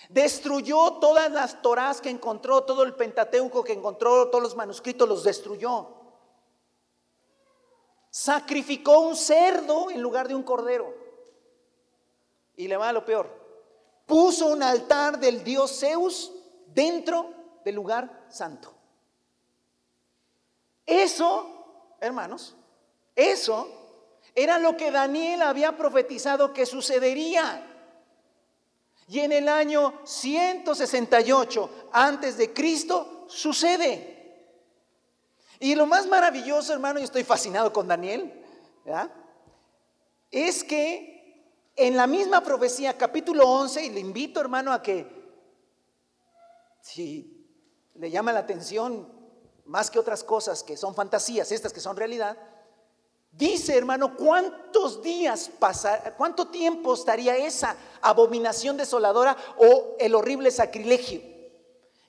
Destruyó 0.07 0.93
todas 0.93 1.29
las 1.29 1.61
Torás 1.61 1.99
que 1.99 2.09
encontró, 2.09 2.63
todo 2.63 2.83
el 2.83 2.95
Pentateuco 2.95 3.61
que 3.61 3.73
encontró, 3.73 4.29
todos 4.29 4.41
los 4.41 4.55
manuscritos 4.55 5.07
los 5.07 5.25
destruyó. 5.25 5.89
Sacrificó 8.09 8.99
un 8.99 9.17
cerdo 9.17 9.91
en 9.91 10.01
lugar 10.01 10.29
de 10.29 10.35
un 10.35 10.43
cordero. 10.43 10.93
Y 12.55 12.69
le 12.69 12.77
va 12.77 12.87
a 12.87 12.93
lo 12.93 13.03
peor 13.03 13.42
puso 14.13 14.45
un 14.45 14.61
altar 14.61 15.17
del 15.19 15.43
dios 15.43 15.79
Zeus 15.79 16.31
dentro 16.67 17.33
del 17.65 17.73
lugar 17.73 18.27
santo. 18.29 18.71
Eso, 20.85 21.95
hermanos, 21.99 22.55
eso 23.15 23.67
era 24.35 24.59
lo 24.59 24.77
que 24.77 24.91
Daniel 24.91 25.41
había 25.41 25.75
profetizado 25.75 26.53
que 26.53 26.67
sucedería. 26.67 27.65
Y 29.07 29.21
en 29.21 29.31
el 29.31 29.49
año 29.49 29.99
168 30.03 31.89
antes 31.91 32.37
de 32.37 32.53
Cristo 32.53 33.25
sucede. 33.27 34.61
Y 35.59 35.73
lo 35.73 35.87
más 35.87 36.05
maravilloso, 36.05 36.71
hermano, 36.71 36.99
y 36.99 37.03
estoy 37.03 37.23
fascinado 37.23 37.73
con 37.73 37.87
Daniel, 37.87 38.31
es 40.29 40.63
que 40.63 41.13
en 41.75 41.97
la 41.97 42.07
misma 42.07 42.41
profecía, 42.41 42.97
capítulo 42.97 43.47
11, 43.47 43.85
y 43.85 43.89
le 43.89 43.99
invito 43.99 44.39
hermano 44.39 44.71
a 44.71 44.81
que, 44.81 45.07
si 46.81 47.47
le 47.95 48.11
llama 48.11 48.33
la 48.33 48.39
atención 48.39 49.07
más 49.65 49.89
que 49.89 49.99
otras 49.99 50.23
cosas 50.23 50.63
que 50.63 50.77
son 50.77 50.93
fantasías, 50.93 51.51
estas 51.51 51.73
que 51.73 51.79
son 51.79 51.95
realidad, 51.95 52.37
dice 53.31 53.75
hermano, 53.75 54.15
¿cuántos 54.15 55.01
días 55.01 55.49
pasar, 55.59 56.15
cuánto 56.17 56.47
tiempo 56.47 56.93
estaría 56.93 57.37
esa 57.37 57.75
abominación 58.01 58.77
desoladora 58.77 59.35
o 59.57 59.95
el 59.99 60.13
horrible 60.15 60.51
sacrilegio? 60.51 61.21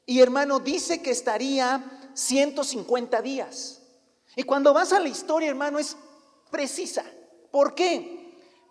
Y 0.06 0.20
hermano, 0.20 0.60
dice 0.60 1.00
que 1.00 1.10
estaría 1.10 2.10
150 2.12 3.22
días. 3.22 3.80
Y 4.36 4.42
cuando 4.42 4.74
vas 4.74 4.92
a 4.92 5.00
la 5.00 5.08
historia, 5.08 5.48
hermano, 5.48 5.78
es 5.78 5.96
precisa. 6.50 7.04
¿Por 7.50 7.74
qué? 7.74 8.23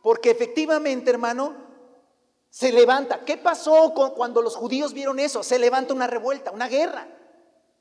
Porque 0.04 0.32
efectivamente, 0.32 1.10
hermano, 1.10 1.56
se 2.50 2.74
levanta. 2.74 3.24
¿Qué 3.24 3.38
pasó 3.38 3.94
cuando 3.94 4.42
los 4.42 4.58
judíos 4.58 4.94
vieron 4.94 5.18
eso? 5.18 5.42
Se 5.44 5.58
levanta 5.58 5.94
una 5.94 6.08
revuelta, 6.08 6.52
una 6.52 6.68
guerra. 6.68 7.08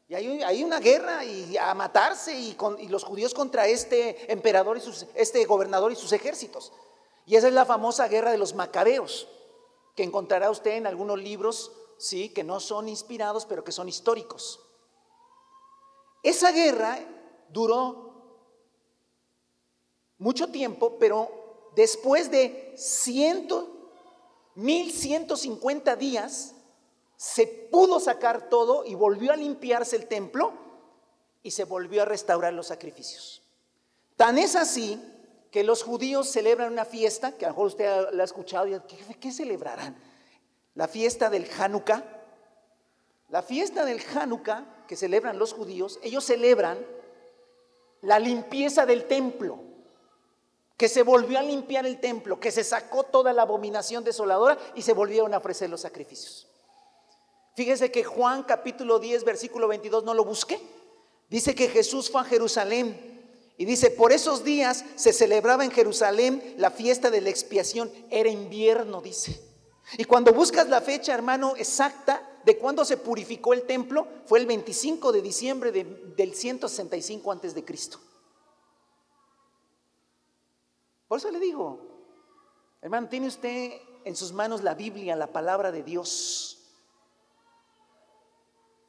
Y 0.09 0.15
hay, 0.15 0.63
una 0.63 0.79
guerra 0.79 1.25
y 1.25 1.57
a 1.57 1.75
matarse 1.75 2.33
y, 2.33 2.57
los 2.89 3.03
judíos 3.03 3.35
contra 3.35 3.67
este 3.67 4.31
emperador 4.33 4.79
y 4.79 4.83
este 5.15 5.45
gobernador 5.47 5.91
y 5.91 5.97
sus 5.97 6.13
ejércitos. 6.13 6.73
Y 7.27 7.35
esa 7.35 7.49
es 7.49 7.55
la 7.55 7.67
famosa 7.67 8.07
guerra 8.07 8.31
de 8.31 8.39
los 8.39 8.55
macabeos, 8.55 9.27
que 9.97 10.05
encontrará 10.05 10.49
usted 10.51 10.73
en 10.73 10.87
algunos 10.87 11.19
libros, 11.19 11.73
sí, 11.99 12.29
que 12.29 12.45
no 12.45 12.61
son 12.61 12.89
inspirados, 12.89 13.47
pero 13.47 13.65
que 13.65 13.73
son 13.73 13.89
históricos. 13.89 14.61
Esa 16.23 16.53
guerra 16.53 17.01
duró 17.49 18.13
mucho 20.19 20.53
tiempo, 20.53 20.99
pero 21.01 21.42
después 21.75 22.31
de 22.31 22.75
ciento, 22.77 23.91
mil 24.55 24.93
ciento 24.93 25.37
cincuenta 25.37 25.97
días, 25.97 26.55
se 27.17 27.47
pudo 27.47 28.01
sacar 28.01 28.49
todo 28.49 28.85
y 28.85 28.95
volvió 28.95 29.33
a 29.33 29.37
limpiarse 29.37 29.97
el 29.97 30.09
templo 30.09 30.53
y 31.43 31.53
se 31.53 31.65
volvió 31.65 32.03
a 32.03 32.05
restaurar 32.05 32.53
los 32.53 32.67
sacrificios. 32.67 33.43
Tan 34.17 34.39
es 34.39 34.57
así 34.57 35.01
que 35.51 35.65
los 35.65 35.83
judíos 35.83 36.29
celebran 36.29 36.73
una 36.73 36.85
fiesta, 36.85 37.37
que 37.37 37.45
a 37.45 37.49
lo 37.49 37.55
mejor 37.55 37.67
usted 37.69 38.11
la 38.13 38.23
ha 38.23 38.25
escuchado, 38.25 38.67
y 38.67 38.79
¿qué, 38.89 39.17
qué 39.21 39.33
celebrarán? 39.33 39.97
La 40.75 40.89
fiesta 40.89 41.29
del 41.31 41.49
Hanukkah. 41.59 42.03
La 43.29 43.43
fiesta 43.43 43.85
del 43.85 44.01
Hanukkah 44.15 44.85
que 44.87 44.97
celebran 44.97 45.39
los 45.39 45.53
judíos, 45.53 45.99
ellos 46.03 46.25
celebran 46.25 46.85
la 48.03 48.19
limpieza 48.19 48.85
del 48.85 49.05
templo, 49.07 49.59
que 50.83 50.89
se 50.89 51.05
volvió 51.05 51.39
a 51.39 51.43
limpiar 51.43 51.87
el 51.87 52.01
templo, 52.01 52.41
que 52.41 52.51
se 52.51 52.65
sacó 52.65 53.05
toda 53.05 53.33
la 53.33 53.43
abominación 53.43 54.03
desoladora 54.03 54.59
y 54.75 54.83
se 54.83 54.93
volvieron 54.93 55.33
a 55.33 55.39
ofrecer 55.39 55.71
los 55.71 55.83
sacrificios. 55.83 56.49
Fíjese 57.55 57.93
que 57.93 58.03
Juan 58.03 58.43
capítulo 58.43 58.99
10, 58.99 59.23
versículo 59.23 59.69
22, 59.69 60.03
no 60.03 60.13
lo 60.13 60.25
busqué. 60.25 60.61
Dice 61.31 61.55
que 61.55 61.69
Jesús 61.69 62.11
fue 62.11 62.23
a 62.23 62.25
Jerusalén 62.25 63.55
y 63.57 63.65
dice, 63.65 63.93
por 63.93 64.11
esos 64.11 64.43
días 64.43 64.85
se 64.97 65.13
celebraba 65.13 65.65
en 65.65 65.71
Jerusalén 65.71 66.57
la 66.59 66.73
fiesta 66.73 67.11
de 67.13 67.21
la 67.21 67.31
expiación. 67.31 67.89
Era 68.11 68.29
invierno, 68.29 69.01
dice. 69.01 69.41
Y 69.99 70.05
cuando 70.05 70.33
buscas 70.33 70.69
la 70.69 70.81
fecha, 70.81 71.15
hermano, 71.15 71.55
exacta 71.59 72.29
de 72.45 72.59
cuándo 72.59 72.85
se 72.85 72.97
purificó 72.97 73.53
el 73.53 73.63
templo, 73.63 74.09
fue 74.27 74.41
el 74.41 74.47
25 74.47 75.13
de 75.13 75.23
diciembre 75.23 75.71
del 75.71 76.35
165 76.35 77.31
antes 77.31 77.55
de 77.55 77.65
Cristo. 77.65 78.01
Por 81.13 81.19
eso 81.19 81.31
le 81.31 81.41
digo, 81.41 81.79
hermano, 82.81 83.07
tiene 83.07 83.27
usted 83.27 83.83
en 84.03 84.17
sus 84.17 84.33
manos 84.33 84.63
la 84.63 84.75
Biblia, 84.75 85.15
la 85.15 85.27
palabra 85.27 85.71
de 85.71 85.83
Dios. 85.83 86.73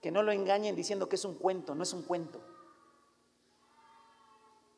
Que 0.01 0.09
no 0.09 0.23
lo 0.23 0.31
engañen 0.31 0.73
diciendo 0.73 1.09
que 1.09 1.17
es 1.17 1.25
un 1.25 1.35
cuento, 1.35 1.75
no 1.75 1.83
es 1.83 1.91
un 1.91 2.03
cuento. 2.03 2.41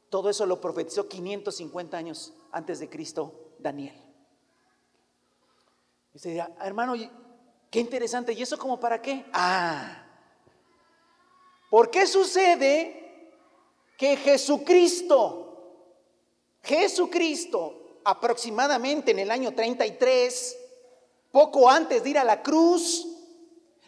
Todo 0.09 0.31
eso 0.31 0.47
lo 0.47 0.59
profetizó 0.59 1.07
550 1.07 1.95
años 1.95 2.33
antes 2.51 2.79
de 2.79 2.89
Cristo 2.89 3.53
Daniel. 3.59 3.95
Y 6.15 6.17
usted 6.17 6.31
dirá, 6.31 6.51
hermano, 6.61 6.95
qué 7.69 7.79
interesante. 7.79 8.33
¿Y 8.33 8.41
eso 8.41 8.57
como 8.57 8.79
para 8.79 8.99
qué? 9.03 9.23
Ah, 9.31 10.03
¿por 11.69 11.91
qué 11.91 12.07
sucede 12.07 13.29
que 13.99 14.17
Jesucristo, 14.17 15.44
Jesucristo, 16.65 17.99
aproximadamente 18.03 19.11
en 19.11 19.19
el 19.19 19.31
año 19.31 19.53
33, 19.53 20.57
poco 21.31 21.69
antes 21.69 22.03
de 22.03 22.09
ir 22.09 22.17
a 22.17 22.23
la 22.23 22.41
cruz, 22.41 23.07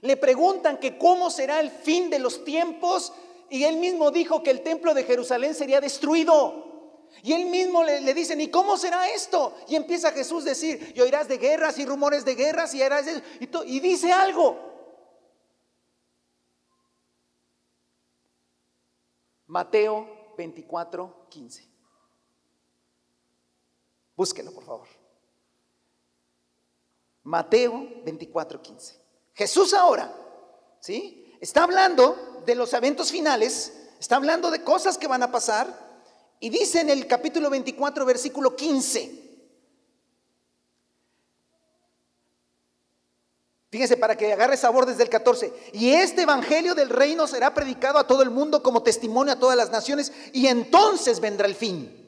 le 0.01 0.15
preguntan 0.17 0.79
que 0.79 0.97
cómo 0.97 1.29
será 1.29 1.59
el 1.59 1.71
fin 1.71 2.09
de 2.09 2.19
los 2.19 2.43
tiempos 2.43 3.13
y 3.49 3.63
él 3.63 3.77
mismo 3.77 4.11
dijo 4.11 4.43
que 4.43 4.51
el 4.51 4.61
templo 4.61 4.93
de 4.93 5.03
Jerusalén 5.03 5.55
sería 5.55 5.81
destruido. 5.81 6.65
Y 7.23 7.33
él 7.33 7.45
mismo 7.45 7.83
le, 7.83 8.01
le 8.01 8.13
dicen, 8.13 8.39
¿y 8.41 8.49
cómo 8.49 8.77
será 8.77 9.09
esto? 9.09 9.55
Y 9.67 9.75
empieza 9.75 10.11
Jesús 10.11 10.43
a 10.43 10.49
decir, 10.49 10.93
y 10.95 11.01
oirás 11.01 11.27
de 11.27 11.37
guerras 11.37 11.79
y 11.79 11.85
rumores 11.85 12.25
de 12.25 12.35
guerras 12.35 12.75
y, 12.75 12.83
harás 12.83 13.07
y, 13.39 13.47
y 13.65 13.79
dice 13.79 14.11
algo. 14.11 14.55
Mateo 19.47 20.33
24, 20.37 21.27
15. 21.29 21.76
Búsquelo, 24.17 24.51
por 24.51 24.65
favor. 24.65 24.87
Mateo 27.23 27.87
24, 28.03 28.61
15. 28.61 28.99
Jesús 29.35 29.73
ahora, 29.75 30.11
¿sí? 30.79 31.37
Está 31.39 31.63
hablando 31.63 32.41
de 32.45 32.55
los 32.55 32.73
eventos 32.73 33.11
finales, 33.11 33.73
está 33.99 34.15
hablando 34.15 34.49
de 34.49 34.63
cosas 34.63 34.97
que 34.97 35.07
van 35.07 35.21
a 35.21 35.31
pasar 35.31 35.67
y 36.39 36.49
dice 36.49 36.81
en 36.81 36.89
el 36.89 37.05
capítulo 37.05 37.51
24, 37.51 38.05
versículo 38.05 38.55
15. 38.55 39.27
Fíjense 43.69 43.97
para 43.97 44.17
que 44.17 44.33
agarre 44.33 44.57
sabor 44.57 44.87
desde 44.87 45.03
el 45.03 45.09
14. 45.09 45.53
Y 45.73 45.89
este 45.89 46.23
evangelio 46.23 46.73
del 46.73 46.89
reino 46.89 47.27
será 47.27 47.53
predicado 47.53 47.99
a 47.99 48.07
todo 48.07 48.23
el 48.23 48.31
mundo 48.31 48.63
como 48.63 48.81
testimonio 48.81 49.33
a 49.33 49.39
todas 49.39 49.57
las 49.57 49.69
naciones 49.69 50.11
y 50.33 50.47
entonces 50.47 51.19
vendrá 51.19 51.47
el 51.47 51.53
fin. 51.53 52.06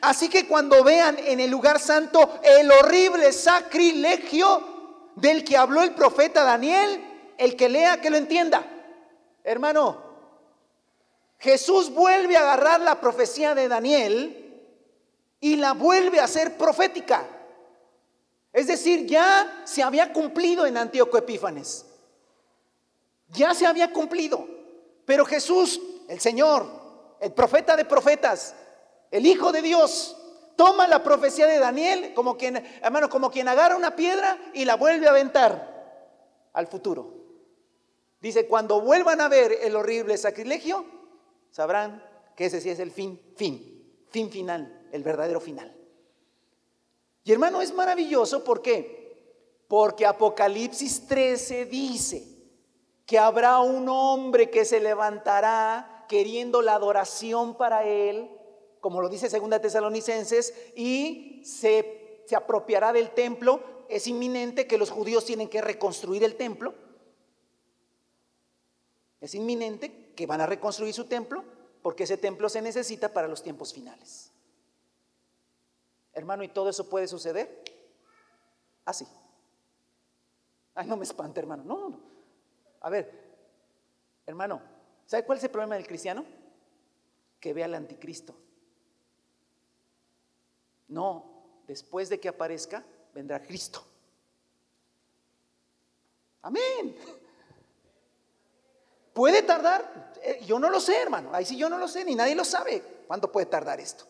Así 0.00 0.28
que 0.28 0.46
cuando 0.46 0.84
vean 0.84 1.18
en 1.18 1.40
el 1.40 1.50
lugar 1.50 1.80
santo 1.80 2.40
el 2.42 2.70
horrible 2.70 3.32
sacrilegio 3.32 4.72
del 5.16 5.44
que 5.44 5.56
habló 5.56 5.82
el 5.82 5.94
profeta 5.94 6.44
Daniel, 6.44 7.04
el 7.36 7.56
que 7.56 7.68
lea, 7.68 8.00
que 8.00 8.10
lo 8.10 8.16
entienda. 8.16 8.64
Hermano, 9.44 10.02
Jesús 11.38 11.90
vuelve 11.90 12.36
a 12.36 12.40
agarrar 12.40 12.80
la 12.80 13.00
profecía 13.00 13.54
de 13.54 13.68
Daniel 13.68 14.42
y 15.40 15.56
la 15.56 15.72
vuelve 15.72 16.20
a 16.20 16.24
hacer 16.24 16.56
profética. 16.56 17.26
Es 18.52 18.68
decir, 18.68 19.06
ya 19.06 19.62
se 19.64 19.82
había 19.82 20.12
cumplido 20.12 20.66
en 20.66 20.76
Antíoco 20.76 21.18
Epífanes. 21.18 21.86
Ya 23.28 23.54
se 23.54 23.66
había 23.66 23.92
cumplido. 23.92 24.46
Pero 25.04 25.24
Jesús, 25.24 25.80
el 26.08 26.20
Señor, 26.20 26.66
el 27.20 27.32
profeta 27.32 27.76
de 27.76 27.84
profetas, 27.84 28.54
el 29.12 29.26
Hijo 29.26 29.52
de 29.52 29.62
Dios, 29.62 30.16
toma 30.56 30.88
la 30.88 31.04
profecía 31.04 31.46
de 31.46 31.58
Daniel 31.58 32.14
como 32.14 32.36
quien, 32.36 32.56
hermano, 32.82 33.08
como 33.08 33.30
quien 33.30 33.46
agarra 33.46 33.76
una 33.76 33.94
piedra 33.94 34.38
y 34.54 34.64
la 34.64 34.76
vuelve 34.76 35.06
a 35.06 35.10
aventar 35.10 36.50
al 36.54 36.66
futuro. 36.66 37.22
Dice, 38.20 38.46
cuando 38.46 38.80
vuelvan 38.80 39.20
a 39.20 39.28
ver 39.28 39.52
el 39.62 39.76
horrible 39.76 40.16
sacrilegio, 40.16 40.86
sabrán 41.50 42.02
que 42.34 42.46
ese 42.46 42.60
sí 42.60 42.70
es 42.70 42.78
el 42.78 42.90
fin, 42.90 43.20
fin, 43.36 44.06
fin 44.08 44.30
final, 44.30 44.88
el 44.92 45.02
verdadero 45.02 45.40
final. 45.40 45.76
Y 47.24 47.32
hermano, 47.32 47.60
es 47.60 47.74
maravilloso, 47.74 48.42
¿por 48.42 48.62
qué? 48.62 49.62
Porque 49.68 50.06
Apocalipsis 50.06 51.06
13 51.06 51.66
dice 51.66 52.26
que 53.04 53.18
habrá 53.18 53.60
un 53.60 53.88
hombre 53.90 54.48
que 54.48 54.64
se 54.64 54.80
levantará 54.80 56.06
queriendo 56.08 56.62
la 56.62 56.74
adoración 56.74 57.56
para 57.56 57.84
él, 57.84 58.30
como 58.82 59.00
lo 59.00 59.08
dice 59.08 59.30
Segunda 59.30 59.62
Tesalonicenses, 59.62 60.52
y 60.76 61.40
se, 61.46 62.22
se 62.26 62.36
apropiará 62.36 62.92
del 62.92 63.12
templo. 63.12 63.62
Es 63.88 64.06
inminente 64.06 64.66
que 64.66 64.76
los 64.76 64.90
judíos 64.90 65.24
tienen 65.24 65.48
que 65.48 65.62
reconstruir 65.62 66.22
el 66.22 66.36
templo 66.36 66.74
es 69.22 69.36
inminente 69.36 70.12
que 70.16 70.26
van 70.26 70.40
a 70.40 70.46
reconstruir 70.46 70.92
su 70.92 71.04
templo 71.04 71.44
porque 71.80 72.02
ese 72.02 72.16
templo 72.16 72.48
se 72.48 72.60
necesita 72.60 73.12
para 73.12 73.28
los 73.28 73.40
tiempos 73.40 73.72
finales. 73.72 74.32
Hermano, 76.12 76.42
¿y 76.42 76.48
todo 76.48 76.68
eso 76.68 76.90
puede 76.90 77.06
suceder? 77.06 77.62
Así. 78.84 79.06
Ay, 80.74 80.88
no 80.88 80.96
me 80.96 81.04
espante, 81.04 81.38
hermano. 81.38 81.62
No, 81.62 81.88
no. 81.88 82.00
A 82.80 82.90
ver, 82.90 83.12
hermano, 84.26 84.60
¿sabe 85.06 85.24
cuál 85.24 85.38
es 85.38 85.44
el 85.44 85.50
problema 85.50 85.76
del 85.76 85.86
cristiano? 85.86 86.24
Que 87.38 87.54
ve 87.54 87.62
al 87.62 87.74
anticristo. 87.74 88.34
No, 90.92 91.62
después 91.66 92.08
de 92.10 92.20
que 92.20 92.28
aparezca, 92.28 92.84
vendrá 93.14 93.42
Cristo. 93.42 93.82
Amén. 96.42 96.96
¿Puede 99.14 99.42
tardar? 99.42 100.12
Eh, 100.22 100.42
yo 100.44 100.58
no 100.58 100.68
lo 100.68 100.80
sé, 100.80 101.00
hermano. 101.00 101.30
Ahí 101.32 101.46
sí 101.46 101.56
yo 101.56 101.68
no 101.70 101.78
lo 101.78 101.88
sé, 101.88 102.04
ni 102.04 102.14
nadie 102.14 102.34
lo 102.34 102.44
sabe 102.44 103.04
cuánto 103.06 103.32
puede 103.32 103.46
tardar 103.46 103.80
esto. 103.80 104.04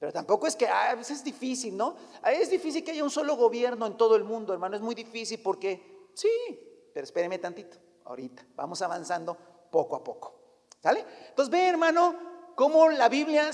Pero 0.00 0.12
tampoco 0.12 0.46
es 0.46 0.56
que 0.56 0.66
ah, 0.66 0.90
a 0.90 0.94
veces 0.94 1.18
es 1.18 1.24
difícil, 1.24 1.76
¿no? 1.76 1.94
Es 2.24 2.50
difícil 2.50 2.82
que 2.82 2.90
haya 2.90 3.04
un 3.04 3.10
solo 3.10 3.36
gobierno 3.36 3.86
en 3.86 3.96
todo 3.96 4.16
el 4.16 4.24
mundo, 4.24 4.52
hermano. 4.52 4.74
Es 4.74 4.82
muy 4.82 4.94
difícil 4.94 5.40
porque, 5.40 6.08
sí, 6.14 6.90
pero 6.92 7.04
espéreme 7.04 7.38
tantito, 7.38 7.76
ahorita. 8.04 8.46
Vamos 8.56 8.82
avanzando 8.82 9.36
poco 9.70 9.94
a 9.94 10.02
poco. 10.02 10.34
¿Sale? 10.82 11.04
Entonces 11.28 11.52
ve, 11.52 11.68
hermano, 11.68 12.29
cómo 12.60 12.90
la 12.90 13.08
Biblia 13.08 13.50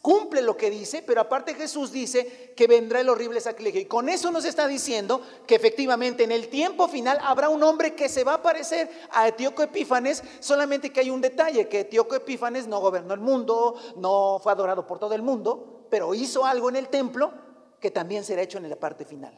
cumple 0.00 0.40
lo 0.40 0.56
que 0.56 0.70
dice, 0.70 1.02
pero 1.02 1.20
aparte 1.20 1.54
Jesús 1.54 1.90
dice 1.90 2.54
que 2.56 2.68
vendrá 2.68 3.00
el 3.00 3.08
horrible 3.08 3.40
sacrilegio. 3.40 3.80
Y 3.80 3.86
con 3.86 4.08
eso 4.08 4.30
nos 4.30 4.44
está 4.44 4.68
diciendo 4.68 5.20
que 5.44 5.56
efectivamente 5.56 6.22
en 6.22 6.30
el 6.30 6.46
tiempo 6.46 6.86
final 6.86 7.18
habrá 7.20 7.48
un 7.48 7.64
hombre 7.64 7.96
que 7.96 8.08
se 8.08 8.22
va 8.22 8.34
a 8.34 8.42
parecer 8.42 8.88
a 9.10 9.26
Etíoco 9.26 9.64
Epífanes, 9.64 10.22
solamente 10.38 10.92
que 10.92 11.00
hay 11.00 11.10
un 11.10 11.20
detalle, 11.20 11.66
que 11.66 11.80
Etíoco 11.80 12.14
Epífanes 12.14 12.68
no 12.68 12.78
gobernó 12.78 13.12
el 13.12 13.18
mundo, 13.18 13.74
no 13.96 14.38
fue 14.40 14.52
adorado 14.52 14.86
por 14.86 15.00
todo 15.00 15.16
el 15.16 15.22
mundo, 15.22 15.88
pero 15.90 16.14
hizo 16.14 16.44
algo 16.44 16.68
en 16.68 16.76
el 16.76 16.86
templo 16.90 17.32
que 17.80 17.90
también 17.90 18.22
será 18.22 18.42
hecho 18.42 18.58
en 18.58 18.70
la 18.70 18.76
parte 18.76 19.04
final. 19.04 19.36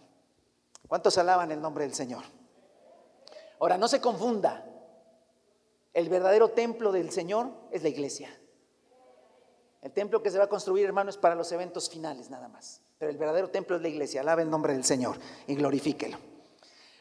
¿Cuántos 0.86 1.16
alaban 1.16 1.50
el 1.52 1.62
nombre 1.62 1.84
del 1.84 1.94
Señor? 1.94 2.24
Ahora, 3.60 3.78
no 3.78 3.88
se 3.88 3.98
confunda. 3.98 4.62
El 5.94 6.10
verdadero 6.10 6.50
templo 6.50 6.92
del 6.92 7.10
Señor 7.10 7.48
es 7.70 7.82
la 7.82 7.88
iglesia. 7.88 8.28
El 9.82 9.92
templo 9.92 10.22
que 10.22 10.30
se 10.30 10.38
va 10.38 10.44
a 10.44 10.48
construir, 10.48 10.84
hermano, 10.86 11.10
es 11.10 11.16
para 11.16 11.34
los 11.34 11.50
eventos 11.52 11.88
finales 11.88 12.30
nada 12.30 12.48
más. 12.48 12.80
Pero 12.98 13.10
el 13.10 13.18
verdadero 13.18 13.50
templo 13.50 13.76
es 13.76 13.82
la 13.82 13.88
iglesia. 13.88 14.20
Alabe 14.20 14.42
el 14.42 14.50
nombre 14.50 14.72
del 14.72 14.84
Señor 14.84 15.16
y 15.46 15.54
glorifíquelo. 15.54 16.18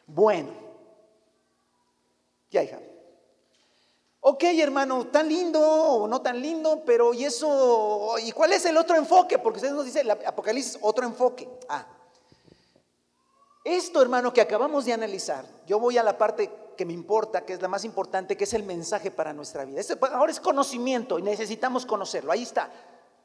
Bueno, 0.06 0.50
ya 2.50 2.62
hija. 2.62 2.78
Ok, 4.20 4.42
hermano, 4.42 5.06
tan 5.06 5.28
lindo 5.28 5.60
o 5.60 6.08
no 6.08 6.20
tan 6.20 6.40
lindo, 6.40 6.82
pero 6.84 7.14
¿y 7.14 7.24
eso? 7.24 8.16
¿Y 8.22 8.32
cuál 8.32 8.52
es 8.52 8.64
el 8.66 8.76
otro 8.76 8.96
enfoque? 8.96 9.38
Porque 9.38 9.58
ustedes 9.58 9.74
nos 9.74 9.84
dicen, 9.84 10.10
Apocalipsis, 10.10 10.78
otro 10.80 11.06
enfoque. 11.06 11.48
Ah, 11.68 11.86
esto, 13.64 14.00
hermano, 14.02 14.32
que 14.32 14.40
acabamos 14.40 14.84
de 14.84 14.92
analizar, 14.92 15.44
yo 15.66 15.78
voy 15.78 15.98
a 15.98 16.02
la 16.02 16.16
parte 16.16 16.50
que 16.76 16.84
me 16.84 16.92
importa, 16.92 17.44
que 17.44 17.54
es 17.54 17.62
la 17.62 17.68
más 17.68 17.84
importante, 17.84 18.36
que 18.36 18.44
es 18.44 18.54
el 18.54 18.62
mensaje 18.62 19.10
para 19.10 19.32
nuestra 19.32 19.64
vida. 19.64 19.80
Este, 19.80 19.98
ahora 20.12 20.30
es 20.30 20.40
conocimiento 20.40 21.18
y 21.18 21.22
necesitamos 21.22 21.86
conocerlo. 21.86 22.32
Ahí 22.32 22.42
está. 22.42 22.70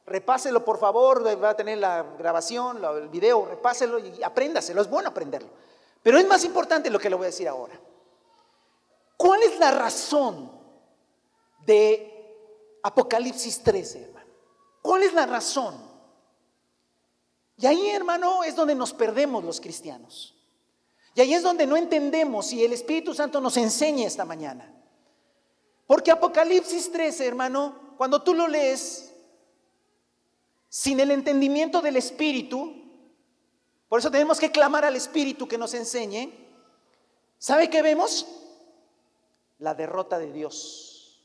Repáselo, 0.05 0.65
por 0.65 0.79
favor, 0.79 1.23
va 1.43 1.49
a 1.49 1.55
tener 1.55 1.77
la 1.77 2.03
grabación, 2.17 2.83
el 2.83 3.09
video, 3.09 3.45
repáselo 3.45 3.99
y 3.99 4.23
apréndaselo. 4.23 4.81
Es 4.81 4.89
bueno 4.89 5.09
aprenderlo. 5.09 5.49
Pero 6.01 6.17
es 6.17 6.27
más 6.27 6.43
importante 6.43 6.89
lo 6.89 6.99
que 6.99 7.09
le 7.09 7.15
voy 7.15 7.25
a 7.25 7.27
decir 7.27 7.47
ahora. 7.47 7.79
¿Cuál 9.15 9.43
es 9.43 9.59
la 9.59 9.69
razón 9.69 10.51
de 11.65 12.79
Apocalipsis 12.81 13.61
13, 13.61 14.03
hermano? 14.05 14.31
¿Cuál 14.81 15.03
es 15.03 15.13
la 15.13 15.27
razón? 15.27 15.75
Y 17.57 17.67
ahí, 17.67 17.89
hermano, 17.91 18.43
es 18.43 18.55
donde 18.55 18.73
nos 18.73 18.93
perdemos 18.93 19.43
los 19.43 19.61
cristianos. 19.61 20.40
Y 21.13 21.21
ahí 21.21 21.33
es 21.33 21.43
donde 21.43 21.67
no 21.67 21.75
entendemos 21.75 22.47
si 22.47 22.63
el 22.63 22.73
Espíritu 22.73 23.13
Santo 23.13 23.41
nos 23.41 23.57
enseña 23.57 24.07
esta 24.07 24.25
mañana. 24.25 24.73
Porque 25.85 26.11
Apocalipsis 26.11 26.91
13, 26.91 27.27
hermano, 27.27 27.95
cuando 27.97 28.21
tú 28.21 28.33
lo 28.33 28.47
lees 28.47 29.13
sin 30.69 31.01
el 31.01 31.11
entendimiento 31.11 31.81
del 31.81 31.97
Espíritu, 31.97 32.81
por 33.89 33.99
eso 33.99 34.09
tenemos 34.09 34.39
que 34.39 34.51
clamar 34.51 34.85
al 34.85 34.95
Espíritu 34.95 35.49
que 35.49 35.57
nos 35.57 35.73
enseñe, 35.73 36.31
¿sabe 37.37 37.69
qué 37.69 37.81
vemos? 37.81 38.25
La 39.59 39.73
derrota 39.73 40.17
de 40.17 40.31
Dios. 40.31 41.21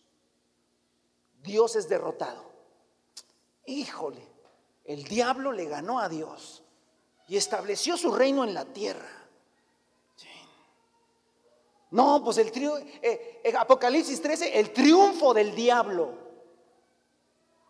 Dios 1.44 1.76
es 1.76 1.88
derrotado. 1.88 2.44
Híjole, 3.66 4.26
el 4.84 5.04
diablo 5.04 5.52
le 5.52 5.66
ganó 5.66 6.00
a 6.00 6.08
Dios 6.08 6.64
y 7.28 7.36
estableció 7.36 7.96
su 7.96 8.12
reino 8.12 8.42
en 8.42 8.52
la 8.52 8.64
tierra. 8.64 9.25
No, 11.96 12.22
pues 12.22 12.36
el 12.36 12.48
eh, 13.00 13.40
eh, 13.42 13.54
Apocalipsis 13.56 14.20
13, 14.20 14.58
el 14.60 14.70
triunfo 14.70 15.32
del 15.32 15.54
diablo. 15.54 16.10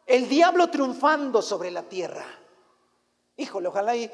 El 0.04 0.28
diablo 0.28 0.68
triunfando 0.68 1.40
sobre 1.40 1.70
la 1.70 1.84
tierra. 1.84 2.26
Híjole, 3.36 3.68
ojalá 3.68 3.94
y, 3.94 4.10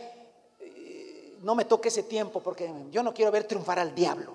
no 1.41 1.55
me 1.55 1.65
toque 1.65 1.89
ese 1.89 2.03
tiempo 2.03 2.41
porque 2.41 2.71
yo 2.91 3.03
no 3.03 3.15
quiero 3.15 3.31
ver 3.31 3.45
triunfar 3.45 3.79
al 3.79 3.95
diablo. 3.95 4.35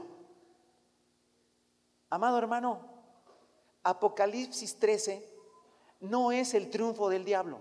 Amado 2.10 2.40
hermano, 2.40 2.80
Apocalipsis 3.84 4.78
13 4.80 5.30
no 6.00 6.32
es 6.32 6.56
el 6.56 6.72
triunfo 6.72 7.08
del 7.08 7.24
diablo. 7.24 7.60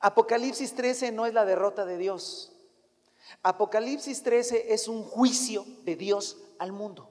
Apocalipsis 0.00 0.74
13 0.74 1.12
no 1.12 1.24
es 1.24 1.34
la 1.34 1.44
derrota 1.44 1.84
de 1.84 1.98
Dios. 1.98 2.50
Apocalipsis 3.44 4.24
13 4.24 4.74
es 4.74 4.88
un 4.88 5.04
juicio 5.04 5.64
de 5.84 5.94
Dios 5.94 6.38
al 6.58 6.72
mundo. 6.72 7.08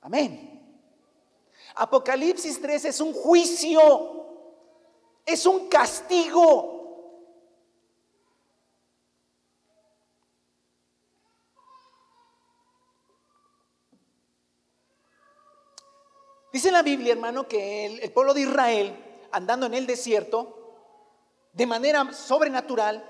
Amén. 0.00 0.54
Apocalipsis 1.74 2.60
13 2.60 2.88
es 2.88 3.00
un 3.00 3.12
juicio, 3.12 4.26
es 5.24 5.46
un 5.46 5.68
castigo. 5.68 6.76
Dice 16.52 16.72
la 16.72 16.82
Biblia, 16.82 17.12
hermano, 17.12 17.46
que 17.46 17.86
el, 17.86 18.00
el 18.00 18.12
pueblo 18.12 18.34
de 18.34 18.40
Israel 18.40 19.04
andando 19.30 19.66
en 19.66 19.74
el 19.74 19.86
desierto, 19.86 20.54
de 21.52 21.66
manera 21.66 22.12
sobrenatural, 22.12 23.04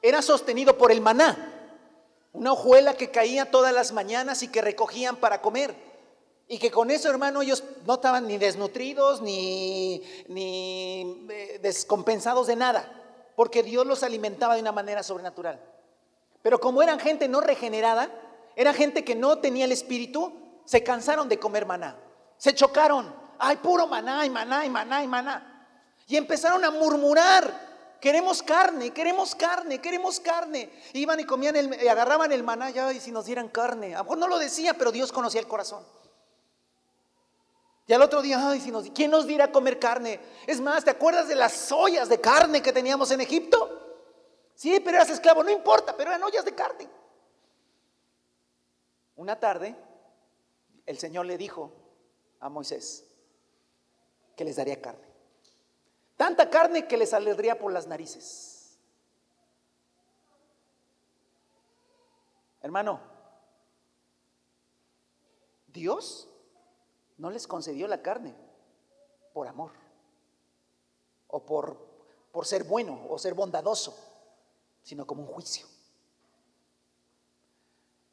era 0.00 0.22
sostenido 0.22 0.76
por 0.76 0.92
el 0.92 1.00
maná, 1.00 1.61
una 2.32 2.52
hojuela 2.52 2.94
que 2.94 3.10
caía 3.10 3.50
todas 3.50 3.72
las 3.72 3.92
mañanas 3.92 4.42
y 4.42 4.48
que 4.48 4.62
recogían 4.62 5.16
para 5.16 5.40
comer. 5.40 5.74
Y 6.48 6.58
que 6.58 6.70
con 6.70 6.90
eso, 6.90 7.08
hermano, 7.08 7.42
ellos 7.42 7.62
no 7.86 7.94
estaban 7.94 8.26
ni 8.26 8.36
desnutridos 8.36 9.22
ni, 9.22 10.02
ni 10.28 11.26
eh, 11.30 11.58
descompensados 11.62 12.46
de 12.46 12.56
nada, 12.56 12.92
porque 13.36 13.62
Dios 13.62 13.86
los 13.86 14.02
alimentaba 14.02 14.54
de 14.54 14.60
una 14.60 14.72
manera 14.72 15.02
sobrenatural. 15.02 15.60
Pero 16.42 16.60
como 16.60 16.82
eran 16.82 16.98
gente 16.98 17.28
no 17.28 17.40
regenerada, 17.40 18.10
era 18.56 18.74
gente 18.74 19.04
que 19.04 19.14
no 19.14 19.38
tenía 19.38 19.64
el 19.64 19.72
espíritu, 19.72 20.32
se 20.64 20.82
cansaron 20.82 21.28
de 21.28 21.38
comer 21.38 21.64
maná, 21.64 21.96
se 22.36 22.54
chocaron, 22.54 23.14
ay, 23.38 23.56
puro 23.56 23.86
maná 23.86 24.26
y 24.26 24.30
maná 24.30 24.66
y 24.66 24.70
maná 24.70 25.02
y 25.02 25.06
maná. 25.06 25.66
Y 26.06 26.16
empezaron 26.16 26.64
a 26.64 26.70
murmurar, 26.70 27.71
queremos 28.02 28.42
carne, 28.42 28.90
queremos 28.90 29.34
carne, 29.36 29.80
queremos 29.80 30.18
carne. 30.18 30.68
Iban 30.92 31.20
y 31.20 31.24
comían, 31.24 31.54
el, 31.54 31.88
agarraban 31.88 32.32
el 32.32 32.42
maná, 32.42 32.70
y 32.92 33.00
si 33.00 33.12
nos 33.12 33.24
dieran 33.24 33.48
carne. 33.48 33.94
A 33.94 33.98
lo 33.98 34.04
mejor 34.04 34.18
no 34.18 34.26
lo 34.28 34.38
decía, 34.40 34.74
pero 34.74 34.90
Dios 34.90 35.12
conocía 35.12 35.40
el 35.40 35.46
corazón. 35.46 35.86
Y 37.86 37.92
al 37.92 38.02
otro 38.02 38.20
día, 38.20 38.38
ay, 38.48 38.60
si 38.60 38.72
nos, 38.72 38.90
¿quién 38.90 39.10
nos 39.10 39.26
dirá 39.26 39.52
comer 39.52 39.78
carne? 39.78 40.20
Es 40.48 40.60
más, 40.60 40.84
¿te 40.84 40.90
acuerdas 40.90 41.28
de 41.28 41.36
las 41.36 41.70
ollas 41.70 42.08
de 42.08 42.20
carne 42.20 42.60
que 42.60 42.72
teníamos 42.72 43.10
en 43.12 43.20
Egipto? 43.20 43.78
Sí, 44.56 44.80
pero 44.80 44.96
eras 44.96 45.10
esclavo, 45.10 45.44
no 45.44 45.50
importa, 45.50 45.96
pero 45.96 46.10
eran 46.10 46.22
ollas 46.24 46.44
de 46.44 46.54
carne. 46.54 46.88
Una 49.14 49.38
tarde, 49.38 49.76
el 50.86 50.98
Señor 50.98 51.26
le 51.26 51.38
dijo 51.38 51.72
a 52.40 52.48
Moisés, 52.48 53.04
que 54.34 54.44
les 54.44 54.56
daría 54.56 54.82
carne. 54.82 55.11
Tanta 56.16 56.50
carne 56.50 56.86
que 56.86 56.96
les 56.96 57.10
saldría 57.10 57.58
por 57.58 57.72
las 57.72 57.86
narices. 57.86 58.78
Hermano, 62.60 63.00
Dios 65.66 66.28
no 67.18 67.30
les 67.30 67.46
concedió 67.46 67.88
la 67.88 68.02
carne 68.02 68.34
por 69.32 69.48
amor 69.48 69.72
o 71.28 71.44
por, 71.44 71.76
por 72.30 72.46
ser 72.46 72.64
bueno 72.64 73.06
o 73.08 73.18
ser 73.18 73.34
bondadoso, 73.34 73.96
sino 74.82 75.06
como 75.06 75.22
un 75.22 75.28
juicio. 75.28 75.66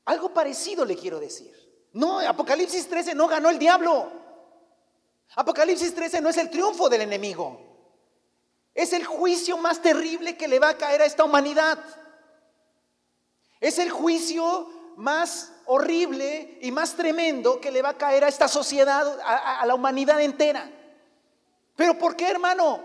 Algo 0.05 0.33
parecido 0.33 0.85
le 0.85 0.95
quiero 0.95 1.19
decir. 1.19 1.53
No, 1.93 2.19
Apocalipsis 2.19 2.87
13 2.87 3.13
no 3.13 3.27
ganó 3.27 3.49
el 3.49 3.59
diablo. 3.59 4.11
Apocalipsis 5.35 5.93
13 5.93 6.21
no 6.21 6.29
es 6.29 6.37
el 6.37 6.49
triunfo 6.49 6.89
del 6.89 7.01
enemigo. 7.01 7.68
Es 8.79 8.93
el 8.93 9.05
juicio 9.05 9.57
más 9.57 9.81
terrible 9.81 10.37
que 10.37 10.47
le 10.47 10.57
va 10.57 10.69
a 10.69 10.77
caer 10.77 11.01
a 11.01 11.05
esta 11.05 11.25
humanidad. 11.25 11.77
Es 13.59 13.77
el 13.77 13.89
juicio 13.89 14.69
más 14.95 15.51
horrible 15.65 16.57
y 16.61 16.71
más 16.71 16.95
tremendo 16.95 17.59
que 17.59 17.71
le 17.71 17.81
va 17.81 17.89
a 17.89 17.97
caer 17.97 18.23
a 18.23 18.29
esta 18.29 18.47
sociedad, 18.47 19.19
a, 19.21 19.65
la 19.65 19.75
humanidad 19.75 20.21
entera. 20.21 20.71
¿Pero 21.75 21.97
por 21.97 22.15
qué, 22.15 22.29
hermano? 22.29 22.79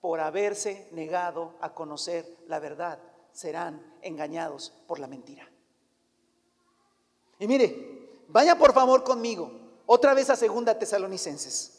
Por 0.00 0.20
haberse 0.20 0.88
negado 0.92 1.56
a 1.60 1.74
conocer 1.74 2.26
la 2.46 2.58
verdad, 2.58 2.98
serán 3.32 3.98
engañados 4.00 4.72
por 4.86 4.98
la 4.98 5.06
mentira. 5.06 5.46
Y 7.38 7.46
mire, 7.46 8.24
vaya 8.28 8.56
por 8.56 8.72
favor 8.72 9.04
conmigo 9.04 9.50
otra 9.84 10.14
vez 10.14 10.30
a 10.30 10.36
Segunda 10.36 10.78
Tesalonicenses. 10.78 11.75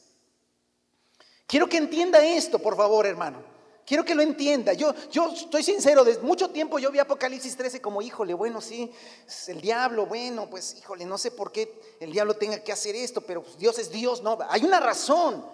Quiero 1.47 1.67
que 1.69 1.77
entienda 1.77 2.23
esto, 2.23 2.59
por 2.59 2.75
favor, 2.75 3.05
hermano. 3.05 3.41
Quiero 3.85 4.03
que 4.03 4.13
lo 4.13 4.21
entienda. 4.21 4.73
Yo, 4.73 4.93
yo 5.09 5.31
estoy 5.31 5.63
sincero, 5.63 6.03
desde 6.03 6.21
mucho 6.21 6.49
tiempo 6.49 6.77
yo 6.77 6.91
vi 6.91 6.99
Apocalipsis 6.99 7.55
13 7.55 7.81
como, 7.81 8.01
híjole, 8.01 8.33
bueno, 8.33 8.59
sí, 8.59 8.91
es 9.25 9.47
el 9.47 9.61
diablo, 9.61 10.05
bueno, 10.05 10.49
pues, 10.49 10.75
híjole, 10.77 11.05
no 11.05 11.17
sé 11.17 11.31
por 11.31 11.53
qué 11.53 11.95
el 12.01 12.11
diablo 12.11 12.33
tenga 12.33 12.59
que 12.59 12.73
hacer 12.73 12.97
esto, 12.97 13.21
pero 13.21 13.41
pues, 13.41 13.57
Dios 13.57 13.79
es 13.79 13.89
Dios, 13.89 14.21
no, 14.21 14.37
hay 14.49 14.65
una 14.65 14.81
razón. 14.81 15.45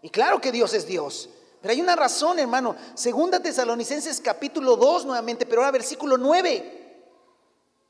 Y 0.00 0.08
claro 0.08 0.40
que 0.40 0.50
Dios 0.50 0.72
es 0.72 0.86
Dios. 0.86 1.28
Pero 1.60 1.72
hay 1.72 1.82
una 1.82 1.94
razón, 1.94 2.38
hermano. 2.38 2.74
Segunda 2.94 3.40
Tesalonicenses 3.40 4.22
capítulo 4.22 4.76
2 4.76 5.04
nuevamente, 5.04 5.44
pero 5.44 5.60
ahora 5.60 5.72
versículo 5.72 6.16
9. 6.16 6.80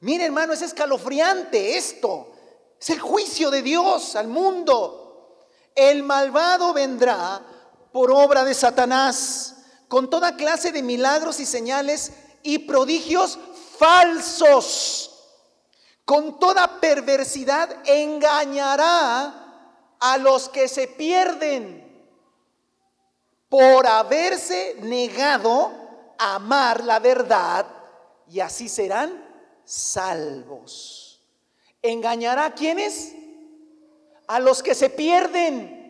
Mire, 0.00 0.24
hermano, 0.24 0.52
es 0.52 0.62
escalofriante 0.62 1.78
esto. 1.78 2.32
Es 2.78 2.90
el 2.90 2.98
juicio 2.98 3.52
de 3.52 3.62
Dios 3.62 4.16
al 4.16 4.26
mundo. 4.26 5.38
El 5.74 6.02
malvado 6.02 6.74
vendrá 6.74 7.46
por 7.92 8.10
obra 8.10 8.44
de 8.44 8.54
Satanás 8.54 9.56
con 9.88 10.08
toda 10.08 10.36
clase 10.36 10.72
de 10.72 10.82
milagros 10.82 11.38
y 11.38 11.46
señales 11.46 12.12
y 12.42 12.60
prodigios 12.60 13.38
falsos. 13.78 15.10
Con 16.04 16.38
toda 16.38 16.80
perversidad 16.80 17.68
engañará 17.84 19.94
a 20.00 20.18
los 20.18 20.48
que 20.48 20.66
se 20.66 20.88
pierden 20.88 21.80
por 23.48 23.86
haberse 23.86 24.76
negado 24.80 25.70
a 26.18 26.36
amar 26.36 26.82
la 26.84 26.98
verdad 26.98 27.66
y 28.26 28.40
así 28.40 28.70
serán 28.70 29.22
salvos. 29.64 31.20
¿Engañará 31.82 32.46
a 32.46 32.54
quiénes? 32.54 33.14
A 34.26 34.40
los 34.40 34.62
que 34.62 34.74
se 34.74 34.88
pierden. 34.88 35.81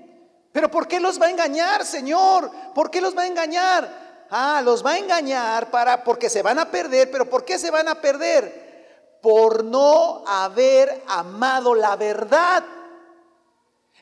Pero 0.52 0.70
¿por 0.70 0.86
qué 0.86 1.00
los 1.00 1.20
va 1.20 1.26
a 1.26 1.30
engañar, 1.30 1.84
Señor? 1.84 2.50
¿Por 2.74 2.90
qué 2.90 3.00
los 3.00 3.16
va 3.16 3.22
a 3.22 3.26
engañar? 3.26 4.26
Ah, 4.30 4.60
los 4.62 4.84
va 4.84 4.92
a 4.92 4.98
engañar 4.98 5.70
para 5.70 6.04
porque 6.04 6.30
se 6.30 6.42
van 6.42 6.58
a 6.58 6.70
perder, 6.70 7.10
pero 7.10 7.28
¿por 7.28 7.44
qué 7.44 7.58
se 7.58 7.70
van 7.70 7.88
a 7.88 8.00
perder? 8.00 9.18
Por 9.20 9.64
no 9.64 10.24
haber 10.26 11.04
amado 11.06 11.74
la 11.74 11.96
verdad. 11.96 12.64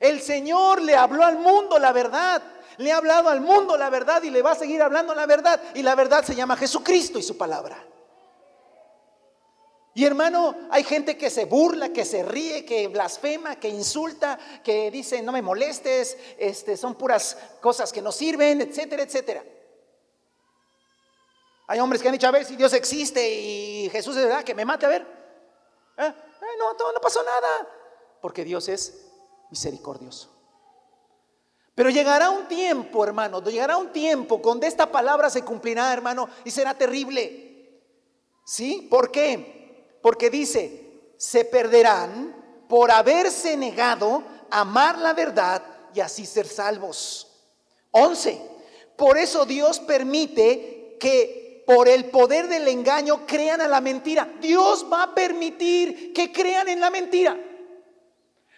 El 0.00 0.20
Señor 0.20 0.82
le 0.82 0.96
habló 0.96 1.24
al 1.24 1.38
mundo 1.38 1.78
la 1.78 1.92
verdad. 1.92 2.42
Le 2.78 2.92
ha 2.92 2.96
hablado 2.96 3.28
al 3.28 3.40
mundo 3.40 3.76
la 3.76 3.90
verdad 3.90 4.22
y 4.22 4.30
le 4.30 4.40
va 4.40 4.52
a 4.52 4.56
seguir 4.56 4.82
hablando 4.82 5.14
la 5.14 5.26
verdad. 5.26 5.60
Y 5.74 5.82
la 5.82 5.94
verdad 5.94 6.24
se 6.24 6.34
llama 6.34 6.56
Jesucristo 6.56 7.18
y 7.18 7.22
su 7.22 7.36
palabra. 7.36 7.84
Y 9.92 10.04
hermano, 10.04 10.54
hay 10.70 10.84
gente 10.84 11.18
que 11.18 11.30
se 11.30 11.46
burla, 11.46 11.92
que 11.92 12.04
se 12.04 12.22
ríe, 12.22 12.64
que 12.64 12.86
blasfema, 12.88 13.56
que 13.56 13.68
insulta, 13.68 14.38
que 14.62 14.90
dice 14.90 15.20
no 15.20 15.32
me 15.32 15.42
molestes, 15.42 16.16
este, 16.38 16.76
son 16.76 16.94
puras 16.94 17.36
cosas 17.60 17.92
que 17.92 18.00
no 18.00 18.12
sirven, 18.12 18.60
etcétera, 18.60 19.02
etcétera. 19.02 19.44
Hay 21.66 21.80
hombres 21.80 22.02
que 22.02 22.08
han 22.08 22.12
dicho, 22.12 22.28
a 22.28 22.32
ver 22.32 22.44
si 22.44 22.56
Dios 22.56 22.72
existe 22.72 23.28
y 23.30 23.88
Jesús 23.90 24.16
es 24.16 24.24
verdad, 24.24 24.44
que 24.44 24.54
me 24.54 24.64
mate, 24.64 24.86
a 24.86 24.90
ver. 24.90 25.02
¿Eh? 25.98 26.06
Eh, 26.06 26.56
no, 26.58 26.72
no, 26.72 26.92
no 26.92 27.00
pasó 27.00 27.22
nada, 27.22 27.68
porque 28.20 28.44
Dios 28.44 28.68
es 28.68 29.06
misericordioso. 29.50 30.36
Pero 31.74 31.90
llegará 31.90 32.30
un 32.30 32.46
tiempo, 32.46 33.04
hermano, 33.04 33.42
llegará 33.42 33.76
un 33.76 33.92
tiempo 33.92 34.40
donde 34.42 34.66
esta 34.66 34.90
palabra 34.90 35.30
se 35.30 35.44
cumplirá, 35.44 35.92
hermano, 35.92 36.28
y 36.44 36.50
será 36.50 36.74
terrible. 36.74 37.82
¿Sí? 38.44 38.86
¿Por 38.90 39.10
qué? 39.10 39.59
Porque 40.00 40.30
dice, 40.30 41.12
se 41.16 41.44
perderán 41.44 42.64
por 42.68 42.90
haberse 42.90 43.56
negado 43.56 44.22
a 44.50 44.60
amar 44.60 44.98
la 44.98 45.12
verdad 45.12 45.62
y 45.94 46.00
así 46.00 46.24
ser 46.24 46.46
salvos. 46.46 47.26
11. 47.90 48.40
Por 48.96 49.18
eso 49.18 49.44
Dios 49.44 49.80
permite 49.80 50.96
que 50.98 51.64
por 51.66 51.88
el 51.88 52.06
poder 52.06 52.48
del 52.48 52.66
engaño 52.68 53.26
crean 53.26 53.60
a 53.60 53.68
la 53.68 53.80
mentira. 53.80 54.28
Dios 54.40 54.86
va 54.90 55.04
a 55.04 55.14
permitir 55.14 56.12
que 56.12 56.32
crean 56.32 56.68
en 56.68 56.80
la 56.80 56.90
mentira. 56.90 57.38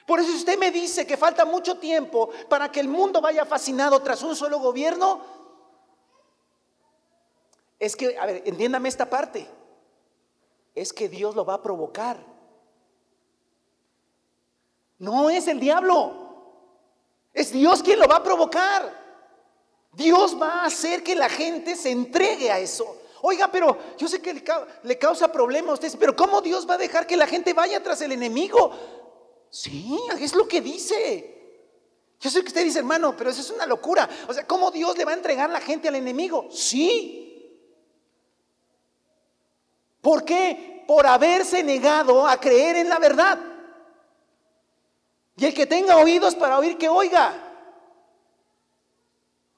Por 0.06 0.20
eso 0.20 0.32
usted 0.32 0.58
me 0.58 0.70
dice 0.70 1.06
que 1.06 1.16
falta 1.16 1.44
mucho 1.44 1.78
tiempo 1.78 2.30
para 2.48 2.70
que 2.70 2.80
el 2.80 2.88
mundo 2.88 3.20
vaya 3.20 3.44
fascinado 3.44 4.02
tras 4.02 4.22
un 4.22 4.36
solo 4.36 4.58
gobierno, 4.58 5.24
es 7.78 7.96
que, 7.96 8.16
a 8.16 8.26
ver, 8.26 8.42
entiéndame 8.46 8.88
esta 8.88 9.08
parte 9.08 9.48
es 10.74 10.92
que 10.92 11.08
Dios 11.08 11.34
lo 11.34 11.44
va 11.44 11.54
a 11.54 11.62
provocar. 11.62 12.24
No 14.98 15.30
es 15.30 15.48
el 15.48 15.58
diablo, 15.58 16.12
es 17.32 17.52
Dios 17.52 17.82
quien 17.82 17.98
lo 17.98 18.06
va 18.06 18.16
a 18.16 18.22
provocar. 18.22 19.02
Dios 19.92 20.40
va 20.40 20.62
a 20.62 20.66
hacer 20.66 21.02
que 21.02 21.14
la 21.14 21.28
gente 21.28 21.76
se 21.76 21.90
entregue 21.90 22.50
a 22.50 22.58
eso. 22.58 23.02
Oiga, 23.22 23.50
pero 23.50 23.76
yo 23.98 24.08
sé 24.08 24.20
que 24.20 24.42
le 24.82 24.98
causa 24.98 25.30
problema 25.30 25.70
a 25.70 25.74
usted, 25.74 25.92
pero 25.98 26.16
¿cómo 26.16 26.40
Dios 26.40 26.68
va 26.68 26.74
a 26.74 26.78
dejar 26.78 27.06
que 27.06 27.16
la 27.16 27.26
gente 27.26 27.52
vaya 27.52 27.82
tras 27.82 28.00
el 28.00 28.12
enemigo? 28.12 28.72
Sí, 29.50 29.98
es 30.18 30.34
lo 30.34 30.48
que 30.48 30.60
dice. 30.60 31.32
Yo 32.18 32.30
sé 32.30 32.40
que 32.40 32.48
usted 32.48 32.64
dice, 32.64 32.78
hermano, 32.78 33.14
pero 33.16 33.30
eso 33.30 33.40
es 33.40 33.50
una 33.50 33.66
locura. 33.66 34.08
O 34.28 34.32
sea, 34.32 34.46
¿cómo 34.46 34.70
Dios 34.70 34.96
le 34.96 35.04
va 35.04 35.12
a 35.12 35.14
entregar 35.16 35.50
la 35.50 35.60
gente 35.60 35.88
al 35.88 35.96
enemigo? 35.96 36.46
Sí, 36.50 37.21
¿Por 40.02 40.24
qué? 40.24 40.84
Por 40.86 41.06
haberse 41.06 41.62
negado 41.62 42.26
a 42.26 42.36
creer 42.36 42.76
en 42.76 42.90
la 42.90 42.98
verdad. 42.98 43.38
Y 45.36 45.46
el 45.46 45.54
que 45.54 45.66
tenga 45.66 45.96
oídos 45.96 46.34
para 46.34 46.58
oír, 46.58 46.76
que 46.76 46.88
oiga. 46.88 47.32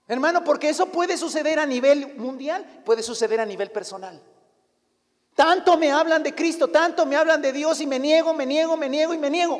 Hermano, 0.06 0.44
porque 0.44 0.68
eso 0.68 0.86
puede 0.86 1.16
suceder 1.16 1.58
a 1.58 1.66
nivel 1.66 2.14
mundial, 2.16 2.82
puede 2.84 3.02
suceder 3.02 3.40
a 3.40 3.46
nivel 3.46 3.70
personal. 3.70 4.22
Tanto 5.34 5.76
me 5.78 5.90
hablan 5.90 6.22
de 6.22 6.34
Cristo, 6.34 6.68
tanto 6.68 7.06
me 7.06 7.16
hablan 7.16 7.40
de 7.42 7.52
Dios 7.52 7.80
y 7.80 7.86
me 7.86 7.98
niego, 7.98 8.34
me 8.34 8.46
niego, 8.46 8.76
me 8.76 8.88
niego 8.88 9.14
y 9.14 9.18
me 9.18 9.30
niego. 9.30 9.58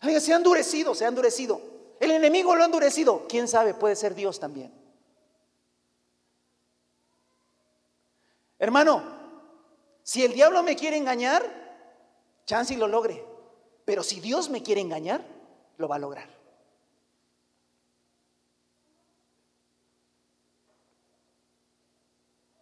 se 0.00 0.32
ha 0.32 0.36
endurecido, 0.36 0.94
se 0.94 1.04
ha 1.04 1.08
endurecido. 1.08 1.60
El 2.00 2.10
enemigo 2.10 2.56
lo 2.56 2.62
ha 2.62 2.66
endurecido. 2.66 3.26
¿Quién 3.28 3.46
sabe? 3.46 3.74
Puede 3.74 3.94
ser 3.94 4.14
Dios 4.14 4.40
también. 4.40 4.85
Hermano, 8.58 9.02
si 10.02 10.24
el 10.24 10.32
diablo 10.32 10.62
me 10.62 10.76
quiere 10.76 10.96
engañar, 10.96 11.44
chance 12.46 12.72
y 12.72 12.76
lo 12.76 12.88
logre. 12.88 13.24
Pero 13.84 14.02
si 14.02 14.20
Dios 14.20 14.50
me 14.50 14.62
quiere 14.62 14.80
engañar, 14.80 15.24
lo 15.76 15.88
va 15.88 15.96
a 15.96 15.98
lograr. 15.98 16.28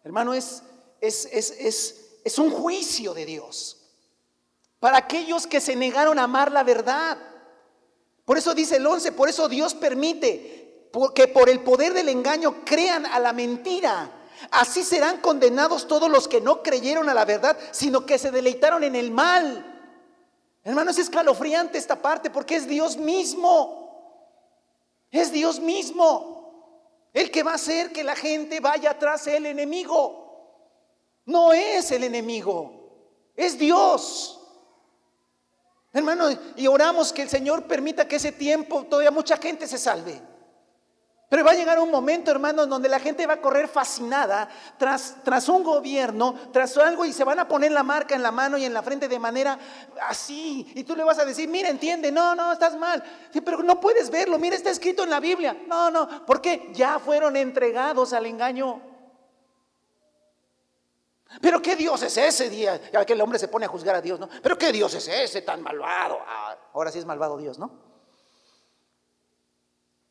Hermano, 0.03 0.33
es, 0.33 0.61
es, 1.01 1.25
es, 1.31 2.19
es, 2.23 2.37
un 2.37 2.51
juicio 2.51 3.15
de 3.15 3.25
Dios 3.25 3.77
para 4.79 4.97
aquellos 4.97 5.47
que 5.47 5.59
se 5.59 5.75
negaron 5.75 6.19
a 6.19 6.23
amar 6.23 6.51
la 6.51 6.63
verdad. 6.63 7.17
Por 8.23 8.37
eso 8.37 8.53
dice 8.53 8.75
el 8.75 8.85
11, 8.85 9.13
por 9.13 9.29
eso 9.29 9.49
Dios 9.49 9.73
permite 9.73 10.89
que 11.15 11.27
por 11.27 11.49
el 11.49 11.61
poder 11.61 11.93
del 11.93 12.09
engaño 12.09 12.63
crean 12.63 13.07
a 13.07 13.19
la 13.19 13.33
mentira 13.33 14.24
Así 14.51 14.83
serán 14.83 15.21
condenados 15.21 15.87
todos 15.87 16.09
los 16.09 16.27
que 16.27 16.41
no 16.41 16.61
creyeron 16.61 17.09
a 17.09 17.13
la 17.13 17.25
verdad, 17.25 17.57
sino 17.71 18.05
que 18.05 18.17
se 18.17 18.31
deleitaron 18.31 18.83
en 18.83 18.95
el 18.95 19.11
mal. 19.11 19.73
Hermano, 20.63 20.91
es 20.91 20.97
escalofriante 20.97 21.77
esta 21.77 22.01
parte 22.01 22.29
porque 22.29 22.55
es 22.55 22.67
Dios 22.67 22.97
mismo. 22.97 23.85
Es 25.11 25.31
Dios 25.31 25.59
mismo. 25.59 27.09
El 27.13 27.31
que 27.31 27.43
va 27.43 27.51
a 27.51 27.55
hacer 27.55 27.91
que 27.93 28.03
la 28.03 28.15
gente 28.15 28.59
vaya 28.59 28.91
atrás 28.91 29.25
del 29.25 29.45
enemigo. 29.45 30.25
No 31.25 31.53
es 31.53 31.89
el 31.91 32.03
enemigo, 32.03 32.71
es 33.35 33.57
Dios. 33.57 34.39
Hermano, 35.91 36.27
y 36.55 36.67
oramos 36.67 37.13
que 37.13 37.23
el 37.23 37.29
Señor 37.29 37.63
permita 37.63 38.07
que 38.07 38.17
ese 38.17 38.31
tiempo 38.31 38.83
todavía 38.83 39.11
mucha 39.11 39.37
gente 39.37 39.65
se 39.65 39.77
salve. 39.77 40.21
Pero 41.27 41.43
va 41.43 41.51
a 41.51 41.55
llegar 41.55 41.79
un 41.79 41.89
momento, 41.89 42.29
hermanos, 42.29 42.69
donde 42.69 42.87
la 42.87 42.99
gente 42.99 43.25
va 43.25 43.33
a 43.33 43.41
correr 43.41 43.67
fascinada 43.67 44.47
tras, 44.77 45.17
tras 45.23 45.49
un 45.49 45.63
gobierno, 45.63 46.35
tras 46.53 46.77
algo, 46.77 47.03
y 47.03 47.13
se 47.13 47.23
van 47.23 47.39
a 47.39 47.47
poner 47.47 47.71
la 47.71 47.81
marca 47.81 48.13
en 48.13 48.21
la 48.21 48.31
mano 48.31 48.57
y 48.57 48.65
en 48.65 48.73
la 48.73 48.83
frente 48.83 49.07
de 49.07 49.17
manera 49.17 49.57
así. 50.07 50.71
Y 50.75 50.83
tú 50.83 50.95
le 50.95 51.03
vas 51.03 51.17
a 51.17 51.25
decir, 51.25 51.49
mira, 51.49 51.69
entiende, 51.69 52.11
no, 52.11 52.35
no, 52.35 52.53
estás 52.53 52.77
mal. 52.77 53.03
Pero 53.33 53.63
no 53.63 53.79
puedes 53.79 54.11
verlo, 54.11 54.37
mira, 54.37 54.55
está 54.55 54.69
escrito 54.69 55.03
en 55.03 55.09
la 55.09 55.19
Biblia. 55.19 55.57
No, 55.67 55.89
no, 55.89 56.25
porque 56.27 56.69
ya 56.73 56.99
fueron 56.99 57.35
entregados 57.35 58.13
al 58.13 58.27
engaño. 58.27 58.81
Pero 61.41 61.59
qué 61.59 61.75
Dios 61.75 62.03
es 62.03 62.15
ese 62.17 62.51
día, 62.51 62.79
ya 62.91 63.03
que 63.03 63.13
el 63.13 63.21
hombre 63.21 63.39
se 63.39 63.47
pone 63.47 63.65
a 63.65 63.69
juzgar 63.69 63.95
a 63.95 64.01
Dios, 64.01 64.19
¿no? 64.19 64.29
Pero 64.43 64.57
qué 64.59 64.71
Dios 64.71 64.93
es 64.93 65.07
ese 65.07 65.41
tan 65.41 65.63
malvado. 65.63 66.19
Ah, 66.25 66.55
ahora 66.73 66.91
sí 66.91 66.99
es 66.99 67.05
malvado 67.05 67.35
Dios, 67.37 67.57
¿no? 67.57 67.71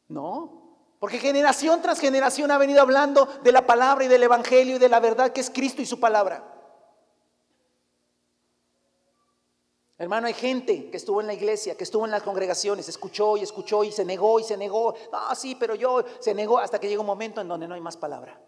No, 0.08 0.63
porque 1.04 1.18
generación 1.18 1.82
tras 1.82 2.00
generación 2.00 2.50
ha 2.50 2.56
venido 2.56 2.80
hablando 2.80 3.26
de 3.42 3.52
la 3.52 3.66
palabra 3.66 4.06
y 4.06 4.08
del 4.08 4.22
Evangelio 4.22 4.76
y 4.76 4.78
de 4.78 4.88
la 4.88 5.00
verdad 5.00 5.34
que 5.34 5.42
es 5.42 5.50
Cristo 5.50 5.82
y 5.82 5.84
su 5.84 6.00
palabra. 6.00 6.42
Hermano, 9.98 10.28
hay 10.28 10.32
gente 10.32 10.88
que 10.88 10.96
estuvo 10.96 11.20
en 11.20 11.26
la 11.26 11.34
iglesia, 11.34 11.76
que 11.76 11.84
estuvo 11.84 12.06
en 12.06 12.10
las 12.10 12.22
congregaciones, 12.22 12.88
escuchó 12.88 13.36
y 13.36 13.42
escuchó 13.42 13.84
y 13.84 13.92
se 13.92 14.02
negó 14.02 14.40
y 14.40 14.44
se 14.44 14.56
negó. 14.56 14.94
No, 15.12 15.34
sí, 15.34 15.54
pero 15.56 15.74
yo 15.74 16.02
se 16.20 16.32
negó 16.32 16.56
hasta 16.56 16.80
que 16.80 16.88
llega 16.88 17.02
un 17.02 17.06
momento 17.06 17.42
en 17.42 17.48
donde 17.48 17.68
no 17.68 17.74
hay 17.74 17.82
más 17.82 17.98
palabra. 17.98 18.40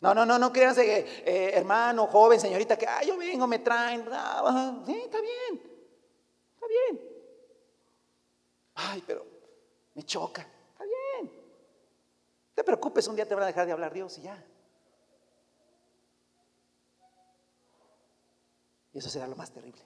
No, 0.00 0.12
no, 0.12 0.26
no, 0.26 0.40
no 0.40 0.52
créanse 0.52 0.84
que, 0.84 1.22
eh, 1.24 1.52
hermano, 1.54 2.08
joven, 2.08 2.40
señorita, 2.40 2.76
que, 2.76 2.88
yo 3.06 3.16
vengo, 3.16 3.46
me 3.46 3.60
traen. 3.60 4.00
sí, 4.84 5.02
está 5.04 5.20
bien, 5.20 5.62
está 6.56 6.66
bien. 6.66 7.17
Ay, 8.80 9.02
pero 9.04 9.26
me 9.94 10.04
choca. 10.04 10.42
Está 10.42 10.84
bien. 10.84 11.24
No 11.24 12.54
te 12.54 12.62
preocupes, 12.62 13.08
un 13.08 13.16
día 13.16 13.26
te 13.26 13.34
van 13.34 13.42
a 13.42 13.48
dejar 13.48 13.66
de 13.66 13.72
hablar 13.72 13.92
Dios 13.92 14.18
y 14.18 14.22
ya. 14.22 14.44
Y 18.92 18.98
eso 18.98 19.10
será 19.10 19.26
lo 19.26 19.34
más 19.34 19.50
terrible. 19.50 19.82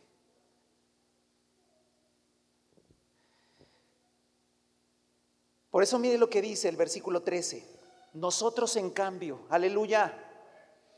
Por 5.70 5.82
eso 5.82 5.98
mire 5.98 6.18
lo 6.18 6.28
que 6.28 6.42
dice 6.42 6.68
el 6.68 6.76
versículo 6.76 7.22
13. 7.22 7.66
Nosotros 8.14 8.76
en 8.76 8.90
cambio, 8.90 9.46
aleluya, 9.48 10.12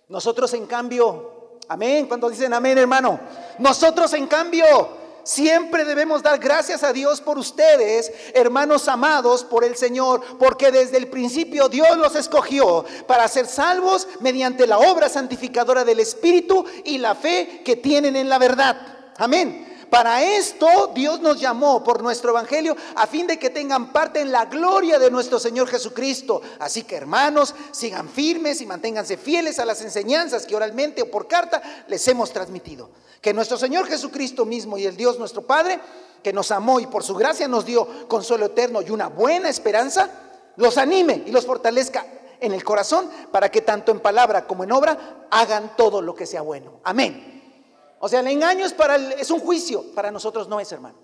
nosotros 0.08 0.52
en 0.54 0.66
cambio, 0.66 1.60
amén, 1.68 2.08
cuando 2.08 2.28
dicen 2.28 2.52
amén 2.52 2.76
hermano, 2.76 3.20
nosotros 3.60 4.12
en 4.14 4.26
cambio 4.26 5.03
siempre 5.24 5.84
debemos 5.84 6.22
dar 6.22 6.38
gracias 6.38 6.82
a 6.82 6.92
Dios 6.92 7.20
por 7.20 7.38
ustedes, 7.38 8.12
hermanos 8.34 8.86
amados 8.88 9.44
por 9.44 9.64
el 9.64 9.76
Señor, 9.76 10.22
porque 10.38 10.70
desde 10.70 10.98
el 10.98 11.08
principio 11.08 11.68
Dios 11.68 11.96
los 11.96 12.14
escogió 12.14 12.84
para 13.06 13.26
ser 13.28 13.46
salvos 13.46 14.06
mediante 14.20 14.66
la 14.66 14.78
obra 14.78 15.08
santificadora 15.08 15.84
del 15.84 16.00
Espíritu 16.00 16.64
y 16.84 16.98
la 16.98 17.14
fe 17.14 17.62
que 17.64 17.76
tienen 17.76 18.16
en 18.16 18.28
la 18.28 18.38
verdad. 18.38 18.76
Amén. 19.16 19.64
Para 19.94 20.24
esto 20.24 20.90
Dios 20.92 21.20
nos 21.20 21.40
llamó 21.40 21.84
por 21.84 22.02
nuestro 22.02 22.30
Evangelio 22.30 22.76
a 22.96 23.06
fin 23.06 23.28
de 23.28 23.38
que 23.38 23.50
tengan 23.50 23.92
parte 23.92 24.20
en 24.20 24.32
la 24.32 24.46
gloria 24.46 24.98
de 24.98 25.08
nuestro 25.08 25.38
Señor 25.38 25.68
Jesucristo. 25.68 26.42
Así 26.58 26.82
que 26.82 26.96
hermanos, 26.96 27.54
sigan 27.70 28.08
firmes 28.08 28.60
y 28.60 28.66
manténganse 28.66 29.16
fieles 29.16 29.60
a 29.60 29.64
las 29.64 29.82
enseñanzas 29.82 30.46
que 30.46 30.56
oralmente 30.56 31.02
o 31.02 31.10
por 31.10 31.28
carta 31.28 31.62
les 31.86 32.08
hemos 32.08 32.32
transmitido. 32.32 32.90
Que 33.24 33.32
nuestro 33.32 33.56
Señor 33.56 33.86
Jesucristo 33.86 34.44
mismo 34.44 34.76
y 34.76 34.84
el 34.84 34.98
Dios 34.98 35.18
nuestro 35.18 35.40
Padre, 35.40 35.80
que 36.22 36.30
nos 36.30 36.50
amó 36.50 36.78
y 36.78 36.86
por 36.86 37.02
su 37.02 37.14
gracia 37.14 37.48
nos 37.48 37.64
dio 37.64 38.06
consuelo 38.06 38.44
eterno 38.44 38.82
y 38.82 38.90
una 38.90 39.06
buena 39.06 39.48
esperanza, 39.48 40.10
los 40.56 40.76
anime 40.76 41.22
y 41.24 41.30
los 41.30 41.46
fortalezca 41.46 42.04
en 42.38 42.52
el 42.52 42.62
corazón 42.62 43.08
para 43.32 43.50
que 43.50 43.62
tanto 43.62 43.92
en 43.92 44.00
palabra 44.00 44.46
como 44.46 44.62
en 44.62 44.72
obra 44.72 45.26
hagan 45.30 45.74
todo 45.74 46.02
lo 46.02 46.14
que 46.14 46.26
sea 46.26 46.42
bueno. 46.42 46.80
Amén. 46.84 47.96
O 47.98 48.10
sea, 48.10 48.20
el 48.20 48.26
engaño 48.26 48.66
es, 48.66 48.74
para 48.74 48.96
es 48.96 49.30
un 49.30 49.40
juicio, 49.40 49.94
para 49.94 50.10
nosotros 50.10 50.46
no 50.46 50.60
es, 50.60 50.70
hermano. 50.70 50.98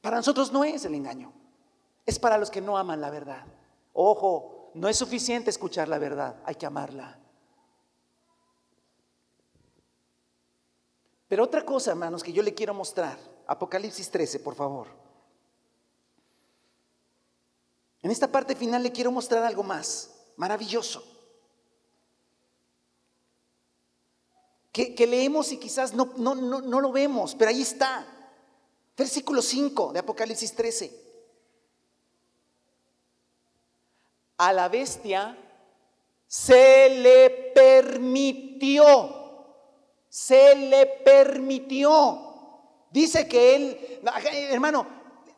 Para 0.00 0.18
nosotros 0.18 0.52
no 0.52 0.62
es 0.62 0.84
el 0.84 0.94
engaño. 0.94 1.32
Es 2.06 2.20
para 2.20 2.38
los 2.38 2.52
que 2.52 2.60
no 2.60 2.78
aman 2.78 3.00
la 3.00 3.10
verdad. 3.10 3.44
Ojo, 3.94 4.70
no 4.74 4.86
es 4.86 4.96
suficiente 4.96 5.50
escuchar 5.50 5.88
la 5.88 5.98
verdad, 5.98 6.36
hay 6.44 6.54
que 6.54 6.66
amarla. 6.66 7.18
Pero 11.34 11.42
otra 11.42 11.64
cosa, 11.64 11.90
hermanos, 11.90 12.22
que 12.22 12.32
yo 12.32 12.44
le 12.44 12.54
quiero 12.54 12.72
mostrar, 12.72 13.18
Apocalipsis 13.48 14.08
13, 14.08 14.38
por 14.38 14.54
favor. 14.54 14.86
En 18.02 18.12
esta 18.12 18.30
parte 18.30 18.54
final 18.54 18.84
le 18.84 18.92
quiero 18.92 19.10
mostrar 19.10 19.42
algo 19.42 19.64
más, 19.64 20.14
maravilloso. 20.36 21.02
que, 24.70 25.06
leemos 25.08 25.50
y 25.50 25.56
quizás 25.56 25.92
no, 25.92 26.12
no, 26.18 26.36
no 26.36 26.80
lo 26.80 26.92
vemos, 26.92 27.34
pero 27.34 27.48
ahí 27.48 27.62
está. 27.62 28.06
Versículo 28.96 29.42
5 29.42 29.92
de 29.92 29.98
Apocalipsis 29.98 30.54
13. 30.54 31.00
A 34.36 34.52
la 34.52 34.68
bestia 34.68 35.36
se 36.28 36.90
le 36.90 37.52
permitió, 37.52 39.23
se 40.14 40.54
le 40.54 40.86
permitió. 40.86 42.20
Dice 42.88 43.26
que 43.26 43.56
él, 43.56 44.00
hermano, 44.48 44.86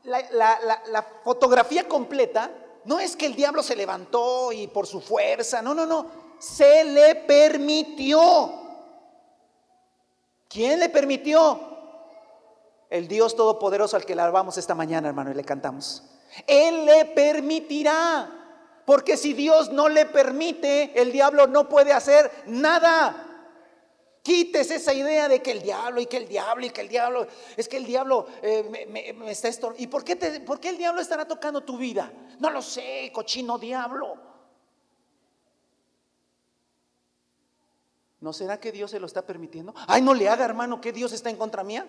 la, 0.05 1.07
fotografía 1.25 1.89
completa 1.89 2.51
no 2.85 3.01
es 3.01 3.17
que 3.17 3.25
el 3.25 3.35
diablo 3.35 3.63
se 3.63 3.75
levantó 3.75 4.53
y 4.53 4.67
por 4.67 4.87
su 4.87 5.01
fuerza, 5.01 5.63
no, 5.63 5.73
no, 5.73 5.87
no, 5.87 6.07
se 6.39 6.85
le 6.85 7.15
permitió. 7.15 8.53
¿Quién 10.47 10.79
le 10.79 10.91
permitió? 10.91 11.59
El 12.91 13.09
Dios 13.09 13.35
Todopoderoso 13.35 13.97
al 13.97 14.05
que 14.05 14.13
alabamos 14.13 14.59
esta 14.59 14.75
mañana, 14.75 15.09
hermano, 15.09 15.31
y 15.31 15.35
le 15.35 15.45
cantamos. 15.45 16.03
Él 16.47 16.85
le 16.85 17.07
permitirá. 17.07 18.31
Porque 18.85 19.17
si 19.17 19.33
Dios 19.33 19.73
no 19.73 19.89
le 19.89 20.05
permite, 20.05 21.01
el 21.01 21.13
diablo 21.13 21.47
no 21.47 21.67
puede 21.67 21.95
hacer 21.95 22.31
nada. 22.47 23.26
Quites 24.27 24.73
esa 24.73 24.93
idea 24.93 25.29
de 25.29 25.41
que 25.41 25.53
el 25.53 25.63
diablo 25.63 26.01
y 26.01 26.07
que 26.07 26.17
el 26.17 26.27
diablo 26.27 26.67
y 26.67 26.71
que 26.71 26.81
el 26.81 26.89
diablo, 26.89 27.29
es 27.57 27.69
que 27.69 27.77
el 27.77 27.87
diablo 27.87 28.27
eh, 28.43 29.15
me, 29.15 29.31
está 29.31 29.47
esto. 29.47 29.73
¿Y 29.79 29.87
por 29.87 30.03
qué, 30.03 30.17
por 30.45 30.59
qué 30.59 30.71
el 30.71 30.79
diablo 30.79 31.01
estará 31.01 31.29
tocando 31.29 31.63
tu 31.63 31.79
vida? 31.79 32.13
No 32.41 32.51
lo 32.51 32.61
sé, 32.61 33.13
cochino 33.15 33.57
diablo. 33.57 34.17
¿No 38.21 38.33
será 38.33 38.59
que 38.59 38.73
Dios 38.73 38.91
se 38.91 38.99
lo 38.99 39.07
está 39.07 39.25
permitiendo? 39.25 39.73
Ay, 39.87 40.03
no 40.03 40.13
le 40.13 40.29
haga, 40.29 40.45
hermano, 40.45 40.81
que 40.81 40.93
Dios 40.93 41.13
está 41.13 41.31
en 41.31 41.37
contra 41.37 41.63
mía. 41.63 41.87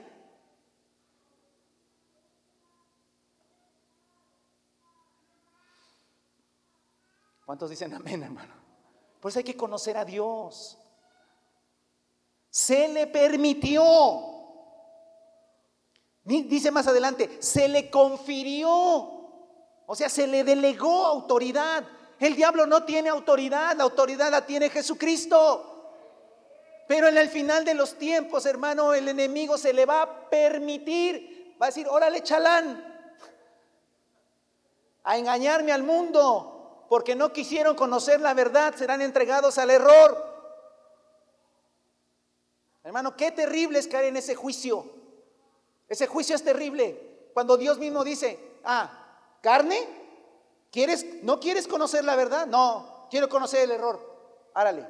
¿Cuántos 7.47 7.71
dicen 7.71 7.95
amén, 7.95 8.21
hermano? 8.21 8.53
Pues 9.19 9.35
hay 9.37 9.43
que 9.43 9.57
conocer 9.57 9.97
a 9.97 10.05
Dios. 10.05 10.77
Se 12.57 12.87
le 12.87 13.05
permitió. 13.05 13.85
Dice 16.23 16.71
más 16.71 16.87
adelante, 16.87 17.37
se 17.39 17.67
le 17.67 17.91
confirió. 17.91 18.71
O 19.85 19.95
sea, 19.95 20.09
se 20.09 20.25
le 20.25 20.43
delegó 20.43 21.05
autoridad. 21.05 21.83
El 22.19 22.35
diablo 22.35 22.65
no 22.65 22.83
tiene 22.83 23.09
autoridad, 23.09 23.75
la 23.77 23.83
autoridad 23.83 24.31
la 24.31 24.43
tiene 24.43 24.71
Jesucristo. 24.71 25.93
Pero 26.87 27.07
en 27.07 27.19
el 27.19 27.29
final 27.29 27.63
de 27.63 27.75
los 27.75 27.93
tiempos, 27.99 28.47
hermano, 28.47 28.95
el 28.95 29.07
enemigo 29.07 29.59
se 29.59 29.71
le 29.71 29.85
va 29.85 30.01
a 30.01 30.29
permitir, 30.31 31.55
va 31.61 31.67
a 31.67 31.69
decir, 31.69 31.87
órale, 31.87 32.23
chalán, 32.23 32.83
a 35.03 35.15
engañarme 35.15 35.73
al 35.73 35.83
mundo, 35.83 36.87
porque 36.89 37.13
no 37.13 37.31
quisieron 37.31 37.75
conocer 37.75 38.19
la 38.19 38.33
verdad, 38.33 38.73
serán 38.75 39.03
entregados 39.03 39.59
al 39.59 39.69
error. 39.69 40.26
Hermano, 42.87 43.17
qué 43.17 43.31
terrible 43.33 43.79
es 43.79 43.87
caer 43.89 44.05
en 44.05 44.15
ese 44.15 44.33
juicio. 44.33 44.85
Ese 45.89 46.07
juicio 46.07 46.37
es 46.37 46.41
terrible. 46.41 47.31
Cuando 47.33 47.57
Dios 47.57 47.77
mismo 47.79 48.01
dice, 48.01 48.39
ah, 48.63 49.37
carne, 49.41 49.77
¿quieres, 50.71 51.05
no 51.21 51.37
quieres 51.37 51.67
conocer 51.67 52.05
la 52.05 52.15
verdad? 52.15 52.47
No, 52.47 53.09
quiero 53.11 53.27
conocer 53.27 53.65
el 53.65 53.71
error. 53.71 53.99
Árale, 54.53 54.87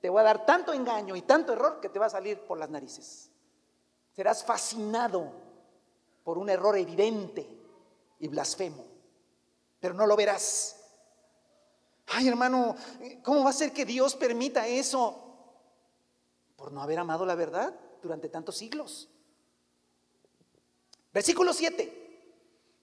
te 0.00 0.08
voy 0.08 0.20
a 0.20 0.26
dar 0.26 0.46
tanto 0.46 0.72
engaño 0.72 1.16
y 1.16 1.22
tanto 1.22 1.54
error 1.54 1.80
que 1.80 1.88
te 1.88 1.98
va 1.98 2.06
a 2.06 2.10
salir 2.10 2.38
por 2.38 2.56
las 2.56 2.70
narices. 2.70 3.32
Serás 4.14 4.44
fascinado 4.44 5.32
por 6.22 6.38
un 6.38 6.48
error 6.48 6.78
evidente 6.78 7.48
y 8.20 8.28
blasfemo, 8.28 8.84
pero 9.80 9.92
no 9.92 10.06
lo 10.06 10.14
verás. 10.14 10.76
Ay, 12.06 12.28
hermano, 12.28 12.76
¿cómo 13.24 13.42
va 13.42 13.50
a 13.50 13.54
ser 13.54 13.72
que 13.72 13.84
Dios 13.84 14.14
permita 14.14 14.68
eso? 14.68 15.27
Por 16.58 16.72
no 16.72 16.82
haber 16.82 16.98
amado 16.98 17.24
la 17.24 17.36
verdad 17.36 17.72
durante 18.02 18.28
tantos 18.28 18.56
siglos. 18.58 19.08
Versículo 21.14 21.54
7. 21.54 21.94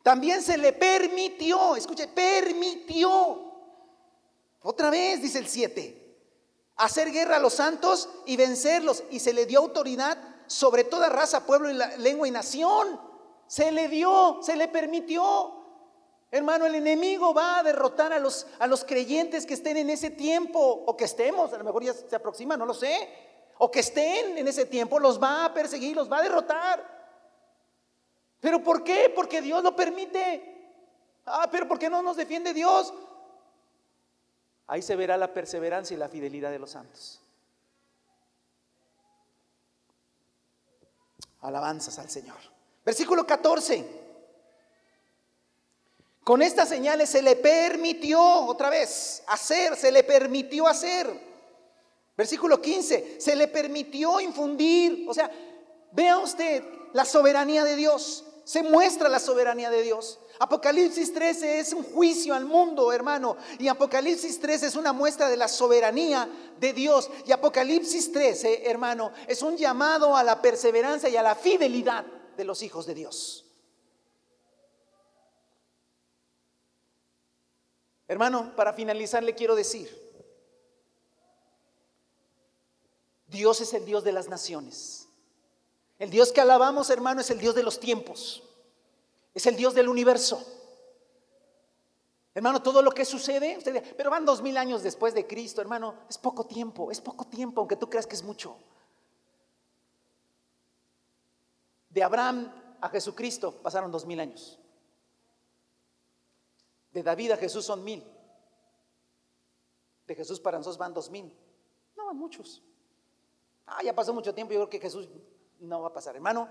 También 0.02 0.42
se 0.42 0.58
le 0.58 0.72
permitió, 0.72 1.76
escuche, 1.76 2.08
permitió. 2.08 3.54
Otra 4.62 4.90
vez 4.90 5.22
dice 5.22 5.40
el 5.40 5.48
7 5.48 6.06
hacer 6.78 7.12
guerra 7.12 7.38
a 7.38 7.40
los 7.40 7.56
santos 7.56 8.08
y 8.26 8.38
vencerlos. 8.38 9.04
Y 9.12 9.20
se 9.20 9.34
le 9.34 9.46
dio 9.46 9.60
autoridad 9.60 10.18
sobre 10.48 10.86
toda 10.86 11.10
raza, 11.10 11.46
pueblo, 11.46 11.70
y 11.70 11.78
lengua 12.00 12.28
y 12.28 12.32
nación. 12.32 13.00
Se 13.48 13.74
le 13.74 13.90
dio, 13.90 14.40
se 14.42 14.56
le 14.56 14.70
permitió. 14.70 15.64
Hermano, 16.32 16.66
el 16.66 16.76
enemigo 16.76 17.34
va 17.34 17.60
a 17.60 17.64
derrotar 17.64 18.12
a 18.12 18.20
los, 18.20 18.48
a 18.60 18.68
los 18.68 18.86
creyentes 18.86 19.46
que 19.46 19.54
estén 19.54 19.78
en 19.78 19.90
ese 19.90 20.10
tiempo, 20.10 20.60
o 20.60 20.98
que 20.98 21.06
estemos, 21.06 21.54
a 21.54 21.58
lo 21.58 21.64
mejor 21.64 21.84
ya 21.84 21.94
se 21.94 22.16
aproxima, 22.16 22.58
no 22.58 22.66
lo 22.66 22.74
sé, 22.74 23.10
o 23.58 23.72
que 23.72 23.80
estén 23.80 24.38
en 24.38 24.48
ese 24.48 24.66
tiempo, 24.66 25.00
los 25.00 25.22
va 25.22 25.46
a 25.46 25.54
perseguir, 25.54 25.96
los 25.96 26.12
va 26.12 26.18
a 26.18 26.24
derrotar. 26.24 26.96
¿Pero 28.42 28.64
por 28.64 28.84
qué? 28.84 29.12
Porque 29.16 29.42
Dios 29.42 29.64
lo 29.64 29.76
permite. 29.76 30.54
Ah, 31.26 31.48
pero 31.52 31.68
¿por 31.68 31.80
qué 31.80 31.90
no 31.90 32.02
nos 32.02 32.18
defiende 32.18 32.54
Dios? 32.54 32.94
Ahí 34.68 34.82
se 34.82 34.96
verá 34.96 35.18
la 35.18 35.34
perseverancia 35.34 35.96
y 35.96 35.98
la 35.98 36.10
fidelidad 36.10 36.52
de 36.52 36.60
los 36.60 36.72
santos. 36.72 37.22
Alabanzas 41.42 41.98
al 42.00 42.10
Señor. 42.10 42.38
Versículo 42.84 43.26
14. 43.26 44.04
Con 46.24 46.42
estas 46.42 46.70
señales 46.70 47.10
se 47.10 47.22
le 47.22 47.36
permitió, 47.36 48.20
otra 48.20 48.70
vez, 48.70 49.24
hacer, 49.28 49.76
se 49.76 49.92
le 49.92 50.04
permitió 50.04 50.68
hacer. 50.68 51.35
Versículo 52.18 52.62
15, 52.62 53.18
se 53.20 53.36
le 53.36 53.48
permitió 53.48 54.20
infundir. 54.20 55.06
O 55.08 55.14
sea, 55.14 55.30
vea 55.92 56.18
usted 56.18 56.64
la 56.94 57.04
soberanía 57.04 57.64
de 57.64 57.76
Dios. 57.76 58.24
Se 58.46 58.64
muestra 58.64 59.10
la 59.10 59.20
soberanía 59.20 59.70
de 59.70 59.82
Dios. 59.82 60.20
Apocalipsis 60.40 61.14
13 61.14 61.60
es 61.60 61.74
un 61.74 61.84
juicio 61.84 62.34
al 62.34 62.46
mundo, 62.46 62.92
hermano. 62.94 63.38
Y 63.60 63.68
Apocalipsis 63.68 64.40
13 64.40 64.68
es 64.68 64.76
una 64.76 64.94
muestra 64.94 65.30
de 65.30 65.36
la 65.36 65.48
soberanía 65.48 66.30
de 66.60 66.74
Dios. 66.74 67.10
Y 67.26 67.32
Apocalipsis 67.32 68.12
13, 68.12 68.70
hermano, 68.70 69.12
es 69.28 69.42
un 69.42 69.58
llamado 69.58 70.16
a 70.16 70.24
la 70.24 70.42
perseverancia 70.42 71.10
y 71.10 71.18
a 71.18 71.24
la 71.24 71.36
fidelidad 71.36 72.06
de 72.38 72.44
los 72.46 72.62
hijos 72.62 72.86
de 72.86 72.94
Dios. 72.94 73.46
Hermano, 78.08 78.56
para 78.56 78.74
finalizar 78.74 79.24
le 79.24 79.34
quiero 79.34 79.56
decir, 79.56 80.05
Dios 83.36 83.62
es 83.62 83.74
el 83.74 83.86
Dios 83.86 84.04
de 84.04 84.12
las 84.12 84.28
naciones. 84.28 85.08
El 86.00 86.10
Dios 86.10 86.32
que 86.32 86.42
alabamos, 86.42 86.90
hermano, 86.90 87.22
es 87.22 87.30
el 87.30 87.40
Dios 87.40 87.54
de 87.54 87.64
los 87.64 87.80
tiempos. 87.80 88.42
Es 89.34 89.46
el 89.46 89.56
Dios 89.56 89.76
del 89.76 89.88
universo. 89.88 90.44
Hermano, 92.34 92.62
todo 92.62 92.82
lo 92.82 92.92
que 92.92 93.06
sucede, 93.06 93.58
usted 93.58 93.96
pero 93.96 94.10
van 94.10 94.26
dos 94.26 94.42
mil 94.42 94.58
años 94.58 94.84
después 94.84 95.14
de 95.14 95.26
Cristo, 95.26 95.62
hermano, 95.62 95.96
es 96.10 96.18
poco 96.18 96.46
tiempo, 96.46 96.92
es 96.92 97.00
poco 97.00 97.26
tiempo, 97.26 97.62
aunque 97.62 97.78
tú 97.78 97.90
creas 97.90 98.08
que 98.08 98.16
es 98.16 98.24
mucho. 98.24 98.58
De 101.90 102.04
Abraham 102.04 102.52
a 102.82 102.90
Jesucristo 102.90 103.54
pasaron 103.62 103.90
dos 103.90 104.06
mil 104.06 104.20
años. 104.20 104.60
De 106.92 107.04
David 107.04 107.32
a 107.32 107.38
Jesús 107.38 107.64
son 107.64 107.84
mil. 107.86 108.04
De 110.06 110.16
Jesús 110.16 110.40
para 110.42 110.58
nosotros 110.58 110.78
van 110.78 110.94
dos 110.94 111.10
mil. 111.10 111.32
No 111.96 112.06
van 112.08 112.18
muchos. 112.18 112.62
Ah, 113.68 113.82
ya 113.84 113.94
pasó 113.94 114.14
mucho 114.14 114.34
tiempo, 114.34 114.54
yo 114.54 114.60
creo 114.60 114.70
que 114.70 114.80
Jesús 114.80 115.08
no 115.60 115.82
va 115.82 115.88
a 115.88 115.94
pasar. 115.94 116.16
Hermano, 116.16 116.48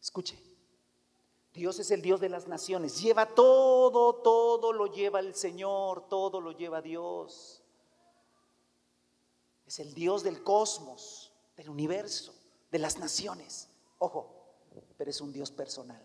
escuche. 0.00 0.38
Dios 1.52 1.78
es 1.78 1.90
el 1.90 2.00
Dios 2.00 2.20
de 2.20 2.28
las 2.28 2.48
naciones. 2.48 3.00
Lleva 3.00 3.26
todo, 3.26 4.14
todo 4.16 4.72
lo 4.72 4.86
lleva 4.86 5.20
el 5.20 5.34
Señor, 5.34 6.08
todo 6.08 6.40
lo 6.40 6.52
lleva 6.52 6.80
Dios. 6.80 7.62
Es 9.66 9.78
el 9.78 9.92
Dios 9.94 10.22
del 10.22 10.42
cosmos, 10.42 11.32
del 11.56 11.68
universo, 11.68 12.34
de 12.70 12.78
las 12.78 12.98
naciones. 12.98 13.68
Ojo, 13.98 14.42
pero 14.96 15.10
es 15.10 15.20
un 15.20 15.32
Dios 15.32 15.50
personal. 15.50 16.02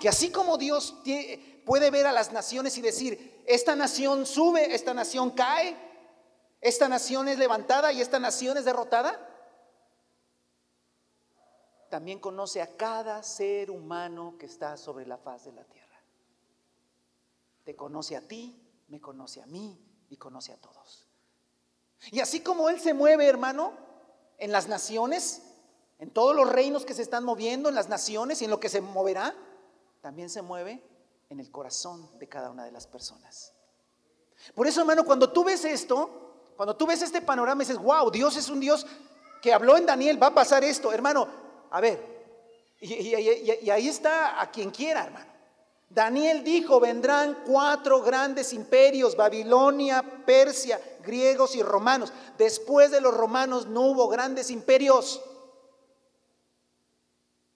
Que 0.00 0.08
así 0.08 0.30
como 0.30 0.56
Dios 0.56 0.94
puede 1.66 1.90
ver 1.90 2.06
a 2.06 2.12
las 2.12 2.32
naciones 2.32 2.78
y 2.78 2.82
decir, 2.82 3.42
esta 3.46 3.74
nación 3.74 4.24
sube, 4.26 4.74
esta 4.74 4.94
nación 4.94 5.32
cae, 5.32 5.76
esta 6.60 6.88
nación 6.88 7.28
es 7.28 7.38
levantada 7.38 7.92
y 7.92 8.00
esta 8.00 8.18
nación 8.18 8.56
es 8.56 8.64
derrotada, 8.64 9.28
también 11.88 12.18
conoce 12.18 12.60
a 12.60 12.76
cada 12.76 13.22
ser 13.22 13.70
humano 13.70 14.36
que 14.38 14.46
está 14.46 14.76
sobre 14.76 15.06
la 15.06 15.16
faz 15.16 15.44
de 15.44 15.52
la 15.52 15.64
tierra. 15.64 16.00
Te 17.64 17.76
conoce 17.76 18.16
a 18.16 18.26
ti, 18.26 18.60
me 18.88 19.00
conoce 19.00 19.40
a 19.40 19.46
mí 19.46 19.78
y 20.10 20.16
conoce 20.16 20.52
a 20.52 20.56
todos. 20.56 21.06
Y 22.10 22.20
así 22.20 22.40
como 22.40 22.68
Él 22.68 22.80
se 22.80 22.94
mueve, 22.94 23.26
hermano, 23.26 23.72
en 24.38 24.52
las 24.52 24.68
naciones, 24.68 25.42
en 25.98 26.10
todos 26.10 26.34
los 26.34 26.48
reinos 26.48 26.84
que 26.84 26.94
se 26.94 27.02
están 27.02 27.24
moviendo, 27.24 27.68
en 27.68 27.74
las 27.74 27.88
naciones 27.88 28.40
y 28.40 28.44
en 28.44 28.50
lo 28.50 28.60
que 28.60 28.68
se 28.68 28.80
moverá, 28.80 29.34
también 30.00 30.30
se 30.30 30.42
mueve 30.42 30.82
en 31.28 31.40
el 31.40 31.50
corazón 31.50 32.18
de 32.18 32.28
cada 32.28 32.50
una 32.50 32.64
de 32.64 32.72
las 32.72 32.86
personas. 32.86 33.54
Por 34.54 34.66
eso, 34.66 34.80
hermano, 34.80 35.04
cuando 35.04 35.32
tú 35.32 35.44
ves 35.44 35.64
esto, 35.64 36.27
cuando 36.58 36.74
tú 36.74 36.88
ves 36.88 37.00
este 37.02 37.22
panorama, 37.22 37.60
dices, 37.60 37.78
wow, 37.78 38.10
Dios 38.10 38.36
es 38.36 38.48
un 38.48 38.58
Dios 38.58 38.84
que 39.40 39.52
habló 39.52 39.76
en 39.76 39.86
Daniel, 39.86 40.20
va 40.20 40.26
a 40.26 40.34
pasar 40.34 40.64
esto. 40.64 40.92
Hermano, 40.92 41.28
a 41.70 41.80
ver, 41.80 42.74
y, 42.80 43.14
ahí 43.14 43.86
está 43.86 44.42
a 44.42 44.50
quien 44.50 44.72
quiera, 44.72 45.04
hermano. 45.04 45.30
Daniel 45.88 46.42
dijo, 46.42 46.80
vendrán 46.80 47.44
cuatro 47.46 48.02
grandes 48.02 48.52
imperios, 48.52 49.14
Babilonia, 49.14 50.02
Persia, 50.26 50.80
griegos 51.04 51.54
y 51.54 51.62
romanos. 51.62 52.12
Después 52.36 52.90
de 52.90 53.02
los 53.02 53.14
romanos 53.14 53.66
no 53.66 53.82
hubo 53.82 54.08
grandes 54.08 54.50
imperios. 54.50 55.22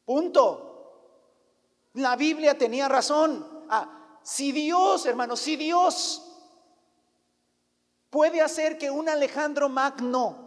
Punto. 0.05 1.91
La 1.95 2.15
Biblia 2.15 2.57
tenía 2.57 2.89
razón. 2.89 3.65
Ah, 3.69 4.21
si 4.23 4.53
Dios, 4.53 5.07
hermano, 5.07 5.37
si 5.37 5.57
Dios 5.57 6.32
puede 8.13 8.43
hacer 8.43 8.77
que 8.77 8.91
un 8.91 9.09
Alejandro 9.09 9.71
Magno 9.71 10.43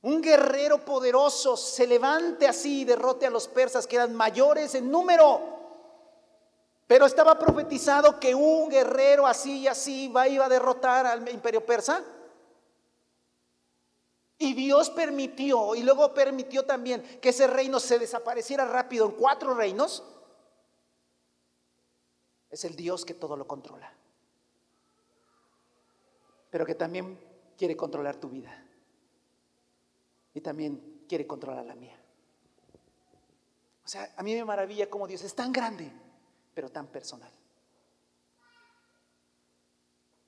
un 0.00 0.22
guerrero 0.22 0.84
poderoso 0.84 1.54
se 1.56 1.86
levante 1.86 2.48
así 2.48 2.80
y 2.80 2.84
derrote 2.84 3.26
a 3.26 3.30
los 3.30 3.46
persas 3.46 3.86
que 3.86 3.96
eran 3.96 4.14
mayores 4.14 4.74
en 4.74 4.90
número. 4.90 5.56
Pero 6.86 7.04
estaba 7.04 7.38
profetizado 7.38 8.18
que 8.18 8.34
un 8.34 8.70
guerrero 8.70 9.26
así 9.26 9.60
y 9.60 9.66
así 9.66 10.04
iba 10.04 10.22
a 10.22 10.48
derrotar 10.48 11.04
al 11.04 11.28
imperio 11.28 11.66
persa. 11.66 12.02
Y 14.38 14.54
Dios 14.54 14.88
permitió, 14.90 15.74
y 15.74 15.82
luego 15.82 16.14
permitió 16.14 16.64
también 16.64 17.02
que 17.20 17.30
ese 17.30 17.48
reino 17.48 17.78
se 17.80 17.98
desapareciera 17.98 18.64
rápido 18.64 19.04
en 19.04 19.12
cuatro 19.12 19.52
reinos. 19.52 20.04
Es 22.48 22.64
el 22.64 22.76
Dios 22.76 23.04
que 23.04 23.14
todo 23.14 23.36
lo 23.36 23.48
controla. 23.48 23.97
Pero 26.50 26.64
que 26.64 26.74
también 26.74 27.18
quiere 27.56 27.76
controlar 27.76 28.16
tu 28.16 28.28
vida 28.28 28.64
y 30.34 30.40
también 30.40 31.04
quiere 31.08 31.26
controlar 31.26 31.64
la 31.64 31.74
mía. 31.74 31.98
O 33.84 33.88
sea, 33.88 34.12
a 34.16 34.22
mí 34.22 34.34
me 34.34 34.44
maravilla 34.44 34.88
cómo 34.88 35.06
Dios 35.06 35.22
es 35.22 35.34
tan 35.34 35.52
grande, 35.52 35.90
pero 36.54 36.70
tan 36.70 36.86
personal. 36.86 37.32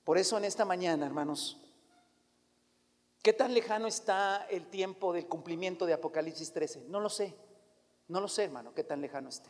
Por 0.03 0.17
eso 0.17 0.37
en 0.37 0.45
esta 0.45 0.65
mañana, 0.65 1.05
hermanos, 1.05 1.57
¿qué 3.21 3.33
tan 3.33 3.53
lejano 3.53 3.87
está 3.87 4.47
el 4.49 4.65
tiempo 4.67 5.13
del 5.13 5.27
cumplimiento 5.27 5.85
de 5.85 5.93
Apocalipsis 5.93 6.51
13? 6.51 6.85
No 6.89 6.99
lo 6.99 7.09
sé, 7.09 7.35
no 8.07 8.19
lo 8.19 8.27
sé, 8.27 8.45
hermano, 8.45 8.73
qué 8.73 8.83
tan 8.83 8.99
lejano 8.99 9.29
esté. 9.29 9.49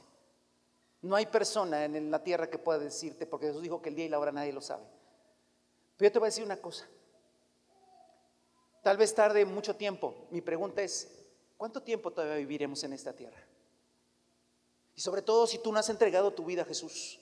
No 1.02 1.16
hay 1.16 1.26
persona 1.26 1.86
en 1.86 2.12
la 2.12 2.24
tierra 2.24 2.50
que 2.50 2.60
pueda 2.60 2.78
decirte, 2.78 3.26
porque 3.26 3.48
Jesús 3.48 3.64
dijo 3.64 3.82
que 3.82 3.90
el 3.90 3.96
día 3.96 4.06
y 4.06 4.10
la 4.10 4.20
hora 4.20 4.32
nadie 4.32 4.54
lo 4.54 4.62
sabe. 4.62 4.86
Yo 6.02 6.12
te 6.12 6.18
voy 6.18 6.26
a 6.26 6.30
decir 6.30 6.44
una 6.44 6.58
cosa. 6.58 6.88
Tal 8.82 8.98
vez 8.98 9.14
tarde 9.14 9.46
mucho 9.46 9.76
tiempo. 9.76 10.28
Mi 10.32 10.42
pregunta 10.42 10.82
es, 10.82 11.08
¿cuánto 11.58 11.84
tiempo 11.84 12.10
todavía 12.10 12.38
viviremos 12.38 12.84
en 12.84 12.94
esta 12.94 13.14
tierra? 13.14 13.38
Y 14.96 15.02
sobre 15.02 15.22
todo 15.22 15.46
si 15.46 15.60
tú 15.60 15.72
no 15.72 15.78
has 15.78 15.90
entregado 15.90 16.34
tu 16.34 16.44
vida 16.44 16.64
a 16.64 16.66
Jesús. 16.66 17.20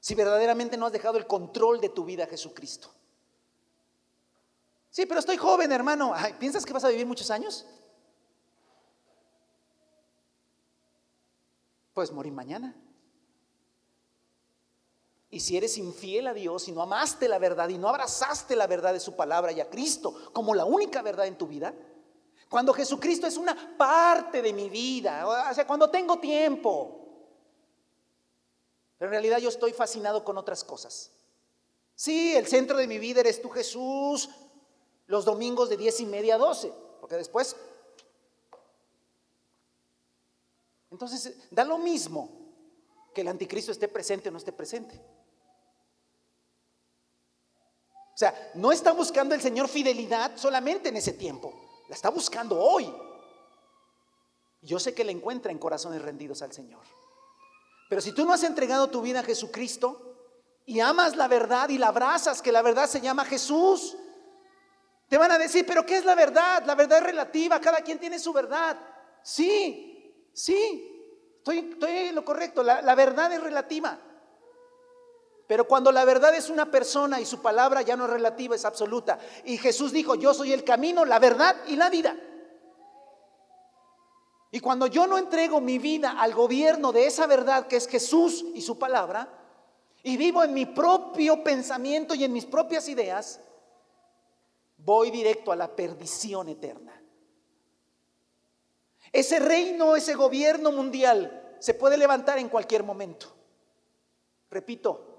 Si 0.00 0.14
verdaderamente 0.16 0.76
no 0.76 0.86
has 0.86 0.92
dejado 0.92 1.18
el 1.18 1.26
control 1.26 1.80
de 1.80 1.88
tu 1.88 2.04
vida 2.04 2.24
a 2.24 2.26
Jesucristo. 2.26 2.92
Sí, 4.90 5.06
pero 5.06 5.20
estoy 5.20 5.36
joven, 5.36 5.70
hermano. 5.70 6.14
¿Piensas 6.40 6.66
que 6.66 6.72
vas 6.72 6.84
a 6.84 6.88
vivir 6.88 7.06
muchos 7.06 7.30
años? 7.30 7.64
Puedes 11.92 12.10
morir 12.10 12.32
mañana. 12.32 12.74
Y 15.34 15.40
si 15.40 15.56
eres 15.56 15.78
infiel 15.78 16.28
a 16.28 16.32
Dios 16.32 16.68
y 16.68 16.72
no 16.72 16.80
amaste 16.80 17.26
la 17.26 17.40
verdad 17.40 17.68
y 17.68 17.76
no 17.76 17.88
abrazaste 17.88 18.54
la 18.54 18.68
verdad 18.68 18.92
de 18.92 19.00
su 19.00 19.16
palabra 19.16 19.50
y 19.50 19.60
a 19.60 19.68
Cristo 19.68 20.14
como 20.32 20.54
la 20.54 20.64
única 20.64 21.02
verdad 21.02 21.26
en 21.26 21.36
tu 21.36 21.48
vida, 21.48 21.74
cuando 22.48 22.72
Jesucristo 22.72 23.26
es 23.26 23.36
una 23.36 23.76
parte 23.76 24.40
de 24.42 24.52
mi 24.52 24.68
vida, 24.68 25.26
o 25.26 25.52
sea, 25.52 25.66
cuando 25.66 25.90
tengo 25.90 26.20
tiempo, 26.20 27.00
pero 28.96 29.08
en 29.08 29.10
realidad 29.10 29.38
yo 29.38 29.48
estoy 29.48 29.72
fascinado 29.72 30.22
con 30.22 30.38
otras 30.38 30.62
cosas. 30.62 31.10
Sí, 31.96 32.36
el 32.36 32.46
centro 32.46 32.76
de 32.76 32.86
mi 32.86 33.00
vida 33.00 33.18
eres 33.18 33.42
tú 33.42 33.50
Jesús, 33.50 34.30
los 35.06 35.24
domingos 35.24 35.68
de 35.68 35.76
diez 35.76 35.98
y 35.98 36.06
media 36.06 36.36
a 36.36 36.38
doce, 36.38 36.72
porque 37.00 37.16
después... 37.16 37.56
Entonces, 40.92 41.34
da 41.50 41.64
lo 41.64 41.78
mismo 41.78 42.30
que 43.12 43.22
el 43.22 43.26
anticristo 43.26 43.72
esté 43.72 43.88
presente 43.88 44.28
o 44.28 44.32
no 44.32 44.38
esté 44.38 44.52
presente. 44.52 45.02
O 48.14 48.16
sea, 48.16 48.52
no 48.54 48.70
está 48.70 48.92
buscando 48.92 49.34
el 49.34 49.40
Señor 49.40 49.68
fidelidad 49.68 50.36
solamente 50.36 50.88
en 50.88 50.96
ese 50.96 51.14
tiempo, 51.14 51.52
la 51.88 51.96
está 51.96 52.10
buscando 52.10 52.60
hoy. 52.60 52.94
Yo 54.62 54.78
sé 54.78 54.94
que 54.94 55.04
la 55.04 55.10
encuentra 55.10 55.50
en 55.50 55.58
corazones 55.58 56.00
rendidos 56.00 56.40
al 56.40 56.52
Señor. 56.52 56.82
Pero 57.88 58.00
si 58.00 58.12
tú 58.12 58.24
no 58.24 58.32
has 58.32 58.44
entregado 58.44 58.88
tu 58.88 59.02
vida 59.02 59.20
a 59.20 59.24
Jesucristo 59.24 60.16
y 60.64 60.78
amas 60.78 61.16
la 61.16 61.26
verdad 61.26 61.68
y 61.70 61.76
la 61.76 61.88
abrazas, 61.88 62.40
que 62.40 62.52
la 62.52 62.62
verdad 62.62 62.88
se 62.88 63.00
llama 63.00 63.24
Jesús, 63.24 63.96
te 65.08 65.18
van 65.18 65.32
a 65.32 65.38
decir, 65.38 65.66
pero 65.66 65.84
¿qué 65.84 65.96
es 65.96 66.04
la 66.04 66.14
verdad? 66.14 66.62
La 66.64 66.76
verdad 66.76 66.98
es 66.98 67.04
relativa, 67.04 67.60
cada 67.60 67.78
quien 67.78 67.98
tiene 67.98 68.20
su 68.20 68.32
verdad. 68.32 68.78
Sí, 69.24 70.30
sí, 70.32 71.34
estoy, 71.38 71.76
en 71.82 72.14
lo 72.14 72.24
correcto, 72.24 72.62
la 72.62 72.94
verdad 72.94 73.32
es 73.32 73.42
relativa. 73.42 73.98
Pero 75.46 75.66
cuando 75.68 75.92
la 75.92 76.04
verdad 76.04 76.34
es 76.34 76.48
una 76.48 76.70
persona 76.70 77.20
y 77.20 77.26
su 77.26 77.42
palabra 77.42 77.82
ya 77.82 77.96
no 77.96 78.04
es 78.04 78.10
relativa, 78.10 78.54
es 78.54 78.64
absoluta. 78.64 79.18
Y 79.44 79.58
Jesús 79.58 79.92
dijo, 79.92 80.14
yo 80.14 80.32
soy 80.32 80.52
el 80.52 80.64
camino, 80.64 81.04
la 81.04 81.18
verdad 81.18 81.56
y 81.66 81.76
la 81.76 81.90
vida. 81.90 82.16
Y 84.50 84.60
cuando 84.60 84.86
yo 84.86 85.06
no 85.06 85.18
entrego 85.18 85.60
mi 85.60 85.78
vida 85.78 86.16
al 86.18 86.32
gobierno 86.32 86.92
de 86.92 87.06
esa 87.06 87.26
verdad 87.26 87.66
que 87.66 87.76
es 87.76 87.88
Jesús 87.88 88.44
y 88.54 88.62
su 88.62 88.78
palabra, 88.78 89.28
y 90.02 90.16
vivo 90.16 90.44
en 90.44 90.54
mi 90.54 90.66
propio 90.66 91.42
pensamiento 91.42 92.14
y 92.14 92.24
en 92.24 92.32
mis 92.32 92.46
propias 92.46 92.88
ideas, 92.88 93.40
voy 94.78 95.10
directo 95.10 95.50
a 95.50 95.56
la 95.56 95.74
perdición 95.74 96.48
eterna. 96.48 97.02
Ese 99.12 99.38
reino, 99.38 99.96
ese 99.96 100.14
gobierno 100.14 100.72
mundial 100.72 101.56
se 101.58 101.74
puede 101.74 101.96
levantar 101.96 102.38
en 102.38 102.48
cualquier 102.48 102.82
momento. 102.82 103.34
Repito, 104.50 105.13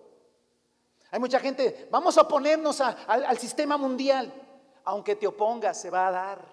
hay 1.16 1.20
mucha 1.22 1.40
gente, 1.40 1.88
vamos 1.90 2.18
a 2.18 2.24
oponernos 2.24 2.82
al 2.82 3.38
sistema 3.38 3.78
mundial. 3.78 4.34
Aunque 4.84 5.16
te 5.16 5.26
opongas, 5.26 5.80
se 5.80 5.90
va 5.90 6.10
a 6.10 6.12
dar. 6.12 6.46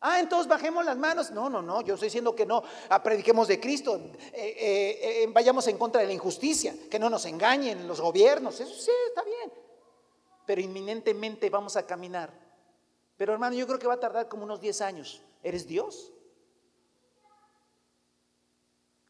Ah, 0.00 0.18
entonces 0.18 0.48
bajemos 0.48 0.82
las 0.82 0.96
manos. 0.96 1.30
No, 1.30 1.50
no, 1.50 1.60
no, 1.60 1.82
yo 1.82 1.92
estoy 1.92 2.06
diciendo 2.06 2.34
que 2.34 2.46
no 2.46 2.62
ah, 2.88 3.02
prediquemos 3.02 3.46
de 3.46 3.60
Cristo, 3.60 3.96
eh, 3.96 4.32
eh, 4.32 5.22
eh, 5.24 5.26
vayamos 5.30 5.68
en 5.68 5.76
contra 5.76 6.00
de 6.00 6.06
la 6.06 6.14
injusticia, 6.14 6.74
que 6.90 6.98
no 6.98 7.10
nos 7.10 7.26
engañen 7.26 7.86
los 7.86 8.00
gobiernos, 8.00 8.60
eso 8.60 8.74
sí, 8.74 8.92
está 9.08 9.22
bien. 9.24 9.52
Pero 10.46 10.62
inminentemente 10.62 11.50
vamos 11.50 11.76
a 11.76 11.86
caminar. 11.86 12.32
Pero 13.18 13.34
hermano, 13.34 13.54
yo 13.56 13.66
creo 13.66 13.78
que 13.78 13.88
va 13.88 13.94
a 13.94 14.00
tardar 14.00 14.28
como 14.30 14.44
unos 14.44 14.58
10 14.62 14.80
años. 14.80 15.20
¿Eres 15.42 15.66
Dios? 15.66 16.14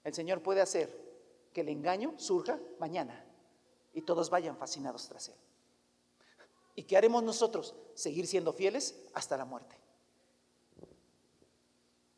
El 0.02 0.12
Señor 0.12 0.42
puede 0.42 0.60
hacer 0.60 0.90
que 1.52 1.60
el 1.60 1.68
engaño 1.68 2.14
surja 2.16 2.58
mañana 2.80 3.26
y 3.99 4.03
todos 4.03 4.30
vayan 4.30 4.57
fascinados 4.57 5.09
tras 5.09 5.28
Él. 5.28 5.34
¿Y 6.76 6.84
qué 6.84 6.96
haremos 6.96 7.20
nosotros? 7.24 7.74
Seguir 7.94 8.28
siendo 8.28 8.53
fieles 8.53 8.94
hasta 9.12 9.36
la 9.36 9.44
muerte. 9.44 9.76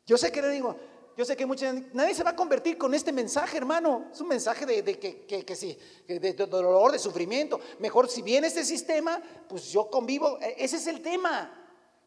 Yo 0.05 0.15
sé 0.15 0.31
que 0.31 0.43
le 0.43 0.49
digo, 0.49 0.75
yo 1.17 1.25
sé 1.25 1.35
que 1.35 1.47
mucha 1.47 1.73
nadie 1.93 2.13
se 2.13 2.23
va 2.23 2.31
a 2.31 2.35
convertir 2.35 2.77
con 2.77 2.93
este 2.93 3.11
mensaje, 3.11 3.57
hermano. 3.57 4.09
Es 4.13 4.21
un 4.21 4.27
mensaje 4.27 4.67
de, 4.67 4.99
que, 4.99 5.25
que, 5.25 5.55
sí, 5.55 5.75
de, 6.07 6.33
dolor, 6.33 6.91
de 6.91 6.99
sufrimiento. 6.99 7.59
Mejor 7.79 8.07
si 8.07 8.21
viene 8.21 8.45
este 8.45 8.63
sistema, 8.63 9.19
pues 9.49 9.71
yo 9.71 9.89
convivo. 9.89 10.37
E, 10.39 10.63
ese 10.63 10.77
es 10.77 10.85
el 10.85 11.01
tema. 11.01 11.51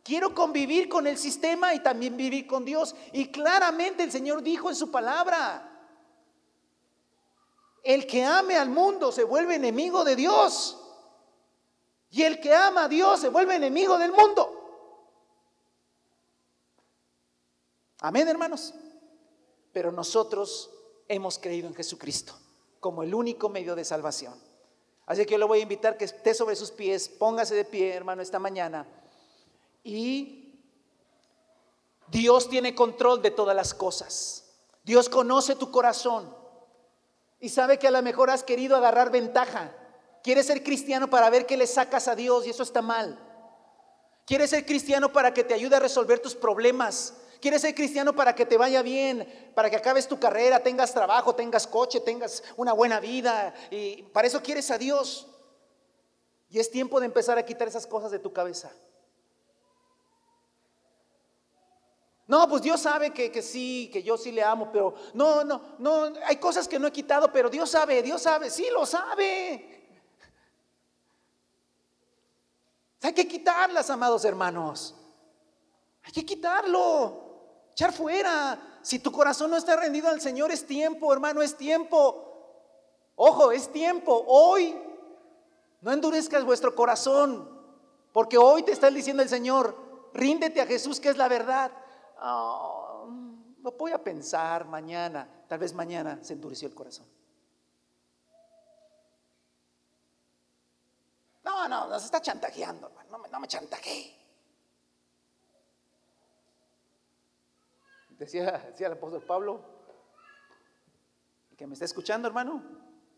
Quiero 0.05 0.33
convivir 0.33 0.89
con 0.89 1.09
el 1.09 1.19
sistema 1.19 1.75
y 1.75 1.83
también 1.83 2.17
vivir 2.17 2.47
con 2.47 2.65
Dios. 2.65 2.95
Y 3.13 3.33
claramente 3.33 4.05
el 4.05 4.13
Señor 4.13 4.41
dijo 4.41 4.71
en 4.71 4.77
su 4.77 4.93
palabra, 4.93 5.74
el 7.85 8.07
que 8.07 8.25
ame 8.25 8.57
al 8.57 8.71
mundo 8.71 9.13
se 9.13 9.25
vuelve 9.25 9.57
enemigo 9.57 10.05
de 10.05 10.17
Dios. 10.17 10.79
Y 12.11 12.23
el 12.23 12.41
que 12.41 12.55
ama 12.55 12.85
a 12.85 12.89
Dios 12.89 13.21
se 13.21 13.29
vuelve 13.29 13.55
enemigo 13.55 13.99
del 13.99 14.11
mundo. 14.11 14.51
Amén, 18.01 18.27
hermanos. 18.27 18.73
Pero 19.73 19.93
nosotros 19.93 20.71
hemos 21.09 21.39
creído 21.39 21.69
en 21.69 21.75
Jesucristo 21.75 22.35
como 22.81 23.03
el 23.03 23.15
único 23.15 23.49
medio 23.51 23.75
de 23.75 23.85
salvación. 23.85 24.35
Así 25.07 25.27
que 25.27 25.33
yo 25.33 25.39
le 25.39 25.45
voy 25.45 25.59
a 25.59 25.63
invitar 25.63 25.99
que 25.99 26.07
esté 26.07 26.33
sobre 26.33 26.57
sus 26.57 26.71
pies, 26.71 27.11
póngase 27.11 27.55
de 27.55 27.65
pie, 27.67 27.93
hermano, 27.93 28.23
esta 28.23 28.39
mañana. 28.39 28.87
Y 29.83 30.59
Dios 32.09 32.49
tiene 32.49 32.75
control 32.75 33.21
de 33.21 33.31
todas 33.31 33.55
las 33.55 33.75
cosas. 33.75 34.55
Dios 34.85 35.11
conoce 35.11 35.55
tu 35.57 35.71
corazón 35.71 36.44
y 37.45 37.49
sabe 37.51 37.79
que 37.79 37.89
a 37.89 37.91
lo 37.91 38.03
mejor 38.03 38.31
has 38.31 38.43
querido 38.43 38.77
agarrar 38.77 39.11
ventaja. 39.11 39.71
Quieres 40.23 40.47
ser 40.47 40.63
cristiano 40.63 41.11
para 41.11 41.29
ver 41.31 41.47
qué 41.47 41.57
le 41.57 41.67
sacas 41.67 42.09
a 42.09 42.15
Dios 42.15 42.47
y 42.47 42.51
eso 42.51 42.63
está 42.63 42.83
mal. 42.83 43.19
Quieres 44.27 44.51
ser 44.51 44.65
cristiano 44.65 45.13
para 45.13 45.35
que 45.35 45.45
te 45.45 45.55
ayude 45.55 45.77
a 45.77 45.81
resolver 45.81 46.19
tus 46.19 46.35
problemas 46.35 47.15
Quieres 47.45 47.61
ser 47.61 47.75
cristiano 47.75 48.17
para 48.17 48.35
que 48.35 48.47
te 48.47 48.57
vaya 48.57 48.81
bien, 48.81 49.51
para 49.55 49.69
que 49.69 49.77
acabes 49.77 50.09
tu 50.09 50.19
carrera, 50.19 50.63
tengas 50.63 50.95
trabajo, 50.95 51.35
tengas 51.35 51.67
coche, 51.67 52.01
tengas 52.01 52.43
una 52.57 52.73
buena 52.73 53.01
vida. 53.01 53.53
Y 53.71 54.03
para 54.15 54.27
eso 54.27 54.43
quieres 54.43 54.71
a 54.71 54.79
Dios. 54.79 55.27
Y 56.49 56.59
es 56.59 56.71
tiempo 56.71 57.01
de 57.01 57.05
empezar 57.05 57.37
a 57.37 57.45
quitar 57.45 57.69
esas 57.69 57.87
cosas 57.87 58.11
de 58.11 58.19
tu 58.19 58.33
cabeza. 58.33 58.73
No, 62.27 62.49
pues 62.49 62.63
Dios 62.63 62.81
sabe 62.81 63.11
que, 63.13 63.31
que, 63.31 63.43
sí, 63.43 63.91
que 63.93 64.03
yo 64.03 64.17
sí 64.17 64.33
le 64.33 64.43
amo, 64.43 64.71
pero 64.73 64.95
no, 65.13 65.45
no, 65.45 65.61
no, 65.79 66.13
hay 66.25 66.37
cosas 66.37 66.67
que 66.67 66.79
no 66.79 66.87
he 66.87 66.93
quitado, 66.93 67.31
pero 67.31 67.51
Dios 67.51 67.71
sabe, 67.71 68.03
Dios 68.03 68.23
sabe, 68.23 68.49
sí 68.49 68.67
lo 68.73 68.87
sabe. 68.87 69.75
Hay 73.03 73.13
que 73.13 73.29
quitarlas, 73.29 73.91
amados 73.91 74.25
hermanos. 74.25 74.95
Hay 76.03 76.13
que 76.13 76.25
quitarlo 76.25 77.25
echar 77.73 77.93
fuera. 77.93 78.79
Si 78.81 78.99
tu 78.99 79.13
corazón 79.13 79.51
no 79.51 79.59
está 79.59 79.77
rendido 79.77 80.09
al 80.09 80.21
Señor, 80.21 80.51
es 80.51 80.67
tiempo, 80.67 81.13
hermano, 81.13 81.43
es 81.43 81.57
tiempo. 81.57 82.31
Ojo, 83.17 83.53
es 83.53 83.71
tiempo. 83.71 84.25
Hoy 84.27 84.75
no 85.83 85.93
endurezcas 85.93 86.45
vuestro 86.45 86.75
corazón, 86.75 87.47
porque 88.15 88.39
hoy 88.39 88.63
te 88.63 88.73
está 88.73 88.91
diciendo 88.91 89.23
el 89.23 89.29
Señor, 89.29 89.77
ríndete 90.15 90.63
a 90.63 90.67
Jesús, 90.67 90.99
que 90.99 91.11
es 91.11 91.19
la 91.19 91.29
verdad. 91.29 91.71
Oh, 92.21 93.09
lo 93.63 93.73
voy 93.73 93.93
a 93.93 94.03
pensar 94.03 94.67
mañana. 94.67 95.29
Tal 95.49 95.59
vez 95.59 95.73
mañana 95.73 96.19
se 96.23 96.35
endureció 96.35 96.69
el 96.69 96.75
corazón. 96.75 97.07
No, 101.45 101.69
no, 101.69 101.89
nos 101.89 102.05
está 102.05 102.21
chantajeando, 102.21 102.89
hermano. 102.89 103.11
No 103.11 103.19
me, 103.19 103.29
no 103.29 103.41
me. 103.41 103.49
Decía, 108.19 108.53
decía 108.71 108.87
el 108.87 108.93
apóstol 108.95 109.23
Pablo, 109.23 109.61
que 111.57 111.67
me 111.67 111.75
está 111.75 111.85
escuchando, 111.85 112.29
hermano, 112.29 112.63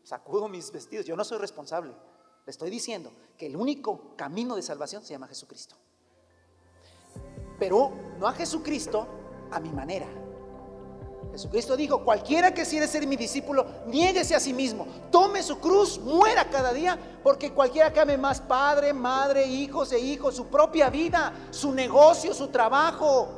sacudo 0.03 0.49
mis 0.49 0.73
vestidos. 0.73 1.07
Yo 1.07 1.17
no 1.17 1.25
soy 1.25 1.39
responsable. 1.39 1.93
Le 2.45 2.51
estoy 2.51 2.71
diciendo 2.71 3.13
que 3.37 3.47
el 3.47 3.57
único 3.57 4.17
camino 4.17 4.57
de 4.57 4.63
salvación 4.63 5.03
se 5.05 5.13
llama 5.13 5.29
Jesucristo. 5.29 5.77
Pero 7.59 7.91
no 8.19 8.27
a 8.27 8.33
Jesucristo 8.33 9.07
a 9.51 9.61
mi 9.61 9.71
manera. 9.71 10.07
Jesucristo 11.33 11.77
dijo, 11.77 12.03
cualquiera 12.03 12.55
que 12.55 12.65
quiere 12.65 12.89
ser 12.89 13.07
mi 13.07 13.17
discípulo, 13.17 13.67
niéguese 13.87 14.35
a 14.35 14.41
sí 14.41 14.55
mismo, 14.55 14.87
tome 15.11 15.43
su 15.43 15.59
cruz, 15.59 15.99
muera 15.99 16.49
cada 16.49 16.73
día, 16.73 16.99
porque 17.23 17.53
cualquiera 17.53 17.93
que 17.93 18.01
ame 18.01 18.17
más 18.17 18.41
padre, 18.41 18.95
madre, 18.95 19.45
hijos 19.47 19.93
e 19.93 19.99
hijos, 19.99 20.35
su 20.35 20.47
propia 20.47 20.89
vida, 20.89 21.35
su 21.51 21.73
negocio, 21.73 22.33
su 22.33 22.49
trabajo, 22.49 23.29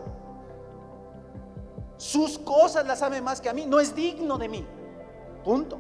sus 1.97 2.39
cosas 2.39 2.87
las 2.87 3.01
sabe 3.01 3.21
más 3.21 3.41
que 3.41 3.49
a 3.49 3.53
mí, 3.53 3.67
no 3.67 3.81
es 3.81 3.95
digno 3.95 4.39
de 4.39 4.49
mí. 4.49 4.65
Punto. 5.45 5.79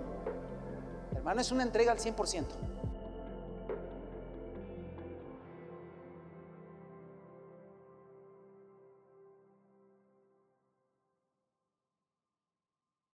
Hermano, 1.14 1.40
es 1.40 1.52
una 1.52 1.62
entrega 1.62 1.92
al 1.92 1.98
100%. 1.98 2.44